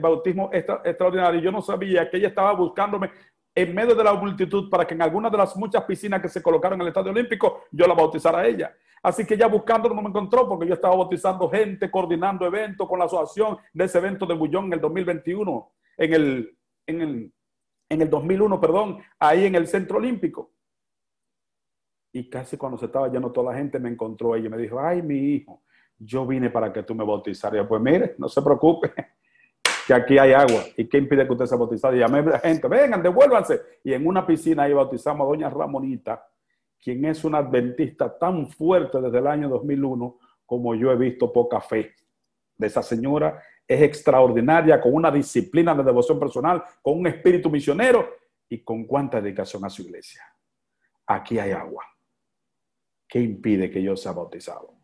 bautismo 0.00 0.50
extraordinario. 0.52 1.40
Yo 1.40 1.52
no 1.52 1.62
sabía 1.62 2.10
que 2.10 2.16
ella 2.16 2.26
estaba 2.26 2.54
buscándome 2.54 3.08
en 3.54 3.74
medio 3.74 3.94
de 3.94 4.04
la 4.04 4.14
multitud 4.14 4.70
para 4.70 4.86
que 4.86 4.94
en 4.94 5.02
alguna 5.02 5.28
de 5.28 5.36
las 5.36 5.56
muchas 5.56 5.84
piscinas 5.84 6.22
que 6.22 6.28
se 6.28 6.42
colocaron 6.42 6.78
en 6.78 6.82
el 6.82 6.88
Estadio 6.88 7.10
Olímpico 7.10 7.64
yo 7.70 7.86
la 7.86 7.94
bautizara 7.94 8.38
a 8.38 8.46
ella. 8.46 8.74
Así 9.02 9.26
que 9.26 9.36
ya 9.36 9.48
buscándolo 9.48 9.94
no 9.94 10.02
me 10.02 10.08
encontró 10.08 10.48
porque 10.48 10.66
yo 10.66 10.74
estaba 10.74 10.94
bautizando 10.94 11.50
gente, 11.50 11.90
coordinando 11.90 12.46
eventos 12.46 12.88
con 12.88 12.98
la 12.98 13.06
asociación 13.06 13.58
de 13.72 13.84
ese 13.84 13.98
evento 13.98 14.26
de 14.26 14.34
Bullón 14.34 14.66
en 14.66 14.74
el 14.74 14.80
2021, 14.80 15.72
en 15.98 16.12
el, 16.14 16.58
en 16.86 17.00
el, 17.00 17.32
en 17.88 18.02
el 18.02 18.08
2001, 18.08 18.60
perdón, 18.60 18.98
ahí 19.18 19.44
en 19.44 19.56
el 19.56 19.66
Centro 19.66 19.98
Olímpico. 19.98 20.52
Y 22.12 22.30
casi 22.30 22.56
cuando 22.56 22.78
se 22.78 22.86
estaba 22.86 23.08
lleno 23.08 23.32
toda 23.32 23.52
la 23.52 23.58
gente 23.58 23.78
me 23.78 23.88
encontró 23.88 24.36
ella 24.36 24.46
y 24.46 24.50
me 24.50 24.58
dijo, 24.58 24.78
ay, 24.78 25.02
mi 25.02 25.16
hijo, 25.34 25.62
yo 25.98 26.26
vine 26.26 26.50
para 26.50 26.72
que 26.72 26.82
tú 26.82 26.94
me 26.94 27.04
bautizaras. 27.04 27.66
Pues 27.66 27.82
mire, 27.82 28.14
no 28.18 28.28
se 28.28 28.40
preocupe, 28.40 28.92
que 29.86 29.94
aquí 29.94 30.18
hay 30.18 30.32
agua. 30.32 30.64
¿Y 30.76 30.86
qué 30.86 30.98
impide 30.98 31.26
que 31.26 31.32
usted 31.32 31.46
se 31.46 31.56
bautizara? 31.56 31.96
Y 31.96 32.00
llamé 32.00 32.18
a 32.18 32.22
la 32.22 32.38
gente, 32.38 32.68
vengan, 32.68 33.02
devuélvanse. 33.02 33.60
Y 33.84 33.92
en 33.92 34.06
una 34.06 34.26
piscina 34.26 34.64
ahí 34.64 34.72
bautizamos 34.72 35.24
a 35.26 35.28
doña 35.28 35.50
Ramonita, 35.50 36.26
quien 36.80 37.04
es 37.04 37.24
una 37.24 37.38
adventista 37.38 38.16
tan 38.18 38.48
fuerte 38.48 39.00
desde 39.00 39.18
el 39.18 39.26
año 39.26 39.48
2001 39.48 40.18
como 40.46 40.74
yo 40.74 40.90
he 40.92 40.96
visto 40.96 41.32
poca 41.32 41.60
fe 41.60 41.94
de 42.56 42.66
esa 42.66 42.82
señora. 42.82 43.42
Es 43.66 43.80
extraordinaria, 43.80 44.80
con 44.80 44.92
una 44.92 45.10
disciplina 45.10 45.74
de 45.74 45.82
devoción 45.82 46.18
personal, 46.18 46.62
con 46.82 46.98
un 46.98 47.06
espíritu 47.06 47.48
misionero 47.48 48.06
y 48.48 48.62
con 48.62 48.84
cuánta 48.84 49.20
dedicación 49.20 49.64
a 49.64 49.70
su 49.70 49.82
iglesia. 49.82 50.22
Aquí 51.06 51.38
hay 51.38 51.52
agua. 51.52 51.84
¿Qué 53.08 53.20
impide 53.20 53.70
que 53.70 53.82
yo 53.82 53.96
sea 53.96 54.12
bautizado? 54.12 54.74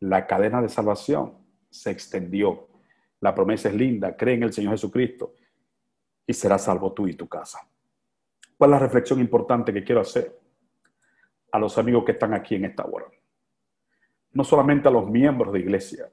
La 0.00 0.26
cadena 0.26 0.60
de 0.60 0.68
salvación 0.68 1.38
se 1.70 1.90
extendió. 1.90 2.68
La 3.26 3.34
promesa 3.34 3.68
es 3.68 3.74
linda, 3.74 4.16
cree 4.16 4.34
en 4.34 4.44
el 4.44 4.52
Señor 4.52 4.72
Jesucristo 4.72 5.34
y 6.26 6.32
serás 6.32 6.64
salvo 6.64 6.92
tú 6.92 7.06
y 7.06 7.14
tu 7.14 7.28
casa. 7.28 7.60
¿Cuál 8.56 8.70
es 8.70 8.72
la 8.72 8.78
reflexión 8.78 9.20
importante 9.20 9.72
que 9.72 9.84
quiero 9.84 10.00
hacer? 10.00 10.46
a 11.56 11.58
los 11.58 11.78
amigos 11.78 12.04
que 12.04 12.12
están 12.12 12.34
aquí 12.34 12.54
en 12.54 12.66
esta 12.66 12.84
hora. 12.84 13.06
No 14.32 14.44
solamente 14.44 14.88
a 14.88 14.90
los 14.90 15.08
miembros 15.08 15.52
de 15.54 15.60
iglesia, 15.60 16.10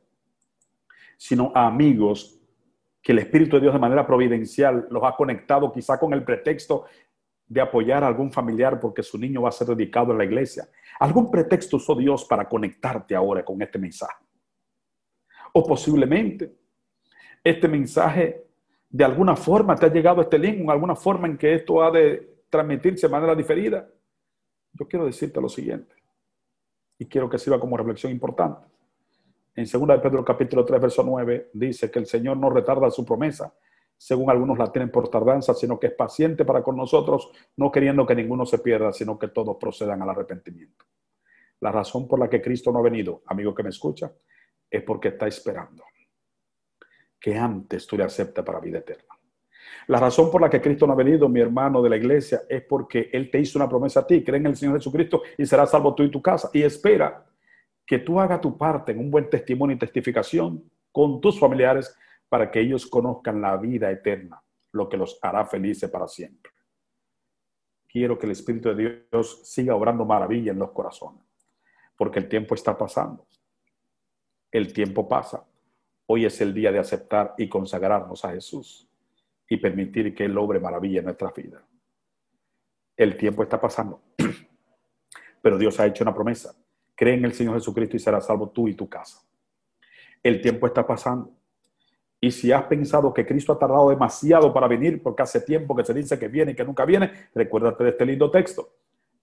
sino 1.18 1.51
a 1.53 1.68
amigos 1.68 2.39
que 3.01 3.11
el 3.11 3.20
Espíritu 3.20 3.57
de 3.57 3.64
Dios 3.64 3.74
de 3.74 3.80
manera 3.80 4.07
providencial 4.07 4.88
los 4.89 5.03
ha 5.03 5.16
conectado 5.16 5.72
quizá 5.74 5.99
con 5.99 6.14
el 6.14 6.24
pretexto 6.24 6.86
de 7.45 7.59
apoyar 7.59 8.03
a 8.03 8.07
algún 8.07 8.32
familiar 8.32 8.80
porque 8.80 9.03
su 9.03 9.18
niño 9.18 9.41
va 9.41 9.49
a 9.49 9.51
ser 9.51 9.68
dedicado 9.68 10.14
en 10.14 10.20
la 10.20 10.24
iglesia. 10.24 10.70
Algún 10.99 11.30
pretexto 11.30 11.76
usó 11.76 11.93
Dios 11.93 12.24
para 12.24 12.47
conectarte 12.47 13.14
ahora 13.14 13.43
con 13.43 13.61
este 13.61 13.78
mensaje. 13.78 14.24
O 15.51 15.68
posiblemente 15.68 16.55
este 17.44 17.68
mensaje 17.68 18.46
de 18.89 19.04
alguna 19.04 19.36
forma 19.36 19.76
te 19.76 19.88
ha 19.88 19.91
llegado 19.91 20.22
este 20.22 20.38
link, 20.38 20.60
en 20.60 20.70
alguna 20.70 20.96
forma 20.96 21.28
en 21.28 21.38
que 21.38 21.56
esto 21.56 21.84
ha 21.84 21.91
de 21.91 22.44
transmitirse 22.50 23.08
de 23.08 23.12
manera 23.12 23.36
diferida. 23.36 23.89
Yo 24.72 24.88
quiero 24.88 25.06
decirte 25.06 25.41
lo 25.41 25.50
siguiente 25.50 25.96
y 26.98 27.08
quiero 27.08 27.30
que 27.30 27.39
sirva 27.39 27.60
como 27.60 27.76
reflexión 27.76 28.12
importante. 28.12 28.68
En 29.56 29.66
2 29.66 29.88
de 29.88 30.00
Pedro 30.00 30.24
capítulo 30.24 30.64
3, 30.64 30.82
verso 30.82 31.04
9, 31.04 31.50
dice 31.54 31.91
que 31.91 32.00
el 32.00 32.06
Señor 32.06 32.38
no 32.38 32.50
retarda 32.50 32.89
su 32.89 33.04
promesa, 33.04 33.54
según 33.98 34.30
algunos 34.30 34.58
la 34.58 34.72
tienen 34.72 34.91
por 34.91 35.10
tardanza, 35.10 35.54
sino 35.54 35.80
que 35.80 35.88
es 35.88 35.94
paciente 35.94 36.46
para 36.46 36.64
con 36.64 36.76
nosotros, 36.76 37.32
no 37.58 37.72
queriendo 37.72 38.06
que 38.06 38.16
ninguno 38.16 38.46
se 38.46 38.60
pierda, 38.60 38.91
sino 38.94 39.18
que 39.18 39.28
todos 39.28 39.58
procedan 39.60 40.02
al 40.02 40.10
arrepentimiento. 40.10 40.86
La 41.62 41.72
razón 41.72 42.08
por 42.08 42.20
la 42.20 42.30
que 42.30 42.41
Cristo 42.41 42.72
no 42.72 42.80
ha 42.80 42.84
venido, 42.84 43.22
amigo 43.26 43.54
que 43.54 43.64
me 43.64 43.70
escucha, 43.70 44.12
es 44.70 44.84
porque 44.84 45.10
está 45.10 45.28
esperando 45.28 45.84
que 47.24 47.38
antes 47.38 47.88
tú 47.88 47.95
le 47.95 48.03
aceptes 48.03 48.43
para 48.43 48.59
vida 48.59 48.80
eterna. 48.80 49.17
La 49.88 49.97
razón 49.97 50.30
por 50.30 50.41
la 50.41 50.49
que 50.49 50.59
Cristo 50.59 50.86
no 50.86 50.91
ha 50.91 50.97
venido, 50.97 51.30
mi 51.30 51.39
hermano 51.39 51.82
de 51.82 51.89
la 51.89 51.95
iglesia, 51.95 52.41
es 52.49 52.63
porque 52.63 53.09
Él 53.13 53.32
te 53.32 53.39
hizo 53.39 53.57
una 53.57 53.69
promesa 53.69 54.01
a 54.01 54.05
ti, 54.05 54.21
cree 54.21 54.41
en 54.41 54.47
el 54.47 54.57
Señor 54.57 54.76
Jesucristo 54.76 55.21
y 55.38 55.45
serás 55.45 55.71
salvo 55.71 55.95
tú 55.95 56.03
y 56.03 56.11
tu 56.11 56.21
casa. 56.21 56.49
Y 56.51 56.63
espera 56.63 57.26
que 57.88 57.99
tú 57.99 58.19
hagas 58.19 58.41
tu 58.41 58.57
parte 58.57 58.91
en 58.91 58.99
un 58.99 59.09
buen 59.09 59.30
testimonio 59.30 59.74
y 59.74 59.80
testificación 59.80 60.69
con 60.91 61.21
tus 61.21 61.39
familiares 61.39 61.95
para 62.28 62.51
que 62.51 62.59
ellos 62.59 62.86
conozcan 62.88 63.39
la 63.39 63.55
vida 63.55 63.89
eterna, 63.89 64.43
lo 64.74 64.89
que 64.89 64.97
los 64.97 65.17
hará 65.21 65.45
felices 65.45 65.89
para 65.89 66.09
siempre. 66.09 66.51
Quiero 67.88 68.19
que 68.19 68.26
el 68.26 68.34
Espíritu 68.34 68.76
de 68.76 69.05
Dios 69.09 69.39
siga 69.45 69.76
obrando 69.76 70.03
maravilla 70.03 70.51
en 70.51 70.59
los 70.59 70.71
corazones, 70.71 71.24
porque 71.95 72.19
el 72.19 72.28
tiempo 72.28 72.53
está 72.53 72.78
pasando. 72.78 73.26
El 74.51 74.74
tiempo 74.74 75.07
pasa. 75.07 75.45
Hoy 76.16 76.26
es 76.26 76.39
el 76.41 76.53
día 76.53 76.72
de 76.72 76.78
aceptar 76.78 77.34
y 77.39 77.49
consagrarnos 77.49 78.24
a 78.24 78.30
Jesús 78.30 78.88
y 79.49 79.57
permitir 79.57 80.14
que 80.14 80.26
Él 80.26 80.38
obre 80.38 80.59
maravilla 80.59 80.99
en 80.99 81.05
nuestra 81.05 81.32
vida. 81.32 81.66
El 82.95 83.18
tiempo 83.18 83.41
está 83.41 83.59
pasando, 83.59 83.99
pero 85.41 85.57
Dios 85.57 85.80
ha 85.80 85.88
hecho 85.88 86.03
una 86.03 86.14
promesa 86.14 86.53
Cree 86.93 87.16
en 87.16 87.26
el 87.26 87.34
Señor 87.34 87.55
Jesucristo 87.55 87.95
y 87.95 87.99
serás 87.99 88.28
salvo 88.28 88.49
tú 88.49 88.68
y 88.68 88.76
tu 88.76 88.88
casa. 88.88 89.24
El 90.22 90.39
tiempo 90.39 90.68
está 90.68 90.86
pasando. 90.86 91.32
Y 92.22 92.30
si 92.30 92.51
has 92.51 92.66
pensado 92.66 93.11
que 93.11 93.26
Cristo 93.26 93.51
ha 93.51 93.57
tardado 93.57 93.89
demasiado 93.89 94.53
para 94.53 94.68
venir, 94.68 95.01
porque 95.01 95.24
hace 95.24 95.41
tiempo 95.41 95.76
que 95.76 95.84
se 95.84 95.95
dice 95.95 96.20
que 96.20 96.28
viene 96.28 96.51
y 96.51 96.55
que 96.55 96.64
nunca 96.64 96.86
viene, 96.86 97.11
recuérdate 97.34 97.86
de 97.86 97.89
este 97.89 98.05
lindo 98.05 98.30
texto. 98.30 98.70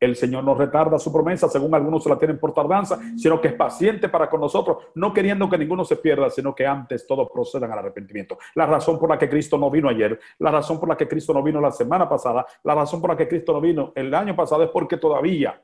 El 0.01 0.17
Señor 0.17 0.43
no 0.43 0.55
retarda 0.55 0.99
su 0.99 1.13
promesa, 1.13 1.47
según 1.49 1.75
algunos 1.75 2.03
se 2.03 2.09
la 2.09 2.19
tienen 2.19 2.39
por 2.39 2.55
tardanza, 2.55 2.99
sino 3.19 3.39
que 3.39 3.49
es 3.49 3.55
paciente 3.55 4.09
para 4.09 4.31
con 4.31 4.41
nosotros, 4.41 4.79
no 4.95 5.13
queriendo 5.13 5.49
que 5.51 5.59
ninguno 5.59 5.85
se 5.85 5.97
pierda, 5.97 6.31
sino 6.31 6.55
que 6.55 6.67
antes 6.67 7.07
todos 7.07 7.29
procedan 7.31 7.71
al 7.71 7.81
arrepentimiento. 7.81 8.39
La 8.55 8.65
razón 8.65 8.99
por 8.99 9.11
la 9.11 9.19
que 9.19 9.29
Cristo 9.29 9.59
no 9.59 9.71
vino 9.71 9.91
ayer, 9.91 10.19
la 10.39 10.51
razón 10.51 10.81
por 10.81 10.89
la 10.89 10.97
que 10.97 11.07
Cristo 11.07 11.35
no 11.35 11.43
vino 11.43 11.61
la 11.61 11.71
semana 11.71 12.09
pasada, 12.09 12.47
la 12.65 12.75
razón 12.75 13.01
por 13.03 13.11
la 13.11 13.17
que 13.17 13.29
Cristo 13.29 13.53
no 13.53 13.61
vino 13.61 13.93
el 13.95 14.15
año 14.15 14.35
pasado 14.35 14.63
es 14.63 14.71
porque 14.71 14.97
todavía 14.97 15.63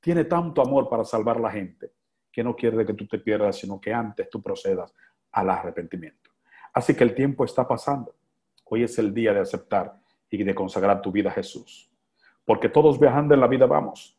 tiene 0.00 0.24
tanto 0.24 0.60
amor 0.60 0.88
para 0.88 1.04
salvar 1.04 1.38
la 1.38 1.50
gente 1.50 1.92
que 2.32 2.42
no 2.42 2.54
quiere 2.54 2.84
que 2.84 2.94
tú 2.94 3.06
te 3.06 3.18
pierdas, 3.18 3.56
sino 3.56 3.80
que 3.80 3.94
antes 3.94 4.28
tú 4.28 4.42
procedas 4.42 4.92
al 5.32 5.50
arrepentimiento. 5.50 6.30
Así 6.72 6.94
que 6.94 7.04
el 7.04 7.14
tiempo 7.14 7.44
está 7.44 7.66
pasando. 7.66 8.14
Hoy 8.64 8.82
es 8.82 8.98
el 8.98 9.14
día 9.14 9.32
de 9.32 9.40
aceptar 9.40 9.98
y 10.28 10.42
de 10.42 10.54
consagrar 10.54 11.00
tu 11.00 11.10
vida 11.10 11.30
a 11.30 11.32
Jesús. 11.32 11.90
Porque 12.46 12.70
todos 12.70 12.98
viajando 12.98 13.34
en 13.34 13.40
la 13.40 13.46
vida 13.46 13.66
vamos. 13.66 14.18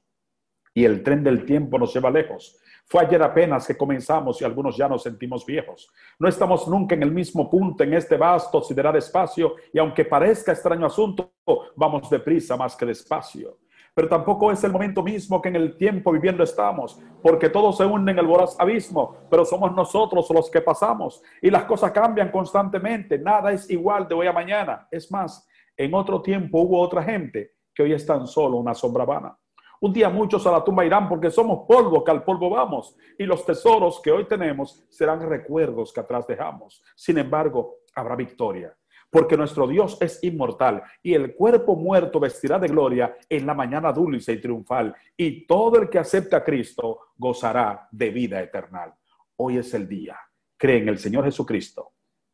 Y 0.75 0.85
el 0.85 1.01
tren 1.01 1.23
del 1.23 1.45
tiempo 1.45 1.79
nos 1.79 1.91
lleva 1.91 2.11
lejos. 2.11 2.61
Fue 2.85 3.01
ayer 3.01 3.21
apenas 3.23 3.65
que 3.65 3.75
comenzamos 3.75 4.39
y 4.39 4.45
algunos 4.45 4.77
ya 4.77 4.87
nos 4.87 5.01
sentimos 5.01 5.43
viejos. 5.43 5.91
No 6.19 6.29
estamos 6.29 6.67
nunca 6.67 6.93
en 6.93 7.01
el 7.01 7.11
mismo 7.11 7.49
punto 7.49 7.83
en 7.83 7.95
este 7.95 8.15
vasto 8.15 8.61
sideral 8.61 8.95
espacio 8.95 9.55
y 9.73 9.79
aunque 9.79 10.05
parezca 10.05 10.51
extraño 10.51 10.85
asunto, 10.85 11.33
vamos 11.75 12.07
deprisa 12.09 12.55
más 12.55 12.75
que 12.75 12.85
despacio 12.85 13.57
pero 13.97 14.09
tampoco 14.09 14.51
es 14.51 14.63
el 14.63 14.71
momento 14.71 15.01
mismo 15.01 15.41
que 15.41 15.49
en 15.49 15.55
el 15.55 15.75
tiempo 15.75 16.11
viviendo 16.11 16.43
estamos, 16.43 17.01
porque 17.19 17.49
todo 17.49 17.73
se 17.73 17.83
hunde 17.83 18.11
en 18.11 18.19
el 18.19 18.27
voraz 18.27 18.55
abismo, 18.59 19.15
pero 19.27 19.43
somos 19.43 19.75
nosotros 19.75 20.29
los 20.29 20.51
que 20.51 20.61
pasamos 20.61 21.19
y 21.41 21.49
las 21.49 21.63
cosas 21.63 21.89
cambian 21.93 22.29
constantemente, 22.29 23.17
nada 23.17 23.51
es 23.51 23.67
igual 23.71 24.07
de 24.07 24.13
hoy 24.13 24.27
a 24.27 24.31
mañana. 24.31 24.87
Es 24.91 25.11
más, 25.11 25.47
en 25.75 25.95
otro 25.95 26.21
tiempo 26.21 26.59
hubo 26.61 26.79
otra 26.79 27.01
gente 27.01 27.56
que 27.77 27.83
hoy 27.83 27.93
es 27.93 28.07
tan 28.07 28.25
solo 28.25 28.57
una 28.57 28.73
sombra 28.73 29.05
vana. 29.05 29.37
Un 29.81 29.93
día 29.93 30.09
muchos 30.09 30.47
a 30.47 30.51
la 30.51 30.63
tumba 30.63 30.83
irán 30.83 31.07
porque 31.07 31.29
somos 31.29 31.67
polvo, 31.67 32.03
que 32.03 32.09
al 32.09 32.23
polvo 32.23 32.49
vamos, 32.49 32.97
y 33.19 33.23
los 33.23 33.45
tesoros 33.45 34.01
que 34.01 34.11
hoy 34.11 34.25
tenemos 34.27 34.83
serán 34.89 35.21
recuerdos 35.21 35.93
que 35.93 35.99
atrás 35.99 36.25
dejamos. 36.25 36.83
Sin 36.95 37.19
embargo, 37.19 37.81
habrá 37.93 38.15
victoria 38.15 38.75
porque 39.11 39.37
nuestro 39.37 39.67
Dios 39.67 39.97
es 40.01 40.21
inmortal 40.23 40.83
y 41.01 41.13
el 41.13 41.35
cuerpo 41.35 41.75
muerto 41.75 42.19
vestirá 42.19 42.59
de 42.59 42.67
gloria 42.67 43.15
en 43.29 43.45
la 43.45 43.53
mañana 43.53 43.93
dulce 43.93 44.33
y 44.33 44.41
triunfal, 44.41 44.93
y 45.15 45.45
todo 45.45 45.79
el 45.79 45.89
que 45.89 45.99
acepta 45.99 46.37
a 46.37 46.43
Cristo 46.43 46.99
gozará 47.15 47.87
de 47.91 48.09
vida 48.09 48.41
eterna. 48.41 48.93
Hoy 49.37 49.59
es 49.59 49.73
el 49.75 49.87
día. 49.87 50.19
Cree 50.57 50.79
en 50.79 50.89
el 50.89 50.97
Señor 50.97 51.23
Jesucristo 51.23 51.93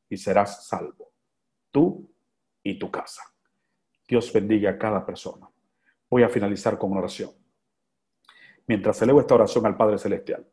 y 0.10 0.18
serás 0.18 0.66
salvo, 0.66 1.12
tú 1.70 2.10
y 2.64 2.80
tu 2.80 2.90
casa. 2.90 3.33
Dios 4.14 4.32
bendiga 4.32 4.70
a 4.70 4.78
cada 4.78 5.04
persona. 5.04 5.50
Voy 6.08 6.22
a 6.22 6.30
finalizar 6.30 6.78
con 6.78 6.92
una 6.92 7.00
oración. 7.00 7.32
Mientras 8.68 9.02
elevo 9.02 9.20
esta 9.20 9.34
oración 9.34 9.66
al 9.66 9.76
Padre 9.76 9.98
Celestial, 9.98 10.46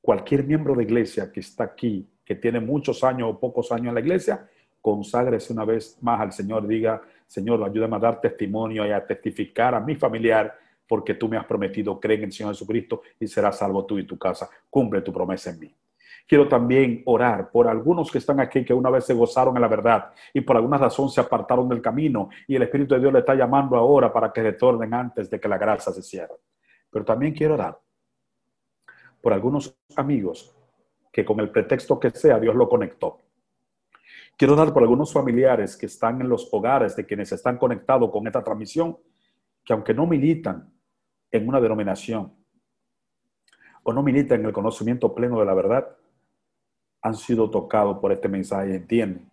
cualquier 0.00 0.42
miembro 0.42 0.74
de 0.74 0.84
iglesia 0.84 1.30
que 1.30 1.40
está 1.40 1.64
aquí, 1.64 2.08
que 2.24 2.34
tiene 2.34 2.58
muchos 2.58 3.04
años 3.04 3.28
o 3.30 3.38
pocos 3.38 3.70
años 3.72 3.88
en 3.88 3.94
la 3.94 4.00
iglesia, 4.00 4.48
conságrese 4.80 5.52
una 5.52 5.66
vez 5.66 5.98
más 6.00 6.18
al 6.18 6.32
Señor, 6.32 6.66
diga, 6.66 7.02
Señor, 7.26 7.62
ayúdame 7.62 7.96
a 7.96 7.98
dar 7.98 8.22
testimonio 8.22 8.86
y 8.86 8.90
a 8.90 9.06
testificar 9.06 9.74
a 9.74 9.80
mi 9.80 9.94
familiar, 9.94 10.58
porque 10.88 11.12
tú 11.12 11.28
me 11.28 11.36
has 11.36 11.44
prometido, 11.44 12.00
creen 12.00 12.20
en 12.20 12.26
el 12.28 12.32
Señor 12.32 12.54
Jesucristo 12.54 13.02
y 13.20 13.26
serás 13.26 13.58
salvo 13.58 13.84
tú 13.84 13.98
y 13.98 14.06
tu 14.06 14.16
casa. 14.16 14.48
Cumple 14.70 15.02
tu 15.02 15.12
promesa 15.12 15.50
en 15.50 15.60
mí. 15.60 15.76
Quiero 16.26 16.48
también 16.48 17.02
orar 17.06 17.50
por 17.50 17.68
algunos 17.68 18.10
que 18.10 18.18
están 18.18 18.40
aquí 18.40 18.64
que 18.64 18.74
una 18.74 18.90
vez 18.90 19.04
se 19.04 19.14
gozaron 19.14 19.56
en 19.56 19.62
la 19.62 19.68
verdad 19.68 20.12
y 20.34 20.40
por 20.40 20.56
alguna 20.56 20.76
razón 20.76 21.08
se 21.08 21.20
apartaron 21.20 21.68
del 21.68 21.80
camino 21.80 22.28
y 22.48 22.56
el 22.56 22.62
Espíritu 22.62 22.94
de 22.94 23.00
Dios 23.00 23.12
le 23.12 23.20
está 23.20 23.34
llamando 23.34 23.76
ahora 23.76 24.12
para 24.12 24.32
que 24.32 24.42
retornen 24.42 24.92
antes 24.92 25.30
de 25.30 25.38
que 25.38 25.48
la 25.48 25.58
gracia 25.58 25.92
se 25.92 26.02
cierre. 26.02 26.34
Pero 26.90 27.04
también 27.04 27.32
quiero 27.32 27.54
orar 27.54 27.78
por 29.20 29.32
algunos 29.32 29.78
amigos 29.96 30.52
que 31.12 31.24
con 31.24 31.38
el 31.40 31.50
pretexto 31.50 31.98
que 32.00 32.10
sea 32.10 32.40
Dios 32.40 32.54
lo 32.54 32.68
conectó 32.68 33.20
Quiero 34.36 34.54
dar 34.54 34.70
por 34.74 34.82
algunos 34.82 35.14
familiares 35.14 35.78
que 35.78 35.86
están 35.86 36.20
en 36.20 36.28
los 36.28 36.52
hogares 36.52 36.94
de 36.94 37.06
quienes 37.06 37.32
están 37.32 37.56
conectados 37.56 38.10
con 38.10 38.26
esta 38.26 38.44
transmisión, 38.44 38.98
que 39.64 39.72
aunque 39.72 39.94
no 39.94 40.06
militan 40.06 40.70
en 41.30 41.48
una 41.48 41.58
denominación 41.58 42.34
o 43.82 43.92
no 43.94 44.02
militan 44.02 44.40
en 44.40 44.46
el 44.46 44.52
conocimiento 44.52 45.14
pleno 45.14 45.40
de 45.40 45.46
la 45.46 45.54
verdad, 45.54 45.88
han 47.02 47.14
sido 47.14 47.50
tocados 47.50 47.98
por 47.98 48.12
este 48.12 48.28
mensaje 48.28 48.70
y 48.70 48.76
entienden 48.76 49.30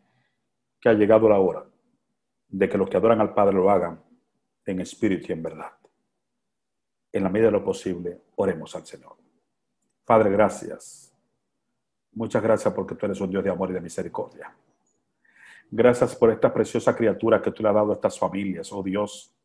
que 0.79 0.89
ha 0.89 0.93
llegado 0.93 1.29
la 1.29 1.39
hora 1.39 1.65
de 2.47 2.69
que 2.69 2.77
los 2.77 2.89
que 2.89 2.97
adoran 2.97 3.19
al 3.21 3.33
Padre 3.33 3.55
lo 3.55 3.69
hagan 3.69 4.01
en 4.65 4.79
espíritu 4.81 5.27
y 5.29 5.31
en 5.33 5.43
verdad. 5.43 5.71
En 7.11 7.23
la 7.23 7.29
medida 7.29 7.47
de 7.47 7.53
lo 7.53 7.63
posible, 7.63 8.21
oremos 8.35 8.75
al 8.75 8.85
Señor. 8.85 9.15
Padre, 10.05 10.29
gracias. 10.29 11.13
Muchas 12.13 12.43
gracias 12.43 12.73
porque 12.73 12.95
tú 12.95 13.05
eres 13.05 13.19
un 13.21 13.29
Dios 13.29 13.43
de 13.43 13.49
amor 13.49 13.71
y 13.71 13.73
de 13.73 13.81
misericordia. 13.81 14.53
Gracias 15.71 16.15
por 16.15 16.29
esta 16.29 16.53
preciosa 16.53 16.95
criatura 16.95 17.41
que 17.41 17.51
tú 17.51 17.63
le 17.63 17.69
has 17.69 17.75
dado 17.75 17.91
a 17.91 17.95
estas 17.95 18.19
familias. 18.19 18.71
Oh 18.71 18.83
Dios, 18.83 19.35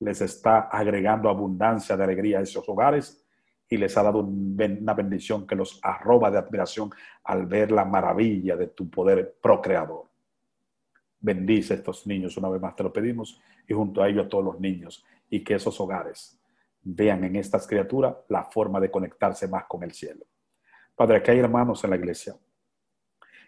les 0.00 0.20
está 0.20 0.68
agregando 0.68 1.28
abundancia 1.28 1.96
de 1.96 2.04
alegría 2.04 2.38
a 2.38 2.42
esos 2.42 2.68
hogares 2.68 3.24
y 3.68 3.76
les 3.76 3.96
ha 3.96 4.02
dado 4.02 4.20
una 4.20 4.94
bendición 4.94 5.46
que 5.46 5.54
los 5.54 5.78
arroba 5.82 6.30
de 6.30 6.38
admiración 6.38 6.90
al 7.24 7.46
ver 7.46 7.70
la 7.70 7.84
maravilla 7.84 8.56
de 8.56 8.68
tu 8.68 8.88
poder 8.88 9.36
procreador. 9.40 10.06
Bendice 11.20 11.74
a 11.74 11.76
estos 11.76 12.06
niños, 12.06 12.36
una 12.36 12.48
vez 12.48 12.60
más 12.60 12.74
te 12.76 12.82
lo 12.82 12.92
pedimos, 12.92 13.40
y 13.66 13.74
junto 13.74 14.02
a 14.02 14.08
ellos 14.08 14.26
a 14.26 14.28
todos 14.28 14.44
los 14.44 14.60
niños, 14.60 15.04
y 15.28 15.44
que 15.44 15.54
esos 15.54 15.78
hogares 15.80 16.40
vean 16.82 17.24
en 17.24 17.36
estas 17.36 17.66
criaturas 17.66 18.14
la 18.28 18.44
forma 18.44 18.80
de 18.80 18.90
conectarse 18.90 19.46
más 19.48 19.64
con 19.64 19.82
el 19.82 19.92
cielo. 19.92 20.24
Padre, 20.94 21.18
aquí 21.18 21.32
hay 21.32 21.38
hermanos 21.38 21.84
en 21.84 21.90
la 21.90 21.96
iglesia 21.96 22.34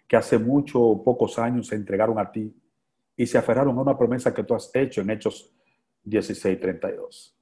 que 0.07 0.17
hace 0.17 0.39
mucho 0.39 0.81
o 0.81 1.05
pocos 1.05 1.39
años 1.39 1.69
se 1.69 1.77
entregaron 1.77 2.19
a 2.19 2.33
ti 2.33 2.53
y 3.17 3.27
se 3.27 3.39
aferraron 3.39 3.79
a 3.79 3.81
una 3.81 3.97
promesa 3.97 4.35
que 4.35 4.43
tú 4.43 4.55
has 4.55 4.69
hecho 4.75 5.03
en 5.03 5.11
Hechos 5.11 5.55
16, 6.03 6.59
32. 6.59 7.40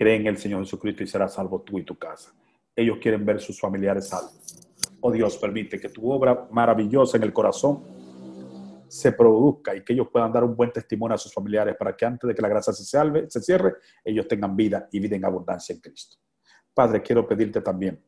Cree 0.00 0.16
en 0.16 0.26
el 0.28 0.38
Señor 0.38 0.64
Jesucristo 0.64 1.02
y 1.02 1.06
serás 1.06 1.34
salvo 1.34 1.60
tú 1.60 1.78
y 1.78 1.84
tu 1.84 1.94
casa. 1.94 2.32
Ellos 2.74 2.96
quieren 3.02 3.22
ver 3.22 3.38
sus 3.38 3.60
familiares 3.60 4.08
salvos. 4.08 4.58
Oh 4.98 5.12
Dios, 5.12 5.36
permite 5.36 5.78
que 5.78 5.90
tu 5.90 6.10
obra 6.10 6.48
maravillosa 6.50 7.18
en 7.18 7.24
el 7.24 7.34
corazón 7.34 7.84
se 8.88 9.12
produzca 9.12 9.76
y 9.76 9.84
que 9.84 9.92
ellos 9.92 10.08
puedan 10.10 10.32
dar 10.32 10.42
un 10.42 10.56
buen 10.56 10.72
testimonio 10.72 11.16
a 11.16 11.18
sus 11.18 11.34
familiares 11.34 11.76
para 11.78 11.94
que 11.94 12.06
antes 12.06 12.26
de 12.26 12.34
que 12.34 12.40
la 12.40 12.48
gracia 12.48 12.72
se, 12.72 12.82
salve, 12.82 13.28
se 13.28 13.42
cierre, 13.42 13.74
ellos 14.02 14.26
tengan 14.26 14.56
vida 14.56 14.88
y 14.90 15.00
vida 15.00 15.16
en 15.16 15.24
abundancia 15.26 15.74
en 15.74 15.82
Cristo. 15.82 16.16
Padre, 16.72 17.02
quiero 17.02 17.28
pedirte 17.28 17.60
también 17.60 18.02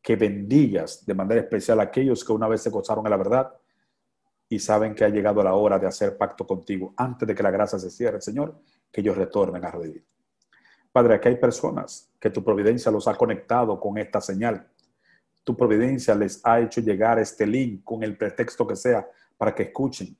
que 0.00 0.14
bendigas 0.14 1.04
de 1.04 1.14
manera 1.14 1.40
especial 1.40 1.80
a 1.80 1.82
aquellos 1.82 2.24
que 2.24 2.32
una 2.32 2.46
vez 2.46 2.62
se 2.62 2.70
gozaron 2.70 3.02
de 3.02 3.10
la 3.10 3.16
verdad 3.16 3.52
y 4.48 4.60
saben 4.60 4.94
que 4.94 5.04
ha 5.04 5.08
llegado 5.08 5.42
la 5.42 5.54
hora 5.54 5.80
de 5.80 5.88
hacer 5.88 6.16
pacto 6.16 6.46
contigo 6.46 6.94
antes 6.96 7.26
de 7.26 7.34
que 7.34 7.42
la 7.42 7.50
gracia 7.50 7.80
se 7.80 7.90
cierre, 7.90 8.20
Señor, 8.20 8.60
que 8.92 9.00
ellos 9.00 9.16
retornen 9.16 9.64
a 9.64 9.70
revivir. 9.72 10.06
Padre, 10.92 11.14
aquí 11.14 11.28
hay 11.28 11.36
personas 11.36 12.12
que 12.20 12.28
tu 12.28 12.44
providencia 12.44 12.92
los 12.92 13.08
ha 13.08 13.14
conectado 13.14 13.80
con 13.80 13.96
esta 13.96 14.20
señal. 14.20 14.68
Tu 15.42 15.56
providencia 15.56 16.14
les 16.14 16.44
ha 16.44 16.60
hecho 16.60 16.82
llegar 16.82 17.18
este 17.18 17.46
link 17.46 17.82
con 17.82 18.02
el 18.02 18.16
pretexto 18.16 18.66
que 18.66 18.76
sea 18.76 19.08
para 19.38 19.54
que 19.54 19.64
escuchen 19.64 20.16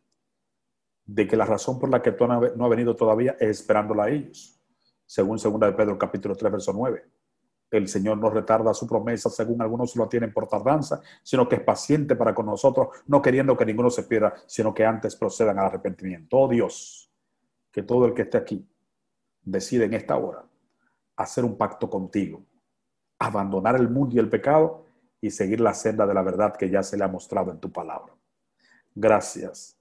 de 1.04 1.28
que 1.28 1.36
la 1.36 1.44
razón 1.44 1.78
por 1.78 1.90
la 1.90 2.00
que 2.00 2.12
tú 2.12 2.26
no 2.26 2.64
ha 2.64 2.68
venido 2.68 2.96
todavía 2.96 3.36
es 3.38 3.60
esperándola 3.60 4.04
a 4.04 4.10
ellos. 4.10 4.58
Según 5.04 5.36
2 5.36 5.60
de 5.60 5.72
Pedro 5.72 5.98
capítulo 5.98 6.34
3, 6.34 6.50
verso 6.50 6.72
9 6.72 7.04
el 7.72 7.88
Señor 7.88 8.18
no 8.18 8.28
retarda 8.28 8.74
su 8.74 8.86
promesa, 8.86 9.30
según 9.30 9.62
algunos 9.62 9.96
lo 9.96 10.06
tienen 10.06 10.32
por 10.32 10.46
tardanza, 10.46 11.00
sino 11.22 11.48
que 11.48 11.56
es 11.56 11.62
paciente 11.62 12.14
para 12.16 12.34
con 12.34 12.44
nosotros, 12.46 12.88
no 13.06 13.22
queriendo 13.22 13.56
que 13.56 13.64
ninguno 13.64 13.88
se 13.88 14.02
pierda, 14.02 14.34
sino 14.46 14.74
que 14.74 14.84
antes 14.84 15.16
procedan 15.16 15.58
al 15.58 15.66
arrepentimiento. 15.66 16.36
Oh 16.36 16.48
Dios, 16.48 17.10
que 17.70 17.82
todo 17.82 18.04
el 18.04 18.12
que 18.12 18.22
esté 18.22 18.36
aquí 18.36 18.68
decide 19.42 19.86
en 19.86 19.94
esta 19.94 20.16
hora 20.16 20.44
hacer 21.22 21.44
un 21.44 21.56
pacto 21.56 21.88
contigo, 21.88 22.44
abandonar 23.18 23.76
el 23.76 23.88
mundo 23.88 24.16
y 24.16 24.18
el 24.18 24.28
pecado 24.28 24.84
y 25.20 25.30
seguir 25.30 25.60
la 25.60 25.74
senda 25.74 26.06
de 26.06 26.14
la 26.14 26.22
verdad 26.22 26.56
que 26.56 26.68
ya 26.68 26.82
se 26.82 26.96
le 26.96 27.04
ha 27.04 27.08
mostrado 27.08 27.50
en 27.50 27.58
tu 27.58 27.70
palabra. 27.70 28.12
Gracias. 28.94 29.76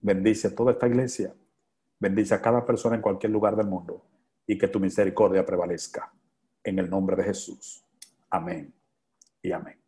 Bendice 0.00 0.48
a 0.48 0.54
toda 0.54 0.72
esta 0.72 0.86
iglesia. 0.86 1.34
Bendice 1.98 2.34
a 2.34 2.40
cada 2.40 2.64
persona 2.64 2.96
en 2.96 3.02
cualquier 3.02 3.32
lugar 3.32 3.56
del 3.56 3.66
mundo 3.66 4.02
y 4.46 4.58
que 4.58 4.68
tu 4.68 4.80
misericordia 4.80 5.44
prevalezca 5.44 6.12
en 6.64 6.78
el 6.78 6.90
nombre 6.90 7.16
de 7.16 7.24
Jesús. 7.24 7.84
Amén 8.30 8.72
y 9.42 9.52
amén. 9.52 9.79